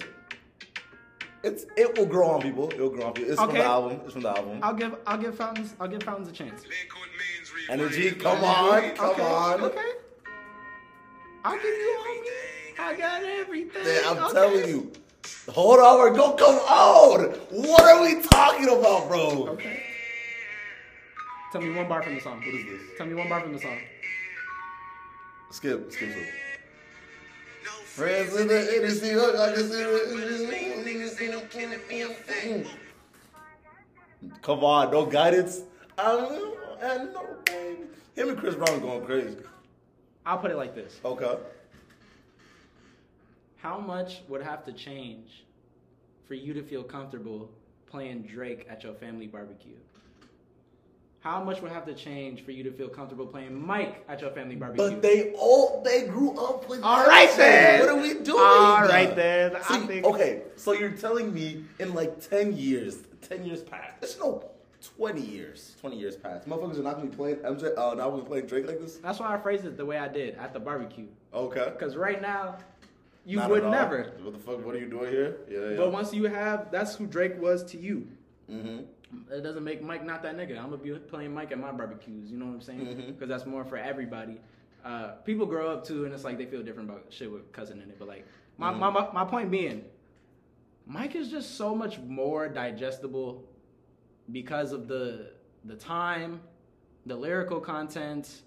It's 1.44 1.66
it 1.76 1.98
will 1.98 2.06
grow 2.06 2.30
on 2.32 2.42
people. 2.42 2.70
It 2.72 2.80
will 2.80 2.90
grow 2.90 3.08
on 3.08 3.14
people. 3.14 3.32
It's 3.32 3.40
from 3.42 3.54
the 3.54 3.64
album. 3.64 4.02
It's 4.04 4.14
from 4.14 4.24
the 4.24 4.30
album. 4.30 4.60
I'll 4.64 4.74
give 4.74 4.96
I'll 5.06 5.18
give 5.18 5.36
fountains 5.36 5.76
I'll 5.80 5.88
give 5.88 6.02
fountains 6.04 6.28
a 6.30 6.32
chance. 6.32 6.64
Energy, 7.70 8.12
come 8.12 8.44
on, 8.44 8.92
come 8.96 9.10
okay, 9.12 9.22
on. 9.22 9.62
Okay. 9.64 9.92
I'll 11.44 11.56
give 11.56 11.64
you 11.66 11.98
homie. 12.00 12.80
I 12.80 12.96
got 12.98 13.24
everything. 13.24 13.84
Man, 13.84 14.02
I'm 14.06 14.18
Okay. 14.24 14.34
telling 14.34 14.68
you. 14.70 14.92
Hold 15.50 15.80
on, 15.80 15.98
we're 16.00 16.16
go 16.16 16.34
come 16.34 16.56
on. 16.56 17.32
What 17.50 17.84
are 17.84 18.02
we 18.02 18.22
talking 18.22 18.68
about, 18.68 19.08
bro? 19.08 19.48
Okay. 19.50 19.84
Tell 21.52 21.62
me 21.62 21.72
one 21.72 21.88
bar 21.88 22.04
from 22.04 22.16
the 22.16 22.22
song. 22.22 22.38
What 22.40 22.48
is 22.48 22.66
this? 22.66 22.82
Tell 22.98 23.08
me 23.08 23.14
one 23.14 23.30
bar 23.30 23.42
from 23.42 23.54
the 23.54 23.60
song. 23.60 23.78
Skip, 25.52 25.92
skip, 25.92 26.12
skip. 26.12 26.28
Friends 27.86 28.36
in 28.36 28.48
the 28.48 28.76
industry, 28.76 29.16
look, 29.16 29.36
I 29.36 29.54
can 29.54 29.70
see 29.70 29.82
it. 29.82 29.98
Come 34.42 34.64
on, 34.64 34.92
no 34.92 35.06
guidance. 35.06 35.62
Um, 35.98 36.54
and 36.82 37.14
no 37.14 37.26
baby. 37.46 37.84
Him 38.16 38.30
and 38.30 38.38
Chris 38.38 38.56
Brown 38.56 38.80
going 38.82 39.06
crazy. 39.06 39.38
I'll 40.26 40.38
put 40.38 40.52
it 40.52 40.58
like 40.58 40.76
this. 40.76 41.00
Okay. 41.04 41.38
How 43.68 43.82
much 43.82 44.22
would 44.30 44.42
have 44.42 44.64
to 44.68 44.72
change 44.72 45.44
for 46.26 46.36
you 46.36 46.54
to 46.54 46.64
feel 46.64 46.84
comfortable 46.84 47.50
playing 47.86 48.22
Drake 48.22 48.66
at 48.70 48.82
your 48.82 48.94
family 48.94 49.28
barbecue? 49.28 49.76
How 51.20 51.44
much 51.44 51.62
would 51.62 51.74
have 51.74 51.86
to 51.88 51.94
change 51.94 52.46
for 52.46 52.52
you 52.52 52.64
to 52.64 52.72
feel 52.72 52.88
comfortable 52.88 53.26
playing 53.26 53.62
Mike 53.68 54.06
at 54.08 54.22
your 54.22 54.30
family 54.30 54.56
barbecue? 54.56 54.90
But 54.90 55.02
they 55.02 55.34
all 55.38 55.82
they 55.84 56.08
grew 56.08 56.32
up 56.40 56.70
with. 56.70 56.82
All 56.82 56.96
that 56.96 57.10
right, 57.10 57.30
then. 57.36 57.80
What 57.82 57.90
are 57.90 58.02
we 58.02 58.14
doing? 58.14 58.40
All 58.40 58.84
right, 58.84 59.14
then. 59.14 59.58
I 59.58 59.62
See, 59.64 59.86
think- 59.86 60.06
Okay, 60.06 60.44
so 60.56 60.72
you're 60.72 60.92
telling 60.92 61.34
me 61.34 61.66
in 61.78 61.94
like 61.94 62.22
ten 62.22 62.56
years, 62.56 63.00
ten 63.22 63.44
years 63.44 63.64
past. 63.64 64.00
There's 64.00 64.18
no 64.18 64.50
twenty 64.96 65.20
years. 65.20 65.76
Twenty 65.82 65.98
years 66.00 66.16
past. 66.16 66.48
Motherfuckers 66.48 66.80
are 66.80 66.84
not 66.84 66.96
gonna 66.96 67.10
be 67.10 67.18
playing 67.18 67.36
MJ. 67.44 67.74
Uh, 67.78 67.96
not 67.96 68.12
gonna 68.12 68.22
be 68.22 68.28
playing 68.30 68.46
Drake 68.46 68.66
like 68.66 68.80
this. 68.80 68.96
That's 69.00 69.20
why 69.20 69.36
I 69.36 69.38
phrased 69.38 69.66
it 69.66 69.76
the 69.76 69.86
way 69.86 69.98
I 69.98 70.08
did 70.08 70.36
at 70.36 70.54
the 70.54 70.60
barbecue. 70.62 71.08
Okay. 71.34 71.70
Because 71.78 71.98
right 71.98 72.22
now, 72.22 72.56
you 73.28 73.38
Not 73.38 73.50
would 73.50 73.64
never. 73.66 74.14
What 74.22 74.34
the 74.34 74.40
fuck? 74.40 74.66
What 74.66 74.74
are 74.74 74.80
you 74.80 74.90
doing 74.90 75.12
here? 75.12 75.38
Yeah, 75.50 75.72
yeah. 75.72 75.78
But 75.78 75.92
once 75.92 76.14
you 76.14 76.24
have, 76.26 76.72
that's 76.72 76.96
who 76.96 77.06
Drake 77.06 77.40
was 77.42 77.64
to 77.66 77.78
you. 77.78 78.08
mm-hmm. 78.50 78.84
It 79.32 79.42
doesn't 79.42 79.64
make 79.64 79.82
Mike 79.82 80.06
not 80.06 80.24
that 80.24 80.36
nigga. 80.38 80.58
I'm 80.58 80.70
gonna 80.70 80.78
be 80.78 80.92
playing 80.92 81.34
Mike 81.34 81.52
at 81.52 81.60
my 81.60 81.72
barbecues. 81.72 82.32
You 82.32 82.38
know 82.38 82.46
what 82.46 82.54
I'm 82.54 82.62
saying? 82.62 82.80
Mm-hmm. 82.80 83.12
Because 83.12 83.28
that's 83.30 83.46
more 83.46 83.64
for 83.66 83.78
everybody. 83.78 84.40
Uh, 84.84 85.16
people 85.26 85.46
grow 85.46 85.70
up 85.72 85.86
too, 85.86 86.06
and 86.06 86.14
it's 86.14 86.24
like 86.24 86.38
they 86.38 86.46
feel 86.46 86.64
different 86.64 86.90
about 86.90 87.06
shit 87.10 87.30
with 87.32 87.52
cousin 87.52 87.82
in 87.82 87.90
it. 87.90 88.00
But 88.00 88.08
like, 88.08 88.26
my, 88.58 88.72
Mhm. 88.72 88.80
my, 88.80 88.90
my 88.90 89.12
my 89.12 89.26
point 89.26 89.52
being, 89.52 89.84
Mike 90.86 91.16
is 91.16 91.30
just 91.30 91.56
so 91.56 91.76
much 91.76 92.00
more 92.00 92.48
digestible 92.48 93.44
because 94.32 94.72
of 94.72 94.88
the 94.88 95.32
the 95.66 95.76
time, 95.76 96.40
the 97.06 97.16
lyrical 97.16 97.60
content, 97.60 98.42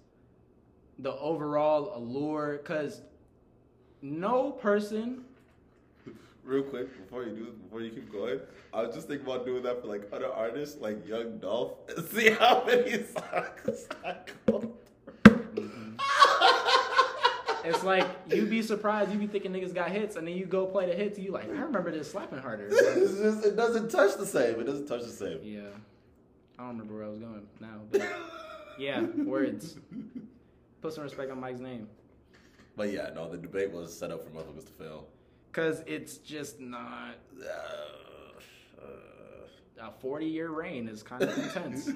the 0.98 1.12
overall 1.16 1.92
allure. 1.96 2.58
Because 2.62 3.02
no 4.02 4.50
person 4.50 5.24
Real 6.44 6.62
quick, 6.62 6.88
before 7.04 7.24
you 7.24 7.30
do, 7.30 7.52
before 7.64 7.82
you 7.82 7.90
keep 7.90 8.10
going, 8.10 8.40
I 8.72 8.82
was 8.82 8.94
just 8.94 9.08
thinking 9.08 9.26
about 9.26 9.44
doing 9.44 9.62
that 9.62 9.82
for 9.82 9.88
like 9.88 10.08
other 10.12 10.32
artists, 10.32 10.80
like 10.80 11.06
Young 11.06 11.38
Dolph, 11.38 11.74
and 11.88 12.04
see 12.10 12.30
how 12.30 12.64
many 12.66 13.04
songs 13.04 13.86
I 14.04 14.16
go. 14.46 14.72
Mm-hmm. 15.24 15.96
It's 17.62 17.84
like 17.84 18.06
you'd 18.30 18.48
be 18.48 18.62
surprised, 18.62 19.10
You'd 19.10 19.20
be 19.20 19.26
thinking 19.26 19.52
niggas 19.52 19.74
got 19.74 19.90
hits, 19.90 20.16
and 20.16 20.26
then 20.26 20.34
you 20.34 20.46
go 20.46 20.64
play 20.66 20.86
the 20.86 20.94
hits, 20.94 21.18
and 21.18 21.26
you 21.26 21.32
like, 21.32 21.44
I 21.44 21.60
remember 21.60 21.90
this 21.90 22.10
slapping 22.10 22.38
harder. 22.38 22.70
Just, 22.70 23.44
it 23.44 23.54
doesn't 23.54 23.90
touch 23.90 24.16
the 24.16 24.26
same. 24.26 24.58
It 24.60 24.64
doesn't 24.64 24.86
touch 24.86 25.02
the 25.02 25.08
same. 25.08 25.40
yeah, 25.42 25.60
I 26.58 26.62
don't 26.62 26.70
remember 26.70 26.94
where 26.94 27.04
I 27.04 27.08
was 27.08 27.18
going 27.18 27.46
now, 27.60 27.80
but 27.92 28.02
yeah, 28.78 29.02
words. 29.02 29.76
Put 30.80 30.94
some 30.94 31.04
respect 31.04 31.30
on 31.30 31.38
Mike's 31.38 31.60
name, 31.60 31.86
But 32.76 32.92
yeah, 32.92 33.10
no, 33.14 33.28
the 33.30 33.36
debate 33.36 33.70
was 33.72 33.96
set 33.96 34.10
up 34.10 34.22
for 34.24 34.30
motherfuckers 34.30 34.66
to 34.66 34.72
fail. 34.72 35.06
cause 35.52 35.82
it's 35.86 36.18
just 36.18 36.60
not 36.60 37.16
Uh, 37.40 38.80
uh, 38.82 39.86
a 39.88 39.90
forty-year 40.00 40.50
reign 40.50 40.88
is 40.88 41.02
kind 41.02 41.22
of 41.22 41.36
intense. 41.44 41.90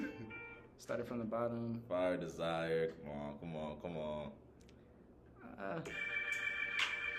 Started 0.77 1.07
from 1.07 1.19
the 1.19 1.23
bottom. 1.25 1.81
fire, 1.89 2.17
desire. 2.17 2.91
Come 3.03 3.11
on, 3.19 3.33
come 3.39 3.55
on, 3.55 3.77
come 3.81 3.97
on. 3.97 4.31
Uh, 5.59 5.79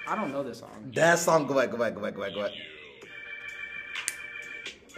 I 0.09 0.15
don't 0.15 0.31
know 0.31 0.43
this 0.45 0.59
song. 0.61 0.93
That 0.95 1.19
song. 1.19 1.47
Go 1.47 1.55
back, 1.55 1.71
go 1.71 1.79
back, 1.79 1.95
go 1.95 2.01
back, 2.03 2.15
go 2.15 2.21
back, 2.23 2.35
go 2.35 2.43
back. 2.43 2.53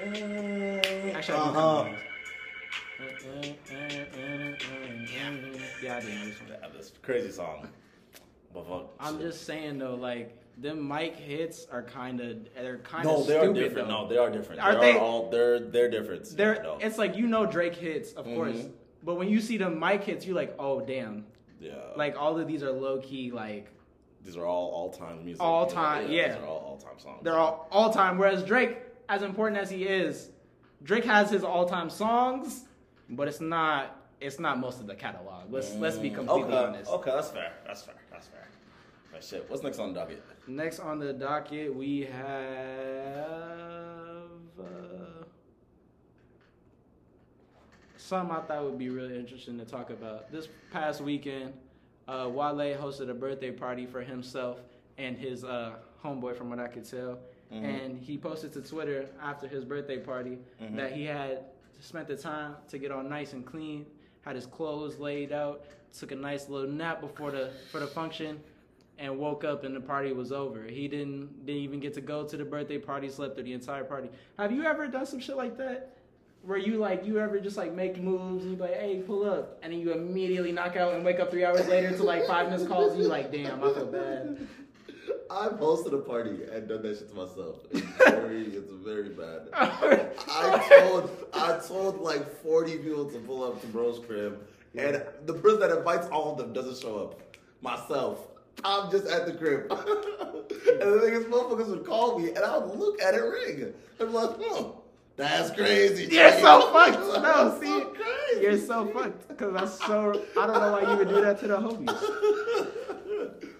Actually, 0.01 1.15
I 1.15 1.23
do 1.23 1.33
Uh-huh. 1.33 1.85
know 1.85 1.91
this. 1.91 3.55
Yeah, 5.83 5.97
I 5.97 6.01
did 6.01 6.09
this 6.27 6.41
one. 6.41 6.49
Yeah, 6.51 6.69
this 6.77 6.93
crazy 7.03 7.31
song. 7.31 7.69
I'm 9.01 9.19
just 9.21 9.45
saying 9.45 9.79
though, 9.79 9.95
like 9.95 10.37
them 10.57 10.81
Mike 10.81 11.17
hits 11.17 11.67
are 11.71 11.83
kind 11.83 12.21
of 12.21 12.39
they're 12.55 12.79
kind 12.79 13.07
of 13.07 13.19
No, 13.19 13.23
they 13.25 13.37
are 13.39 13.53
different. 13.53 13.89
though. 13.89 14.03
No, 14.03 14.09
they 14.09 14.17
are 14.19 14.31
different. 14.31 14.61
Are 14.61 14.75
they, 14.75 14.93
they- 14.93 14.99
are 14.99 15.01
all 15.01 15.31
they're 15.31 15.61
they're 15.61 15.91
different. 15.91 16.37
They're 16.37 16.63
no. 16.63 16.79
it's 16.81 16.99
like 16.99 17.17
you 17.17 17.27
know 17.27 17.47
Drake 17.47 17.75
hits, 17.77 18.13
of 18.13 18.25
course, 18.25 18.57
Mhm. 18.57 18.73
but 19.05 19.15
when 19.15 19.29
you 19.29 19.41
see 19.41 19.57
the 19.57 19.71
Mike 19.71 20.05
hits, 20.05 20.27
you're 20.27 20.35
like, 20.37 20.55
oh 20.59 20.81
damn, 20.81 21.27
yeah. 21.61 21.75
like 21.97 22.17
all 22.19 22.39
of 22.39 22.47
these 22.49 22.63
are 22.63 22.73
low 22.73 22.99
key, 22.99 23.31
like 23.31 23.69
these 24.25 24.37
are 24.37 24.45
all 24.47 24.71
all 24.71 24.91
time 24.91 25.25
music. 25.25 25.43
All 25.43 25.67
time, 25.67 26.11
yeah. 26.11 26.29
These 26.35 26.43
are 26.43 26.47
all 26.47 26.59
all 26.67 26.77
time 26.79 26.99
songs. 26.99 27.21
they're 27.23 27.39
all 27.39 27.69
all 27.71 27.93
time. 27.93 28.19
Whereas 28.19 28.43
Drake, 28.43 28.79
as 29.09 29.23
important 29.23 29.61
as 29.61 29.71
he 29.71 29.85
is, 29.85 30.31
Drake 30.83 31.05
has 31.05 31.31
his 31.31 31.45
all 31.45 31.67
time 31.69 31.89
songs, 31.91 32.65
but 33.09 33.29
it's 33.29 33.41
not 33.41 33.95
it's 34.21 34.41
not 34.41 34.59
most 34.59 34.81
of 34.81 34.89
the 34.89 34.95
catalog. 34.97 35.45
Let's 35.53 35.73
let's 35.77 35.97
be 35.97 36.11
Mm, 36.11 36.15
completely 36.17 36.53
okay. 36.55 36.65
honest. 36.67 36.91
Okay, 36.91 37.11
that's 37.13 37.31
fair. 37.31 37.53
That's 37.65 37.83
fair. 37.83 37.95
Right, 39.19 39.25
shit. 39.25 39.51
What's 39.51 39.65
next 39.65 39.81
on 39.81 39.93
the 39.93 39.99
docket? 39.99 40.23
Next 40.47 40.79
on 40.79 41.01
the 41.01 41.13
docket, 41.13 41.75
we 41.75 42.03
have 42.03 42.25
uh, 44.61 45.25
something 47.97 48.37
I 48.37 48.41
thought 48.43 48.63
would 48.65 48.79
be 48.79 48.91
really 48.91 49.19
interesting 49.19 49.59
to 49.59 49.65
talk 49.65 49.91
about. 49.91 50.31
This 50.31 50.47
past 50.73 51.01
weekend, 51.01 51.53
uh, 52.07 52.31
Wale 52.33 52.79
hosted 52.79 53.11
a 53.11 53.15
birthday 53.15 53.51
party 53.51 53.87
for 53.87 54.03
himself 54.03 54.61
and 54.99 55.17
his 55.19 55.43
uh, 55.43 55.73
homeboy, 56.05 56.37
from 56.37 56.49
what 56.51 56.61
I 56.61 56.69
could 56.69 56.85
tell. 56.85 57.19
Mhm. 57.53 57.65
And 57.65 57.99
he 58.01 58.17
posted 58.19 58.53
to 58.53 58.61
Twitter 58.63 59.09
after 59.21 59.49
his 59.49 59.65
birthday 59.65 59.99
party 59.99 60.39
Mhm. 60.63 60.77
that 60.77 60.93
he 60.93 61.05
had 61.07 61.47
spent 61.81 62.07
the 62.07 62.17
time 62.17 62.55
to 62.69 62.79
get 62.79 62.93
all 62.93 63.03
nice 63.03 63.33
and 63.33 63.45
clean, 63.45 63.85
had 64.23 64.37
his 64.37 64.47
clothes 64.47 64.97
laid 65.01 65.33
out, 65.33 65.65
took 65.93 66.13
a 66.13 66.17
nice 66.17 66.49
little 66.49 66.71
nap 66.71 67.01
before 67.01 67.33
the 67.33 67.51
for 67.73 67.81
the 67.81 67.87
function, 67.89 68.41
and 68.99 69.17
woke 69.17 69.45
up 69.45 69.65
and 69.65 69.75
the 69.75 69.81
party 69.81 70.13
was 70.13 70.33
over. 70.33 70.65
He 70.65 70.89
didn't 70.89 71.47
didn't 71.47 71.63
even 71.63 71.81
get 71.81 71.95
to 71.95 72.01
go 72.01 72.25
to 72.25 72.37
the 72.37 72.45
birthday 72.45 72.79
party, 72.79 73.09
slept 73.09 73.37
through 73.37 73.45
the 73.45 73.53
entire 73.53 73.85
party. 73.85 74.09
Have 74.39 74.53
you 74.53 74.65
ever 74.65 74.89
done 74.89 75.07
some 75.07 75.21
shit 75.21 75.37
like 75.37 75.57
that? 75.59 75.95
Where 76.43 76.59
you 76.59 76.77
like 76.79 77.05
you 77.05 77.19
ever 77.19 77.41
just 77.41 77.57
like 77.57 77.75
make 77.75 78.01
moves 78.01 78.45
and 78.45 78.55
you 78.55 78.59
like, 78.59 78.75
hey, 78.75 79.03
pull 79.07 79.29
up, 79.29 79.59
and 79.63 79.73
then 79.73 79.81
you 79.81 79.93
immediately 79.93 80.53
knock 80.53 80.77
out 80.77 80.95
and 80.95 81.05
wake 81.05 81.21
up 81.21 81.31
three 81.31 81.45
hours 81.45 81.67
later 81.69 81.97
to 81.97 82.03
like 82.03 82.27
five 82.27 82.51
missed 82.51 82.69
calls 82.69 82.93
and 82.93 83.03
you 83.03 83.09
like, 83.09 83.33
damn, 83.33 83.63
I 83.63 83.73
feel 83.73 83.87
bad. 83.87 84.47
I've 85.31 85.53
hosted 85.53 85.93
a 85.93 85.99
party 85.99 86.45
and 86.51 86.69
done 86.69 86.83
that 86.83 86.99
shit 86.99 87.11
to 87.11 87.15
myself. 87.15 87.57
It's 87.71 87.81
very, 87.99 88.45
it's 88.45 88.71
very 88.85 89.11
bad. 89.11 89.49
I 89.53 90.81
told, 90.81 91.11
I 91.35 91.61
told 91.67 92.01
like 92.01 92.43
forty 92.43 92.79
people 92.79 93.11
to 93.11 93.19
pull 93.19 93.45
up 93.45 93.61
to 93.61 93.67
bro's 93.69 93.99
crib, 94.05 94.41
and 94.75 95.03
the 95.27 95.35
person 95.35 95.61
that 95.61 95.71
invites 95.71 96.07
all 96.09 96.33
of 96.33 96.39
them 96.39 96.53
doesn't 96.53 96.79
show 96.79 96.99
up. 96.99 97.37
Myself. 97.61 98.27
I'm 98.65 98.91
just 98.91 99.07
at 99.07 99.27
the 99.27 99.33
crib. 99.33 99.71
and 99.71 100.93
the 100.93 101.01
thing 101.01 101.15
is, 101.15 101.25
motherfuckers 101.25 101.69
would 101.69 101.85
call 101.87 102.19
me, 102.19 102.29
and 102.31 102.39
I 102.39 102.59
would 102.59 102.79
look 102.79 103.01
at 103.01 103.15
it 103.15 103.19
ring. 103.19 103.73
I'm 104.01 104.13
like, 104.13 104.31
hmm, 104.39 104.71
that's 105.17 105.51
crazy. 105.51 106.05
You're 106.05 106.31
Jay." 106.31 106.41
so 106.41 106.61
fucked. 106.73 106.99
No, 107.23 107.59
see, 107.61 107.67
so 107.67 107.85
crazy. 107.87 108.43
you're 108.43 108.59
so 108.59 108.87
fucked 108.87 109.29
because 109.29 109.55
that's 109.55 109.79
so. 109.87 110.23
I 110.39 110.47
don't 110.47 110.61
know 110.61 110.73
why 110.73 110.91
you 110.91 110.97
would 110.97 111.09
do 111.09 111.21
that 111.21 111.39
to 111.41 111.49
the 111.49 111.57
homies. 111.59 113.45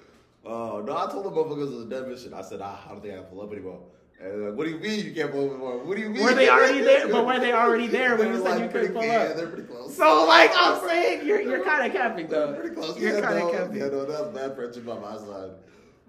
Oh 0.51 0.81
no! 0.81 0.97
I 0.97 1.11
told 1.11 1.27
the 1.27 1.31
motherfuckers 1.31 1.73
it 1.73 1.77
was 1.77 1.85
a 1.85 1.89
dead 1.91 2.09
mission. 2.09 2.33
I 2.33 2.41
said, 2.41 2.61
ah, 2.63 2.81
I 2.87 2.93
don't 2.93 3.03
think 3.03 3.13
I 3.13 3.19
can 3.19 3.27
pull 3.27 3.43
up 3.43 3.53
anymore. 3.53 3.81
And 4.21 4.47
like, 4.47 4.55
what 4.57 4.65
do 4.65 4.71
you 4.71 4.79
mean 4.79 5.05
you 5.05 5.13
can't 5.15 5.31
pull 5.31 5.45
up 5.45 5.51
anymore? 5.53 5.79
What 5.85 5.97
do 5.97 6.03
you 6.03 6.11
mean? 6.11 6.25
Were 6.25 6.35
they 6.35 6.49
already 6.49 6.81
there? 6.81 7.07
But 7.09 7.25
were 7.25 7.39
they 7.39 7.53
already 7.53 7.87
there 7.99 8.17
when 8.17 8.29
you 8.35 8.43
said 8.43 8.61
you 8.61 8.69
couldn't 8.69 8.93
pull 8.93 9.05
yeah, 9.05 9.19
up? 9.19 9.37
they're 9.37 9.47
pretty 9.47 9.69
close. 9.69 9.97
So 9.97 10.25
like 10.27 10.51
I'm 10.55 10.81
saying, 10.89 11.27
you're 11.27 11.41
you're 11.41 11.63
kind 11.65 11.87
of 11.87 11.93
capping 11.93 12.27
They're 12.27 12.47
though. 12.49 12.55
pretty 12.55 12.75
close. 12.75 12.99
You're 12.99 13.15
yeah, 13.15 13.21
kind 13.21 13.39
of 13.39 13.45
no, 13.45 13.59
capping. 13.59 13.77
Yeah, 13.77 13.89
no, 13.89 14.05
that's 14.05 14.29
bad 14.37 14.57
friendship 14.57 14.89
on 14.89 15.01
my 15.01 15.17
side. 15.17 15.51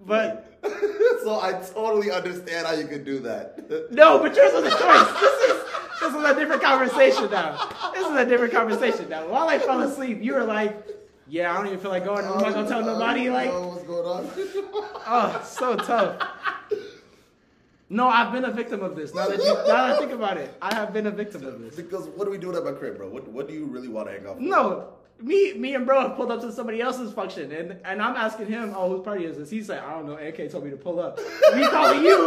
But 0.04 0.58
so 1.22 1.38
I 1.40 1.52
totally 1.72 2.10
understand 2.10 2.66
how 2.66 2.72
you 2.72 2.86
could 2.88 3.04
do 3.04 3.20
that. 3.20 3.70
no, 3.92 4.18
but 4.18 4.34
yours 4.34 4.52
was 4.54 4.64
a 4.64 4.70
choice. 4.70 5.20
This 5.20 5.50
is 5.50 5.62
this 6.00 6.14
is 6.14 6.24
a 6.24 6.34
different 6.34 6.62
conversation 6.62 7.30
now. 7.30 7.68
This 7.94 8.06
is 8.06 8.16
a 8.16 8.26
different 8.26 8.52
conversation 8.52 9.08
now. 9.08 9.28
While 9.28 9.48
I 9.48 9.58
fell 9.58 9.80
asleep, 9.82 10.18
you 10.22 10.34
were 10.34 10.44
like, 10.44 10.84
"Yeah, 11.28 11.52
I 11.52 11.56
don't 11.58 11.66
even 11.68 11.78
feel 11.78 11.90
like 11.90 12.04
going. 12.04 12.24
I'm 12.24 12.38
not 12.38 12.54
gonna 12.54 12.66
tell 12.68 12.82
nobody." 12.84 13.22
I 13.22 13.24
don't 13.24 13.34
Like, 13.34 13.50
know 13.52 13.68
what's 13.68 13.84
going 13.84 14.06
on. 14.06 14.30
oh, 15.06 15.42
so 15.44 15.76
tough. 15.76 16.16
No, 17.92 18.06
I've 18.08 18.32
been 18.32 18.44
a 18.44 18.52
victim 18.52 18.82
of 18.84 18.94
this. 18.94 19.12
Now 19.14 19.26
that 19.26 19.38
you, 19.38 19.44
now 19.52 19.64
that 19.66 19.90
I 19.96 19.98
think 19.98 20.12
about 20.12 20.36
it, 20.36 20.54
I 20.62 20.72
have 20.74 20.92
been 20.92 21.06
a 21.08 21.10
victim 21.10 21.44
of 21.44 21.60
this. 21.60 21.74
because 21.74 22.06
what 22.06 22.26
are 22.28 22.30
we 22.30 22.38
doing 22.38 22.56
at 22.56 22.64
my 22.64 22.70
crib, 22.72 22.96
bro? 22.96 23.08
What 23.08 23.26
What 23.28 23.48
do 23.48 23.54
you 23.54 23.66
really 23.66 23.88
want 23.88 24.06
to 24.06 24.12
hang 24.12 24.26
out? 24.28 24.36
for? 24.36 24.42
No, 24.42 24.88
me, 25.20 25.54
me 25.54 25.74
and 25.74 25.84
bro 25.84 26.00
have 26.08 26.16
pulled 26.16 26.30
up 26.30 26.40
to 26.42 26.52
somebody 26.52 26.80
else's 26.80 27.12
function, 27.12 27.50
and 27.50 27.76
and 27.84 28.00
I'm 28.00 28.14
asking 28.14 28.46
him, 28.46 28.72
"Oh, 28.76 28.88
whose 28.90 29.04
party 29.04 29.24
is 29.24 29.36
this?" 29.38 29.50
He 29.50 29.60
said, 29.64 29.80
"I 29.82 29.90
don't 29.94 30.06
know." 30.06 30.16
AK 30.16 30.48
told 30.52 30.62
me 30.64 30.70
to 30.70 30.76
pull 30.76 31.00
up. 31.00 31.18
We 31.54 31.66
call 31.68 31.90
it 31.98 32.02
you, 32.02 32.18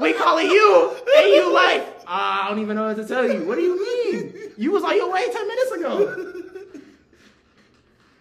we 0.00 0.12
call 0.12 0.38
it 0.38 0.44
you, 0.44 0.96
and 1.18 1.26
you 1.28 1.52
like, 1.52 1.82
"Ah, 2.06 2.46
I 2.46 2.48
don't 2.50 2.60
even 2.60 2.76
know 2.76 2.86
what 2.86 2.96
to 2.96 3.04
tell 3.06 3.28
you. 3.28 3.44
What 3.48 3.56
do 3.56 3.62
you 3.62 3.76
mean? 3.82 4.52
You 4.56 4.70
was 4.70 4.84
on 4.84 4.96
your 4.96 5.10
way 5.12 5.24
ten 5.32 5.48
minutes 5.48 5.72
ago. 5.72 6.32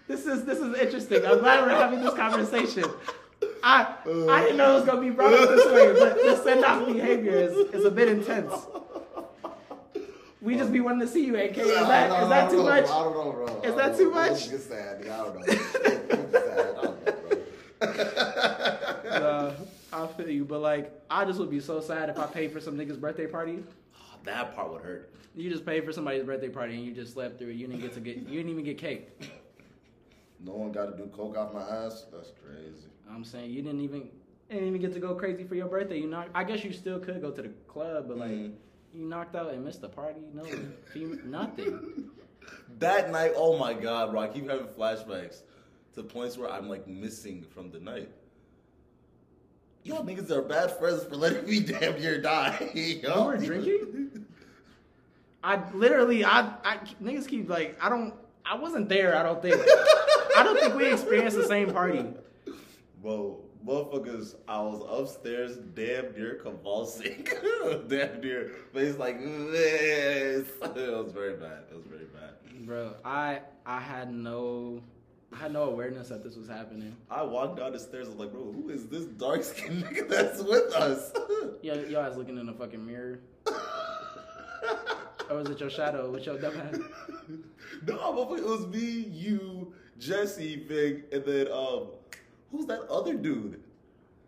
This 0.07 0.25
is 0.25 0.43
this 0.43 0.57
is 0.57 0.75
interesting. 0.79 1.23
I'm 1.23 1.37
glad 1.37 1.61
we're 1.63 1.69
having 1.69 2.01
this 2.01 2.15
conversation. 2.15 2.83
I 3.63 3.95
I 4.05 4.41
didn't 4.41 4.57
know 4.57 4.71
it 4.71 4.75
was 4.75 4.85
gonna 4.85 5.01
be 5.01 5.09
brought 5.09 5.33
up 5.33 5.49
this 5.49 5.65
way, 5.71 5.93
but 5.99 6.15
the 6.15 6.41
send 6.43 6.65
off 6.65 6.85
behavior 6.85 7.33
is, 7.33 7.53
is 7.73 7.85
a 7.85 7.91
bit 7.91 8.07
intense. 8.07 8.53
We 10.41 10.55
just 10.55 10.71
be 10.71 10.79
wanting 10.79 11.01
to 11.01 11.07
see 11.07 11.25
you, 11.25 11.35
AK. 11.35 11.57
Is 11.57 11.67
that 11.67 12.23
is 12.23 12.29
that 12.29 12.49
too 12.49 12.63
much? 12.63 12.85
I 12.85 13.03
don't 13.03 13.13
know, 13.13 13.31
bro. 13.31 13.61
Is 13.61 13.75
that 13.75 13.97
too 13.97 14.05
know. 14.05 14.15
much? 14.15 14.31
It's 14.31 14.47
just 14.47 14.69
sad. 14.69 15.05
I 15.05 15.17
don't 15.17 15.35
know. 15.35 15.45
It's 15.45 15.71
sad. 15.71 16.75
I 16.77 16.81
don't 16.81 16.83
know, 16.83 17.15
bro. 17.19 17.39
Uh, 19.09 19.55
I 19.91 20.07
feel 20.07 20.29
you, 20.29 20.45
but 20.45 20.59
like, 20.61 20.93
I 21.09 21.25
just 21.25 21.39
would 21.39 21.49
be 21.49 21.59
so 21.59 21.81
sad 21.81 22.09
if 22.09 22.17
I 22.17 22.25
paid 22.25 22.53
for 22.53 22.61
some 22.61 22.77
nigga's 22.77 22.97
birthday 22.97 23.27
party. 23.27 23.63
that 24.23 24.55
part 24.55 24.71
would 24.71 24.81
hurt. 24.81 25.11
You 25.35 25.49
just 25.49 25.65
paid 25.65 25.83
for 25.83 25.91
somebody's 25.91 26.23
birthday 26.23 26.49
party 26.49 26.75
and 26.75 26.85
you 26.85 26.93
just 26.93 27.13
slept 27.13 27.37
through 27.39 27.49
it. 27.49 27.55
You 27.55 27.67
didn't 27.67 27.81
get 27.81 27.93
to 27.93 27.99
get. 27.99 28.17
You 28.17 28.37
didn't 28.37 28.49
even 28.49 28.63
get 28.63 28.77
cake. 28.77 29.09
No 30.39 30.53
one 30.53 30.71
got 30.71 30.85
to 30.85 30.97
do 30.97 31.09
coke 31.13 31.37
off 31.37 31.53
my 31.53 31.61
ass. 31.61 32.05
That's 32.11 32.31
crazy. 32.45 32.87
I'm 33.13 33.23
saying 33.23 33.51
you 33.51 33.61
didn't 33.61 33.81
even 33.81 34.09
didn't 34.49 34.67
even 34.67 34.81
get 34.81 34.93
to 34.93 34.99
go 34.99 35.13
crazy 35.15 35.43
for 35.43 35.55
your 35.55 35.67
birthday. 35.67 35.99
You 35.99 36.07
know, 36.07 36.23
I 36.33 36.43
guess 36.43 36.63
you 36.63 36.71
still 36.73 36.99
could 36.99 37.21
go 37.21 37.31
to 37.31 37.41
the 37.41 37.49
club, 37.67 38.05
but 38.07 38.17
like, 38.17 38.31
Mhm. 38.31 38.53
you 38.93 39.05
knocked 39.05 39.35
out 39.35 39.53
and 39.53 39.63
missed 39.63 39.81
the 39.81 39.89
party. 39.89 40.21
No, 40.33 40.43
nothing. 41.25 42.09
That 42.79 43.11
night, 43.11 43.33
oh 43.35 43.57
my 43.57 43.73
god, 43.73 44.11
bro! 44.11 44.21
I 44.21 44.27
keep 44.27 44.49
having 44.49 44.67
flashbacks 44.67 45.41
to 45.95 46.03
points 46.03 46.37
where 46.37 46.49
I'm 46.49 46.67
like 46.69 46.87
missing 46.87 47.43
from 47.43 47.69
the 47.71 47.79
night. 47.79 48.09
Y'all 49.83 50.03
niggas 50.03 50.29
are 50.31 50.41
bad 50.41 50.71
friends 50.77 51.03
for 51.03 51.15
letting 51.15 51.45
me 51.45 51.59
damn 51.79 51.99
near 51.99 52.21
die. 52.21 52.71
You 52.75 53.01
were 53.25 53.37
drinking? 53.37 54.25
I 55.43 55.61
literally, 55.73 56.25
I, 56.25 56.53
I 56.65 56.77
niggas 57.01 57.27
keep 57.27 57.49
like, 57.49 57.77
I 57.81 57.87
don't, 57.87 58.13
I 58.45 58.57
wasn't 58.57 58.89
there. 58.89 59.15
I 59.15 59.23
don't 59.23 59.41
think. 59.41 59.55
I 60.35 60.43
don't 60.43 60.59
think 60.59 60.75
we 60.75 60.91
experienced 60.91 61.37
the 61.37 61.45
same 61.47 61.71
party. 61.71 62.05
Bro, 63.01 63.39
motherfuckers, 63.65 64.35
I 64.47 64.61
was 64.61 64.83
upstairs, 64.89 65.57
damn 65.73 66.11
near 66.13 66.35
convulsing, 66.35 67.25
damn 67.87 68.19
near 68.19 68.51
face 68.73 68.97
like 68.97 69.19
this. 69.21 70.47
It 70.61 70.91
was 71.03 71.11
very 71.13 71.35
bad. 71.37 71.63
It 71.71 71.75
was 71.75 71.85
very 71.85 72.05
bad. 72.05 72.65
Bro, 72.65 72.95
I 73.05 73.41
I 73.65 73.79
had 73.79 74.13
no 74.13 74.81
I 75.31 75.37
had 75.37 75.53
no 75.53 75.63
awareness 75.63 76.09
that 76.09 76.23
this 76.23 76.35
was 76.35 76.47
happening. 76.47 76.95
I 77.09 77.23
walked 77.23 77.57
down 77.57 77.71
the 77.71 77.79
stairs. 77.79 78.07
I 78.07 78.09
was 78.09 78.19
like, 78.19 78.31
bro, 78.31 78.51
who 78.51 78.69
is 78.69 78.87
this 78.87 79.05
dark 79.05 79.43
skinned 79.43 79.83
nigga 79.85 80.09
that's 80.09 80.41
with 80.41 80.73
us? 80.75 81.13
Yo, 81.61 81.75
yo, 81.85 82.01
I 82.01 82.09
was 82.09 82.17
looking 82.17 82.37
in 82.37 82.47
the 82.47 82.53
fucking 82.53 82.85
mirror. 82.85 83.19
Or 85.29 85.37
was 85.37 85.49
it 85.49 85.59
your 85.59 85.69
shadow 85.69 86.09
with 86.09 86.25
your 86.25 86.39
dumb 86.39 86.59
ass? 86.59 86.79
no, 87.85 88.33
it 88.35 88.43
was 88.43 88.65
me, 88.67 89.05
you, 89.11 89.73
Jesse, 89.99 90.55
Big, 90.55 91.03
and 91.11 91.23
then 91.23 91.47
um, 91.51 91.89
who's 92.51 92.65
that 92.67 92.81
other 92.89 93.13
dude? 93.13 93.61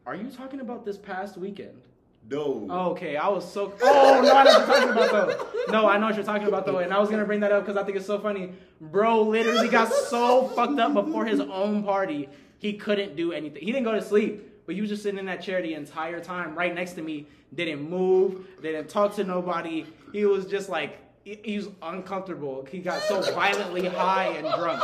Are 0.05 0.15
you 0.15 0.29
talking 0.29 0.59
about 0.59 0.85
this 0.85 0.97
past 0.97 1.37
weekend? 1.37 1.81
No. 2.29 2.67
Oh, 2.69 2.89
okay, 2.91 3.17
I 3.17 3.27
was 3.27 3.51
so. 3.51 3.73
Oh 3.81 4.21
no, 4.23 4.35
I 4.35 4.43
know 4.43 4.59
what 4.59 4.67
you're 4.67 4.67
talking 4.67 4.89
about 4.89 5.11
though. 5.11 5.71
No, 5.71 5.87
I 5.87 5.97
know 5.97 6.05
what 6.05 6.15
you're 6.15 6.23
talking 6.23 6.47
about 6.47 6.65
though, 6.65 6.77
and 6.77 6.93
I 6.93 6.99
was 6.99 7.09
gonna 7.09 7.25
bring 7.25 7.39
that 7.41 7.51
up 7.51 7.65
because 7.65 7.77
I 7.77 7.83
think 7.83 7.97
it's 7.97 8.05
so 8.05 8.19
funny. 8.19 8.53
Bro, 8.79 9.23
literally 9.23 9.67
got 9.67 9.91
so 9.91 10.47
fucked 10.49 10.79
up 10.79 10.93
before 10.93 11.25
his 11.25 11.39
own 11.39 11.83
party, 11.83 12.29
he 12.59 12.73
couldn't 12.73 13.15
do 13.15 13.31
anything. 13.31 13.63
He 13.63 13.71
didn't 13.71 13.85
go 13.85 13.93
to 13.93 14.01
sleep, 14.01 14.65
but 14.65 14.75
he 14.75 14.81
was 14.81 14.89
just 14.89 15.03
sitting 15.03 15.19
in 15.19 15.25
that 15.25 15.41
chair 15.41 15.61
the 15.61 15.73
entire 15.73 16.19
time, 16.19 16.55
right 16.55 16.73
next 16.73 16.93
to 16.93 17.01
me. 17.01 17.27
Didn't 17.53 17.89
move, 17.89 18.45
didn't 18.61 18.87
talk 18.87 19.15
to 19.15 19.23
nobody. 19.23 19.85
He 20.13 20.25
was 20.25 20.45
just 20.45 20.69
like 20.69 20.99
he, 21.23 21.39
he 21.43 21.57
was 21.57 21.69
uncomfortable. 21.81 22.67
He 22.69 22.79
got 22.79 23.01
so 23.01 23.21
violently 23.33 23.87
high 23.87 24.27
and 24.27 24.47
drunk. 24.59 24.83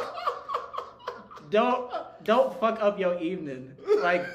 Don't 1.50 1.92
don't 2.24 2.60
fuck 2.60 2.82
up 2.82 3.00
your 3.00 3.20
evening. 3.20 3.74
Like 4.02 4.26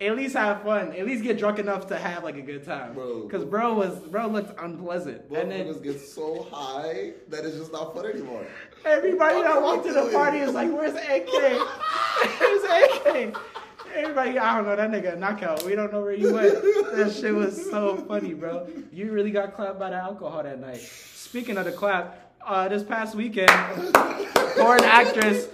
At 0.00 0.16
least 0.16 0.34
have 0.34 0.62
fun. 0.62 0.92
At 0.94 1.04
least 1.06 1.22
get 1.22 1.38
drunk 1.38 1.58
enough 1.58 1.86
to 1.88 1.98
have 1.98 2.24
like 2.24 2.36
a 2.36 2.42
good 2.42 2.64
time. 2.64 2.94
Bro. 2.94 3.24
Because 3.26 3.44
bro 3.44 3.74
was 3.74 3.98
bro 4.00 4.26
looked 4.28 4.58
unpleasant. 4.60 5.22
and 5.30 5.50
then 5.50 5.66
Motherfuckers 5.66 5.82
get 5.82 6.00
so 6.00 6.46
high 6.50 7.12
that 7.28 7.44
it's 7.44 7.56
just 7.56 7.72
not 7.72 7.94
fun 7.94 8.06
anymore. 8.06 8.46
everybody 8.84 9.42
that 9.42 9.60
walked 9.62 9.86
to 9.86 9.92
the 9.92 10.10
party 10.10 10.38
is 10.38 10.52
like, 10.54 10.70
"Where's 10.72 10.94
AK? 10.94 11.28
Where's 12.40 12.64
AK?" 12.64 13.36
Everybody, 13.92 14.38
I 14.38 14.56
don't 14.56 14.66
know 14.66 14.76
that 14.76 14.90
nigga 14.90 15.18
knockout. 15.18 15.64
We 15.64 15.74
don't 15.74 15.92
know 15.92 16.00
where 16.00 16.12
you 16.12 16.32
went. 16.32 16.54
That 16.94 17.12
shit 17.12 17.34
was 17.34 17.68
so 17.70 17.96
funny, 17.96 18.34
bro. 18.34 18.68
You 18.92 19.10
really 19.10 19.32
got 19.32 19.54
clapped 19.56 19.80
by 19.80 19.90
the 19.90 19.96
alcohol 19.96 20.44
that 20.44 20.60
night. 20.60 20.78
Speaking 20.78 21.58
of 21.58 21.64
the 21.64 21.72
clap, 21.72 22.32
uh, 22.46 22.68
this 22.68 22.84
past 22.84 23.16
weekend, 23.16 23.50
porn 24.56 24.84
actress 24.84 25.48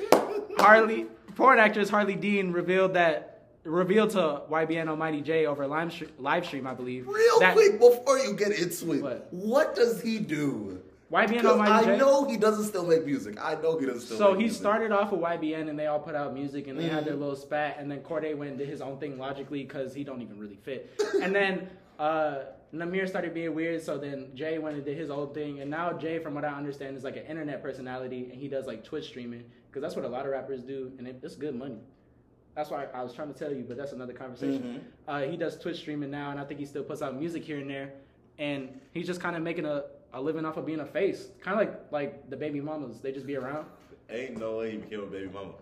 Harley, 0.58 1.06
porn 1.34 1.58
actress 1.58 1.88
Harley 1.90 2.14
Dean 2.14 2.52
revealed 2.52 2.94
that 2.94 3.32
revealed 3.64 4.10
to 4.10 4.42
YBN 4.50 4.88
Almighty 4.88 5.20
Jay 5.20 5.44
over 5.46 5.66
live, 5.66 5.88
stre- 5.88 6.10
live 6.18 6.46
stream, 6.46 6.66
I 6.66 6.74
believe. 6.74 7.06
Real 7.08 7.40
that 7.40 7.54
quick 7.54 7.80
before 7.80 8.18
you 8.18 8.32
get 8.34 8.52
into 8.52 8.92
it, 8.92 9.02
What? 9.02 9.28
what 9.32 9.74
does 9.74 10.00
he 10.00 10.18
do? 10.18 10.80
YBN 11.12 11.44
Almighty 11.44 11.72
I 11.72 11.84
J. 11.84 11.96
know 11.98 12.24
he 12.28 12.36
doesn't 12.36 12.64
still 12.64 12.86
make 12.86 13.04
music. 13.04 13.36
I 13.40 13.54
know 13.56 13.78
he 13.78 13.86
doesn't 13.86 14.02
still. 14.02 14.18
So 14.18 14.32
he 14.34 14.44
music. 14.44 14.58
started 14.60 14.92
off 14.92 15.12
with 15.12 15.20
YBN 15.20 15.68
and 15.68 15.78
they 15.78 15.86
all 15.86 15.98
put 16.00 16.14
out 16.14 16.32
music 16.34 16.66
and 16.68 16.78
they 16.78 16.84
had 16.84 16.98
Mm-hmm. 17.00 17.04
their 17.06 17.14
little 17.16 17.36
spat 17.36 17.76
and 17.78 17.90
then 17.90 18.00
Cordae 18.00 18.36
went 18.36 18.50
and 18.50 18.58
did 18.58 18.68
his 18.68 18.80
own 18.80 18.98
thing 18.98 19.18
logically 19.18 19.62
because 19.62 19.94
he 19.94 20.02
don't 20.04 20.20
even 20.22 20.38
really 20.38 20.56
fit. 20.62 21.00
and 21.22 21.34
then 21.34 21.68
uh, 22.00 22.38
Nahmir 22.74 23.08
started 23.08 23.32
being 23.34 23.54
weird, 23.54 23.82
so 23.82 23.96
then 23.98 24.28
Jay 24.34 24.58
went 24.58 24.76
and 24.76 24.84
did 24.84 24.96
his 24.98 25.08
own 25.10 25.32
thing. 25.32 25.60
And 25.60 25.70
now 25.70 25.92
Jay, 25.92 26.18
from 26.18 26.34
what 26.34 26.44
I 26.44 26.48
understand, 26.52 26.96
is 26.96 27.04
like 27.04 27.16
an 27.16 27.24
internet 27.26 27.62
personality 27.62 28.28
and 28.30 28.40
he 28.40 28.48
does 28.48 28.66
like 28.66 28.82
Twitch 28.84 29.06
streaming 29.06 29.44
because 29.76 29.82
that's 29.82 29.94
what 29.94 30.06
a 30.06 30.08
lot 30.08 30.24
of 30.24 30.32
rappers 30.32 30.62
do 30.62 30.90
and 30.98 31.06
it, 31.06 31.20
it's 31.22 31.36
good 31.36 31.54
money. 31.54 31.76
That's 32.54 32.70
why 32.70 32.86
I 32.94 33.02
was 33.02 33.12
trying 33.12 33.30
to 33.30 33.38
tell 33.38 33.52
you, 33.52 33.62
but 33.68 33.76
that's 33.76 33.92
another 33.92 34.14
conversation. 34.14 34.82
Uh, 35.06 35.20
he 35.24 35.36
does 35.36 35.58
Twitch 35.58 35.76
streaming 35.76 36.10
now, 36.10 36.30
and 36.30 36.40
I 36.40 36.44
think 36.44 36.58
he 36.58 36.64
still 36.64 36.82
puts 36.82 37.02
out 37.02 37.14
music 37.14 37.44
here 37.44 37.58
and 37.58 37.68
there. 37.68 37.92
And 38.38 38.80
he's 38.94 39.06
just 39.06 39.20
kind 39.20 39.36
of 39.36 39.42
making 39.42 39.66
a, 39.66 39.84
a 40.14 40.20
living 40.22 40.46
off 40.46 40.56
of 40.56 40.64
being 40.64 40.80
a 40.80 40.86
face, 40.86 41.28
kind 41.42 41.60
of 41.60 41.66
like 41.66 41.92
like 41.92 42.30
the 42.30 42.36
baby 42.36 42.62
mamas. 42.62 43.00
They 43.02 43.12
just 43.12 43.26
be 43.26 43.36
around. 43.36 43.66
Ain't 44.08 44.38
no 44.38 44.56
way 44.56 44.70
he 44.70 44.76
became 44.78 45.00
a 45.00 45.06
baby 45.06 45.28
mama. 45.28 45.52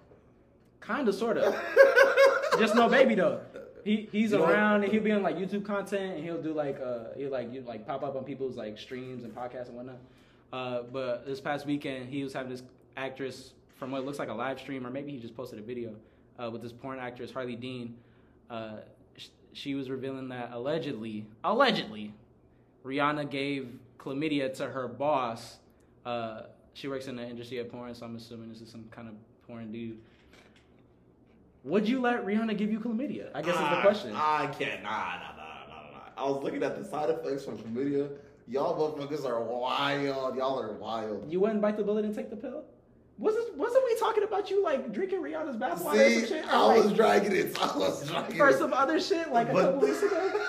Kind 0.79 1.09
of, 1.09 1.17
sort 1.17 1.37
of. 1.39 1.53
Just 2.61 2.77
no 2.77 2.89
baby 2.89 3.17
though. 3.17 3.41
He 3.85 4.09
he's 4.13 4.31
You 4.31 4.39
know- 4.39 4.45
around 4.45 4.85
and 4.85 4.93
he'll 4.93 5.03
be 5.03 5.11
on 5.11 5.25
like 5.25 5.37
YouTube 5.37 5.65
content 5.65 6.15
and 6.15 6.23
he'll 6.25 6.41
do 6.41 6.53
like 6.53 6.79
uh 6.81 7.07
he'll 7.17 7.31
like 7.33 7.53
you 7.53 7.63
like 7.63 7.87
pop 7.89 8.05
up 8.05 8.15
on 8.15 8.23
people's 8.23 8.57
like 8.57 8.79
streams 8.79 9.25
and 9.25 9.35
podcasts 9.35 9.67
and 9.67 9.75
whatnot. 9.77 9.99
Uh, 10.53 10.83
but 10.93 11.27
this 11.27 11.41
past 11.41 11.67
weekend 11.67 12.09
he 12.09 12.23
was 12.23 12.33
having 12.33 12.51
this 12.53 12.63
actress 12.97 13.55
from 13.77 13.91
what 13.91 14.05
looks 14.05 14.19
like 14.19 14.29
a 14.29 14.35
live 14.35 14.59
stream 14.59 14.87
or 14.87 14.91
maybe 14.91 15.13
he 15.13 15.19
just 15.19 15.37
posted 15.37 15.59
a 15.59 15.63
video 15.63 15.95
uh, 16.39 16.51
with 16.51 16.63
this 16.63 16.73
porn 16.73 16.99
actress 16.99 17.31
Harley 17.33 17.57
Dean. 17.57 17.97
Uh, 18.51 18.77
sh- 19.17 19.29
she 19.53 19.75
was 19.75 19.91
revealing 19.91 20.29
that 20.29 20.51
allegedly, 20.53 21.27
allegedly, 21.43 22.13
Rihanna 22.85 23.31
gave 23.31 23.69
chlamydia 23.99 24.53
to 24.55 24.67
her 24.67 24.89
boss. 24.89 25.59
Uh, 26.05 26.43
she 26.75 26.89
works 26.89 27.07
in 27.07 27.17
the 27.17 27.23
industry 27.27 27.59
of 27.59 27.71
porn, 27.71 27.95
so 27.95 28.05
I'm 28.05 28.17
assuming 28.17 28.49
this 28.51 28.61
is 28.61 28.71
some 28.71 28.85
kind 28.91 29.09
of 29.09 29.15
porn 29.47 29.73
dude. 29.73 29.99
Would 31.65 31.89
you 31.89 32.01
let 32.01 32.27
Rihanna 32.27 32.59
give 32.59 32.71
you 32.71 32.79
chlamydia? 32.79 33.31
I 33.35 33.41
guess 33.41 33.55
is 33.55 33.61
the 33.61 33.81
question. 33.81 34.13
I 34.15 34.47
can't. 34.59 34.83
Nah, 34.83 34.91
nah, 34.91 35.37
nah, 35.37 35.67
nah, 35.69 35.91
nah. 35.93 35.99
I 36.27 36.31
was 36.31 36.43
looking 36.43 36.63
at 36.63 36.77
the 36.77 36.85
side 36.85 37.09
effects 37.09 37.45
from 37.45 37.57
chlamydia. 37.59 38.11
Y'all 38.47 38.77
motherfuckers 38.79 39.25
are 39.25 39.43
wild. 39.43 40.37
Y'all 40.37 40.61
are 40.61 40.73
wild. 40.75 41.31
you 41.33 41.41
wouldn't 41.41 41.63
bite 41.63 41.79
the 41.79 41.83
bullet 41.83 42.05
and 42.05 42.15
take 42.15 42.29
the 42.29 42.37
pill? 42.37 42.65
Wasn't 43.17 43.57
wasn't 43.57 43.85
we 43.85 43.97
talking 43.99 44.25
about 44.25 44.51
you 44.51 44.63
like 44.63 44.93
drinking 44.93 45.23
Rihanna's 45.23 45.57
bath 45.57 45.85
water 45.85 46.01
or 46.01 46.11
some 46.11 46.21
See, 46.23 46.27
shit? 46.27 46.45
Or, 46.47 46.51
I 46.51 46.59
like, 46.63 46.85
was 46.85 46.93
dragging 46.93 47.37
it. 47.37 47.57
I 47.63 47.77
was 47.77 48.09
dragging 48.09 48.37
for 48.37 48.49
it. 48.49 48.59
some 48.59 48.73
other 48.73 49.01
shit 49.01 49.33
like 49.33 49.49
a 49.49 49.53
couple 49.53 49.81
weeks 49.81 50.03
ago? 50.03 50.31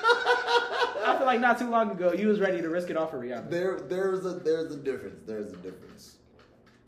I 1.05 1.15
feel 1.17 1.27
like 1.27 1.39
not 1.39 1.59
too 1.59 1.69
long 1.69 1.91
ago 1.91 2.13
you 2.13 2.27
was 2.27 2.39
ready 2.39 2.61
to 2.61 2.69
risk 2.69 2.89
it 2.89 2.97
all 2.97 3.05
for 3.05 3.19
Rihanna. 3.19 3.51
There, 3.51 3.79
there's 3.81 4.25
a, 4.25 4.31
there's 4.33 4.71
a 4.71 4.77
difference. 4.77 5.21
There's 5.27 5.51
a 5.53 5.57
difference. 5.57 6.15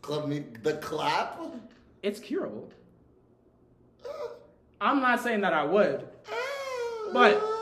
Club 0.02 0.28
me, 0.28 0.46
the 0.64 0.74
clap. 0.78 1.40
It's 2.02 2.20
curable. 2.20 2.72
Uh. 4.04 4.10
I'm 4.82 5.00
not 5.02 5.22
saying 5.22 5.42
that 5.42 5.54
I 5.54 5.64
would. 5.64 6.08
But- 7.14 7.36
uh. 7.38 7.57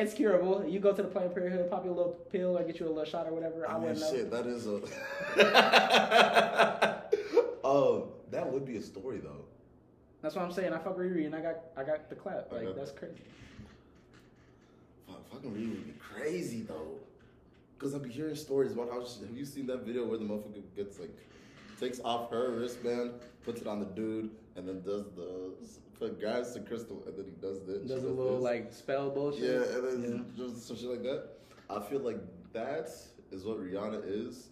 It's 0.00 0.14
curable. 0.14 0.64
You 0.66 0.80
go 0.80 0.92
to 0.94 1.02
the 1.02 1.08
Planned 1.08 1.34
Parenthood, 1.34 1.70
pop 1.70 1.84
you 1.84 1.90
a 1.90 1.92
little 1.92 2.12
pill 2.32 2.56
or 2.56 2.64
get 2.64 2.80
you 2.80 2.86
a 2.86 2.88
little 2.88 3.04
shot 3.04 3.26
or 3.26 3.32
whatever. 3.34 3.68
I, 3.68 3.72
I 3.72 3.74
mean, 3.74 3.82
wouldn't 3.88 4.00
know. 4.00 4.10
shit, 4.10 4.30
that 4.30 4.46
is 4.46 4.66
a. 4.66 4.80
oh, 7.64 8.08
that 8.30 8.50
would 8.50 8.64
be 8.64 8.76
a 8.78 8.82
story 8.82 9.18
though. 9.18 9.44
That's 10.22 10.34
what 10.34 10.44
I'm 10.44 10.52
saying. 10.52 10.72
I 10.72 10.78
fuck 10.78 10.96
Riri 10.96 11.26
and 11.26 11.34
I 11.34 11.40
got 11.40 11.56
I 11.76 11.84
got 11.84 12.08
the 12.08 12.14
clap. 12.14 12.50
Like 12.50 12.62
Okay. 12.62 12.78
that's 12.78 12.92
crazy. 12.92 13.22
Fuck, 15.06 15.30
fucking 15.32 15.52
really 15.52 15.66
would 15.68 15.86
be 15.86 15.94
crazy 15.98 16.62
though. 16.62 16.96
Cause 17.78 17.94
I've 17.94 18.02
been 18.02 18.10
hearing 18.10 18.36
stories 18.36 18.72
about 18.72 18.90
how. 18.90 19.04
She, 19.04 19.20
have 19.26 19.36
you 19.36 19.44
seen 19.44 19.66
that 19.68 19.84
video 19.86 20.06
where 20.06 20.18
the 20.18 20.24
motherfucker 20.24 20.62
gets 20.76 20.98
like, 20.98 21.16
takes 21.78 22.00
off 22.00 22.30
her 22.30 22.50
wristband, 22.50 23.12
puts 23.44 23.60
it 23.62 23.66
on 23.66 23.80
the 23.80 23.86
dude, 23.86 24.30
and 24.56 24.68
then 24.68 24.82
does 24.82 25.06
the 25.16 25.52
put 26.00 26.20
guys 26.20 26.54
the 26.54 26.60
crystal, 26.60 27.02
and 27.06 27.16
then 27.16 27.26
he 27.26 27.32
does 27.40 27.60
this. 27.66 27.88
Does 27.88 28.04
a 28.04 28.08
little 28.08 28.36
this. 28.36 28.42
like 28.42 28.72
spell 28.72 29.10
bullshit. 29.10 29.42
Yeah, 29.42 29.76
and 29.78 30.02
then 30.02 30.32
just 30.36 30.66
some 30.66 30.76
shit 30.76 30.88
like 30.88 31.02
that. 31.02 31.28
I 31.68 31.80
feel 31.80 32.00
like 32.00 32.18
that 32.52 32.90
is 33.30 33.44
what 33.44 33.60
Rihanna 33.60 34.02
is, 34.04 34.48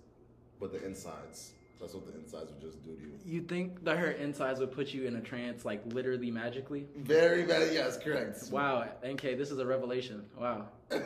but 0.60 0.72
the 0.72 0.84
insides. 0.84 1.52
That's 1.80 1.94
what 1.94 2.06
the 2.06 2.18
insides 2.18 2.50
would 2.50 2.60
just 2.60 2.84
do 2.84 2.94
to 2.94 3.02
you. 3.02 3.12
You 3.24 3.40
think 3.42 3.84
that 3.84 3.98
her 3.98 4.10
insides 4.10 4.60
would 4.60 4.72
put 4.72 4.92
you 4.92 5.06
in 5.06 5.16
a 5.16 5.20
trance 5.20 5.64
like 5.64 5.80
literally 5.92 6.30
magically? 6.30 6.86
Very 6.96 7.44
bad. 7.44 7.72
Yes, 7.72 7.96
correct. 7.96 8.50
Wow, 8.50 8.88
NK, 9.06 9.22
this 9.22 9.50
is 9.50 9.58
a 9.58 9.66
revelation. 9.66 10.24
Wow. 10.38 10.66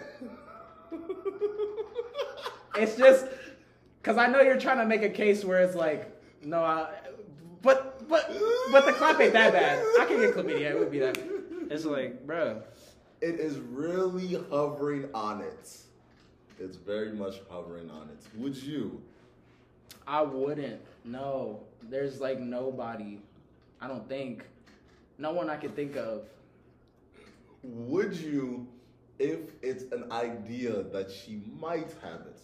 It's 2.74 2.96
just 2.96 3.26
because 4.00 4.16
I 4.16 4.26
know 4.26 4.40
you're 4.40 4.58
trying 4.58 4.78
to 4.78 4.86
make 4.86 5.02
a 5.02 5.08
case 5.10 5.44
where 5.44 5.60
it's 5.60 5.74
like, 5.74 6.10
no, 6.42 6.62
I, 6.62 6.88
but 8.12 8.28
but 8.28 8.70
but 8.70 8.86
the 8.86 8.92
clap 8.92 9.20
ain't 9.20 9.32
that 9.32 9.52
bad. 9.52 9.78
I 10.00 10.04
can 10.04 10.20
get 10.20 10.34
chlamydia. 10.34 10.70
It 10.70 10.78
would 10.78 10.90
be 10.90 10.98
that. 11.00 11.18
It's 11.70 11.84
like, 11.86 12.26
bro, 12.26 12.62
It 13.22 13.40
is 13.40 13.56
really 13.58 14.34
hovering 14.50 15.08
on 15.14 15.40
it. 15.40 15.76
It's 16.60 16.76
very 16.76 17.12
much 17.12 17.40
hovering 17.50 17.90
on 17.90 18.08
it. 18.10 18.38
Would 18.38 18.56
you? 18.56 19.00
I 20.06 20.22
wouldn't. 20.22 20.80
No, 21.04 21.60
there's 21.88 22.20
like 22.20 22.38
nobody. 22.38 23.18
I 23.80 23.88
don't 23.88 24.06
think. 24.08 24.44
No 25.18 25.32
one 25.32 25.48
I 25.48 25.56
could 25.56 25.74
think 25.74 25.96
of. 25.96 26.22
Would 27.62 28.14
you, 28.16 28.66
if 29.18 29.38
it's 29.62 29.84
an 29.92 30.10
idea 30.10 30.82
that 30.82 31.10
she 31.10 31.42
might 31.60 31.94
have 32.02 32.22
it? 32.22 32.38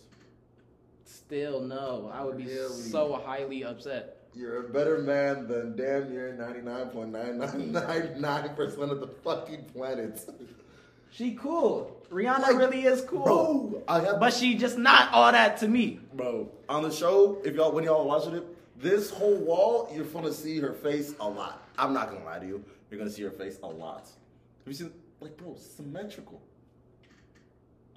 Still, 1.04 1.60
no. 1.60 2.10
I 2.14 2.22
would 2.22 2.38
be 2.38 2.44
Really? 2.44 2.68
so 2.68 3.14
highly 3.14 3.64
upset. 3.64 4.17
You're 4.38 4.66
a 4.66 4.68
better 4.68 4.98
man 4.98 5.48
than 5.48 5.74
damn 5.74 6.12
near 6.12 6.32
99.9999% 6.38 8.90
of 8.92 9.00
the 9.00 9.08
fucking 9.24 9.64
planets. 9.74 10.26
She 11.10 11.34
cool. 11.34 12.00
Rihanna 12.08 12.42
Like, 12.42 12.56
really 12.56 12.84
is 12.84 13.00
cool. 13.00 13.24
Bro, 13.24 13.82
But 13.88 14.32
she 14.32 14.54
just 14.54 14.78
not 14.78 15.12
all 15.12 15.32
that 15.32 15.56
to 15.56 15.66
me. 15.66 15.98
Bro, 16.12 16.50
on 16.68 16.84
the 16.84 16.92
show, 16.92 17.42
if 17.44 17.56
y'all 17.56 17.72
when 17.72 17.82
y'all 17.82 18.06
watching 18.06 18.34
it, 18.34 18.44
this 18.80 19.10
whole 19.10 19.38
wall, 19.38 19.90
you're 19.92 20.04
gonna 20.04 20.32
see 20.32 20.60
her 20.60 20.72
face 20.72 21.14
a 21.18 21.28
lot. 21.28 21.66
I'm 21.76 21.92
not 21.92 22.12
gonna 22.12 22.24
lie 22.24 22.38
to 22.38 22.46
you. 22.46 22.64
You're 22.92 22.98
gonna 22.98 23.10
see 23.10 23.22
her 23.22 23.32
face 23.32 23.58
a 23.64 23.66
lot. 23.66 24.02
Have 24.02 24.68
you 24.68 24.74
seen 24.74 24.92
like 25.20 25.36
bro, 25.36 25.56
symmetrical. 25.56 26.40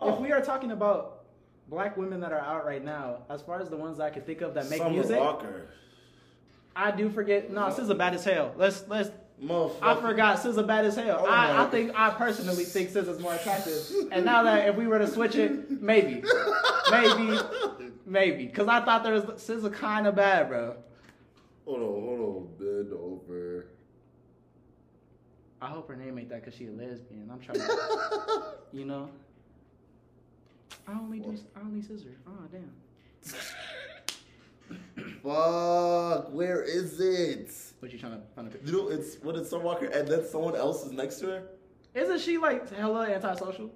If 0.01 0.19
we 0.19 0.31
are 0.31 0.41
talking 0.41 0.71
about 0.71 1.25
black 1.67 1.97
women 1.97 2.19
that 2.21 2.31
are 2.31 2.39
out 2.39 2.65
right 2.65 2.83
now, 2.83 3.17
as 3.29 3.43
far 3.43 3.61
as 3.61 3.69
the 3.69 3.77
ones 3.77 3.99
I 3.99 4.09
can 4.09 4.23
think 4.23 4.41
of 4.41 4.55
that 4.55 4.71
make 4.71 4.79
Summer 4.79 4.89
music, 4.89 5.19
Walker. 5.19 5.67
I 6.75 6.91
do 6.91 7.09
forget. 7.09 7.51
No, 7.51 7.61
SZA 7.61 7.97
bad 7.97 8.13
as 8.13 8.23
hell. 8.23 8.53
Let's 8.57 8.85
let's. 8.87 9.11
Motherfucker. 9.43 9.77
I 9.81 10.01
forgot 10.01 10.37
SZA 10.37 10.67
bad 10.67 10.85
as 10.85 10.95
hell. 10.95 11.17
Oh 11.21 11.25
I, 11.27 11.63
I 11.63 11.69
think 11.69 11.91
I 11.95 12.11
personally 12.11 12.63
think 12.63 12.91
SZA's 12.91 13.19
more 13.19 13.33
attractive. 13.33 13.81
And 14.11 14.23
now 14.23 14.43
that 14.43 14.69
if 14.69 14.75
we 14.75 14.85
were 14.85 14.99
to 14.99 15.07
switch 15.07 15.35
it, 15.35 15.81
maybe, 15.81 16.23
maybe, 16.91 17.39
maybe, 18.05 18.45
because 18.45 18.67
I 18.67 18.85
thought 18.85 19.03
there 19.03 19.13
was 19.13 19.23
SZA 19.23 19.73
kind 19.73 20.05
of 20.05 20.15
bad, 20.15 20.47
bro. 20.47 20.75
Hold 21.65 21.79
on, 21.79 21.85
hold 21.85 22.19
on, 22.19 22.47
bend 22.59 22.93
over. 22.93 23.65
I 25.59 25.67
hope 25.67 25.87
her 25.87 25.95
name 25.95 26.19
ain't 26.19 26.29
that 26.29 26.41
because 26.41 26.55
she 26.55 26.67
a 26.67 26.71
lesbian. 26.71 27.29
I'm 27.31 27.39
trying 27.39 27.59
to, 27.59 28.43
you 28.71 28.85
know. 28.85 29.09
I 30.87 30.93
only 30.93 31.19
do 31.19 31.37
I 31.55 31.59
only 31.61 31.81
scissor. 31.81 32.15
Oh 32.27 32.45
damn. 32.51 32.71
Fuck, 35.23 36.33
where 36.33 36.63
is 36.63 36.99
it? 36.99 37.51
What 37.79 37.93
you 37.93 37.99
trying 37.99 38.13
to 38.13 38.21
find 38.35 38.47
a 38.47 38.51
picture? 38.51 38.71
You 38.71 38.77
know, 38.77 38.89
it's 38.89 39.15
what 39.21 39.35
is 39.35 39.49
Summer 39.49 39.63
Walker 39.63 39.85
and 39.85 40.07
then 40.07 40.25
someone 40.27 40.55
else 40.55 40.85
is 40.85 40.91
next 40.91 41.15
to 41.19 41.27
her? 41.27 41.43
Isn't 41.93 42.19
she 42.19 42.37
like 42.37 42.73
hella 42.73 43.07
antisocial? 43.07 43.69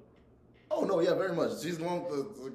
Oh 0.72 0.86
no, 0.86 1.02
yeah, 1.02 1.14
very 1.14 1.36
much. 1.36 1.62
She's 1.62 1.78
the 1.78 1.84
one 1.84 2.04
with 2.04 2.12
the, 2.12 2.50
the 2.50 2.54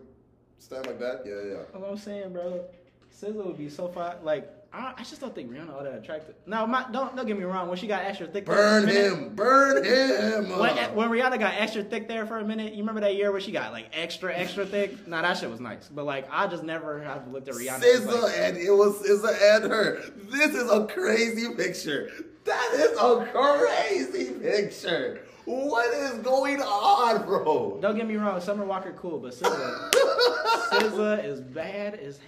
stand 0.58 0.86
like 0.86 0.98
that. 0.98 1.22
Yeah, 1.24 1.34
yeah. 1.34 1.54
That's 1.58 1.74
what 1.74 1.90
I'm 1.90 1.98
saying, 1.98 2.32
bro. 2.32 2.64
SZA 3.12 3.44
would 3.44 3.58
be 3.58 3.68
so 3.68 3.88
fine. 3.88 4.16
Like 4.22 4.48
I, 4.72 4.94
I 4.98 5.02
just 5.02 5.20
don't 5.20 5.34
think 5.34 5.50
Rihanna 5.50 5.74
all 5.74 5.82
that 5.82 5.94
attractive. 5.94 6.36
No, 6.46 6.64
my, 6.66 6.86
don't 6.92 7.16
don't 7.16 7.26
get 7.26 7.36
me 7.36 7.42
wrong. 7.44 7.68
When 7.68 7.76
she 7.76 7.88
got 7.88 8.04
extra 8.04 8.28
thick, 8.28 8.44
Burn 8.44 8.86
minute- 8.86 9.12
him. 9.12 9.34
Burn 9.34 9.82
him. 9.84 10.48
When, 10.58 10.76
when 10.94 11.08
Rihanna 11.10 11.40
got 11.40 11.54
extra 11.54 11.82
thick 11.82 12.06
there 12.06 12.24
for 12.24 12.38
a 12.38 12.44
minute, 12.44 12.72
you 12.74 12.78
remember 12.80 13.00
that 13.00 13.16
year 13.16 13.32
where 13.32 13.40
she 13.40 13.50
got 13.50 13.72
like 13.72 13.86
extra 13.92 14.32
extra 14.34 14.64
thick? 14.64 15.08
Nah, 15.08 15.22
that 15.22 15.38
shit 15.38 15.50
was 15.50 15.58
nice. 15.60 15.88
But 15.88 16.04
like, 16.04 16.28
I 16.30 16.46
just 16.46 16.62
never 16.62 17.02
have 17.02 17.26
looked 17.28 17.48
at 17.48 17.54
Rihanna. 17.54 17.80
SZA 17.80 18.22
like- 18.22 18.38
and 18.38 18.56
it 18.56 18.70
was 18.70 19.02
SZA 19.02 19.56
and 19.56 19.72
her. 19.72 20.02
This 20.30 20.54
is 20.54 20.70
a 20.70 20.86
crazy 20.86 21.52
picture. 21.54 22.10
That 22.44 22.70
is 22.74 22.96
a 22.98 23.28
crazy 23.32 24.32
picture. 24.34 25.22
What 25.46 25.92
is 25.94 26.12
going 26.18 26.60
on, 26.62 27.24
bro? 27.26 27.78
don't 27.82 27.96
get 27.96 28.06
me 28.06 28.14
wrong, 28.16 28.40
Summer 28.40 28.64
Walker 28.64 28.92
cool, 28.92 29.18
but 29.18 29.32
SZA, 29.32 29.90
SZA 30.70 31.24
is 31.24 31.40
bad 31.40 31.94
as 31.94 32.18
hell. 32.18 32.26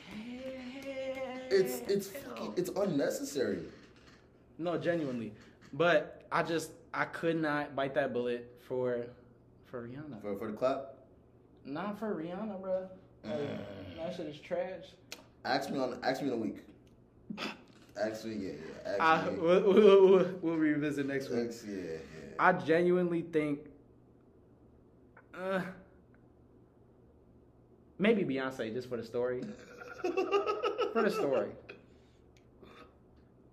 It's 1.52 1.80
it's 1.88 2.06
fucking, 2.08 2.54
it's 2.56 2.70
unnecessary. 2.70 3.58
No, 4.58 4.78
genuinely. 4.78 5.32
But 5.72 6.22
I 6.32 6.42
just 6.42 6.72
I 6.94 7.04
could 7.04 7.40
not 7.40 7.76
bite 7.76 7.94
that 7.94 8.12
bullet 8.12 8.50
for 8.60 9.06
for 9.66 9.86
Rihanna. 9.86 10.20
For, 10.20 10.36
for 10.36 10.50
the 10.50 10.56
clap, 10.56 10.94
Not 11.64 11.98
for 11.98 12.14
Rihanna, 12.14 12.60
bro. 12.60 12.88
Like, 13.24 13.96
that 13.96 14.14
shit 14.16 14.26
is 14.26 14.38
trash. 14.38 14.84
ask 15.44 15.70
me 15.70 15.78
on 15.78 15.98
ask 16.02 16.20
me 16.22 16.28
in 16.28 16.34
a 16.34 16.36
week. 16.36 16.58
Ask 18.02 18.24
me, 18.24 18.34
yeah, 18.34 18.52
yeah. 18.86 18.96
I, 19.00 19.30
me. 19.30 19.38
we'll, 19.38 19.62
we'll, 19.62 20.08
we'll, 20.08 20.30
we'll 20.40 20.56
revisit 20.56 21.06
next 21.06 21.28
week. 21.28 21.48
Ask- 21.50 21.66
yeah, 21.68 21.76
yeah. 21.76 21.98
I 22.38 22.52
genuinely 22.54 23.20
think, 23.22 23.60
uh, 25.34 25.60
maybe 27.98 28.24
Beyonce 28.24 28.72
just 28.72 28.88
for 28.88 28.96
the 28.96 29.04
story. 29.04 29.42
For 30.92 31.02
the 31.02 31.10
story. 31.10 31.48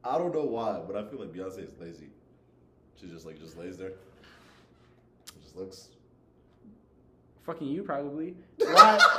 I 0.04 0.18
don't 0.18 0.34
know 0.34 0.44
why, 0.46 0.80
but 0.86 0.96
I 0.96 1.04
feel 1.10 1.20
like 1.20 1.32
Beyonce 1.32 1.66
is 1.68 1.74
lazy. 1.80 2.10
She 3.00 3.08
just 3.08 3.26
like 3.26 3.40
just 3.40 3.58
lays 3.58 3.78
there. 3.78 3.92
Just 5.42 5.56
looks. 5.56 5.88
Fucking 7.46 7.68
you 7.68 7.84
probably. 7.84 8.36
Why? 8.58 9.00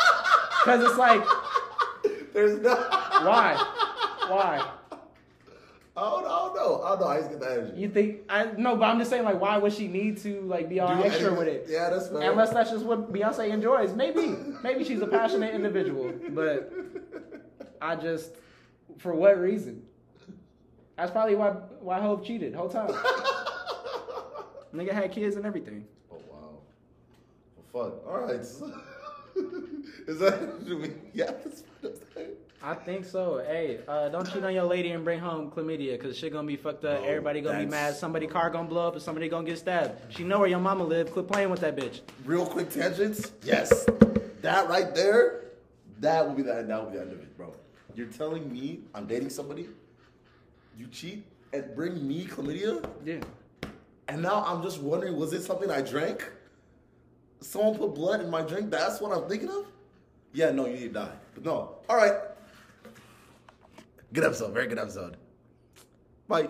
Because 0.62 0.84
it's 0.90 0.98
like, 0.98 1.24
There's 2.34 2.60
no. 2.60 2.74
why? 3.22 3.54
Why? 4.28 4.62
I 5.96 6.00
don't, 6.02 6.24
I 6.26 6.28
don't 6.28 6.54
know. 6.54 6.82
I 6.82 6.88
don't 6.90 7.00
know. 7.00 7.06
I 7.06 7.16
just 7.18 7.30
get 7.30 7.40
that 7.40 7.50
energy. 7.52 7.80
You 7.80 7.88
think 7.88 8.18
I 8.28 8.44
no, 8.58 8.76
but 8.76 8.84
I'm 8.84 8.98
just 8.98 9.08
saying 9.08 9.24
like, 9.24 9.40
why 9.40 9.56
would 9.56 9.72
she 9.72 9.88
need 9.88 10.18
to 10.18 10.42
like 10.42 10.68
be 10.68 10.78
all 10.80 10.94
Do 10.94 11.02
extra 11.02 11.28
anything- 11.28 11.38
with 11.38 11.48
it? 11.48 11.66
Yeah, 11.70 11.88
that's 11.88 12.08
fair. 12.08 12.30
Unless 12.30 12.50
that's 12.50 12.70
just 12.70 12.84
what 12.84 13.10
Beyonce 13.10 13.48
enjoys. 13.50 13.94
Maybe, 13.94 14.36
maybe 14.62 14.84
she's 14.84 15.00
a 15.00 15.06
passionate 15.06 15.54
individual, 15.54 16.12
but 16.30 16.70
I 17.80 17.96
just, 17.96 18.32
for 18.98 19.14
what 19.14 19.38
reason? 19.38 19.82
That's 20.96 21.10
probably 21.12 21.34
why 21.34 21.50
why 21.80 21.98
Hov 21.98 22.24
cheated 22.24 22.54
whole 22.54 22.68
time. 22.68 22.88
Nigga 24.74 24.92
had 24.92 25.10
kids 25.10 25.36
and 25.36 25.46
everything. 25.46 25.86
Oh 26.12 26.16
wow. 26.30 26.58
Well, 27.72 27.90
fuck. 27.90 28.06
All 28.06 28.20
right. 28.20 28.40
Is 30.06 30.18
that? 30.18 30.66
Do 30.66 30.76
we? 30.76 30.92
Yeah. 31.14 31.32
I 32.62 32.74
think 32.74 33.06
so. 33.06 33.42
Hey, 33.46 33.80
uh, 33.88 34.10
don't 34.10 34.30
cheat 34.30 34.44
on 34.44 34.52
your 34.52 34.64
lady 34.64 34.90
and 34.90 35.02
bring 35.02 35.18
home 35.18 35.50
chlamydia, 35.50 35.98
cause 35.98 36.18
shit 36.18 36.32
gonna 36.34 36.46
be 36.46 36.56
fucked 36.56 36.84
up. 36.84 37.00
No, 37.00 37.08
Everybody 37.08 37.40
gonna 37.40 37.60
be 37.60 37.70
mad. 37.70 37.96
Somebody 37.96 38.26
car 38.26 38.50
gonna 38.50 38.68
blow 38.68 38.86
up, 38.88 38.92
and 38.92 39.02
somebody 39.02 39.30
gonna 39.30 39.46
get 39.46 39.58
stabbed. 39.58 40.12
She 40.12 40.22
know 40.22 40.38
where 40.38 40.48
your 40.48 40.58
mama 40.58 40.84
live. 40.84 41.10
Quit 41.12 41.26
playing 41.28 41.48
with 41.48 41.60
that 41.60 41.76
bitch. 41.76 42.00
Real 42.26 42.44
quick 42.44 42.68
tangents. 42.68 43.32
Yes. 43.42 43.86
That 44.42 44.68
right 44.68 44.94
there. 44.94 45.44
That 46.00 46.26
will 46.26 46.34
be 46.34 46.42
the 46.42 46.62
that 46.68 46.84
will 46.84 46.90
be 46.90 46.98
the 46.98 47.02
end 47.02 47.12
of 47.12 47.20
it, 47.20 47.34
bro. 47.38 47.54
You're 48.00 48.08
telling 48.08 48.50
me 48.50 48.80
I'm 48.94 49.06
dating 49.06 49.28
somebody. 49.28 49.68
You 50.78 50.86
cheat 50.86 51.26
and 51.52 51.74
bring 51.76 52.08
me 52.08 52.24
chlamydia, 52.24 52.82
Yeah. 53.04 53.20
and 54.08 54.22
now 54.22 54.42
I'm 54.46 54.62
just 54.62 54.80
wondering, 54.80 55.18
was 55.18 55.34
it 55.34 55.42
something 55.42 55.70
I 55.70 55.82
drank? 55.82 56.26
Someone 57.42 57.74
put 57.76 57.94
blood 57.94 58.22
in 58.22 58.30
my 58.30 58.40
drink. 58.40 58.70
That's 58.70 59.02
what 59.02 59.12
I'm 59.14 59.28
thinking 59.28 59.50
of. 59.50 59.66
Yeah, 60.32 60.50
no, 60.50 60.64
you 60.64 60.76
need 60.76 60.94
to 60.94 61.00
die. 61.00 61.12
But 61.34 61.44
no. 61.44 61.74
All 61.90 61.96
right. 61.96 62.14
Good 64.14 64.24
episode. 64.24 64.54
Very 64.54 64.66
good 64.66 64.78
episode. 64.78 65.18
Bye. 66.26 66.48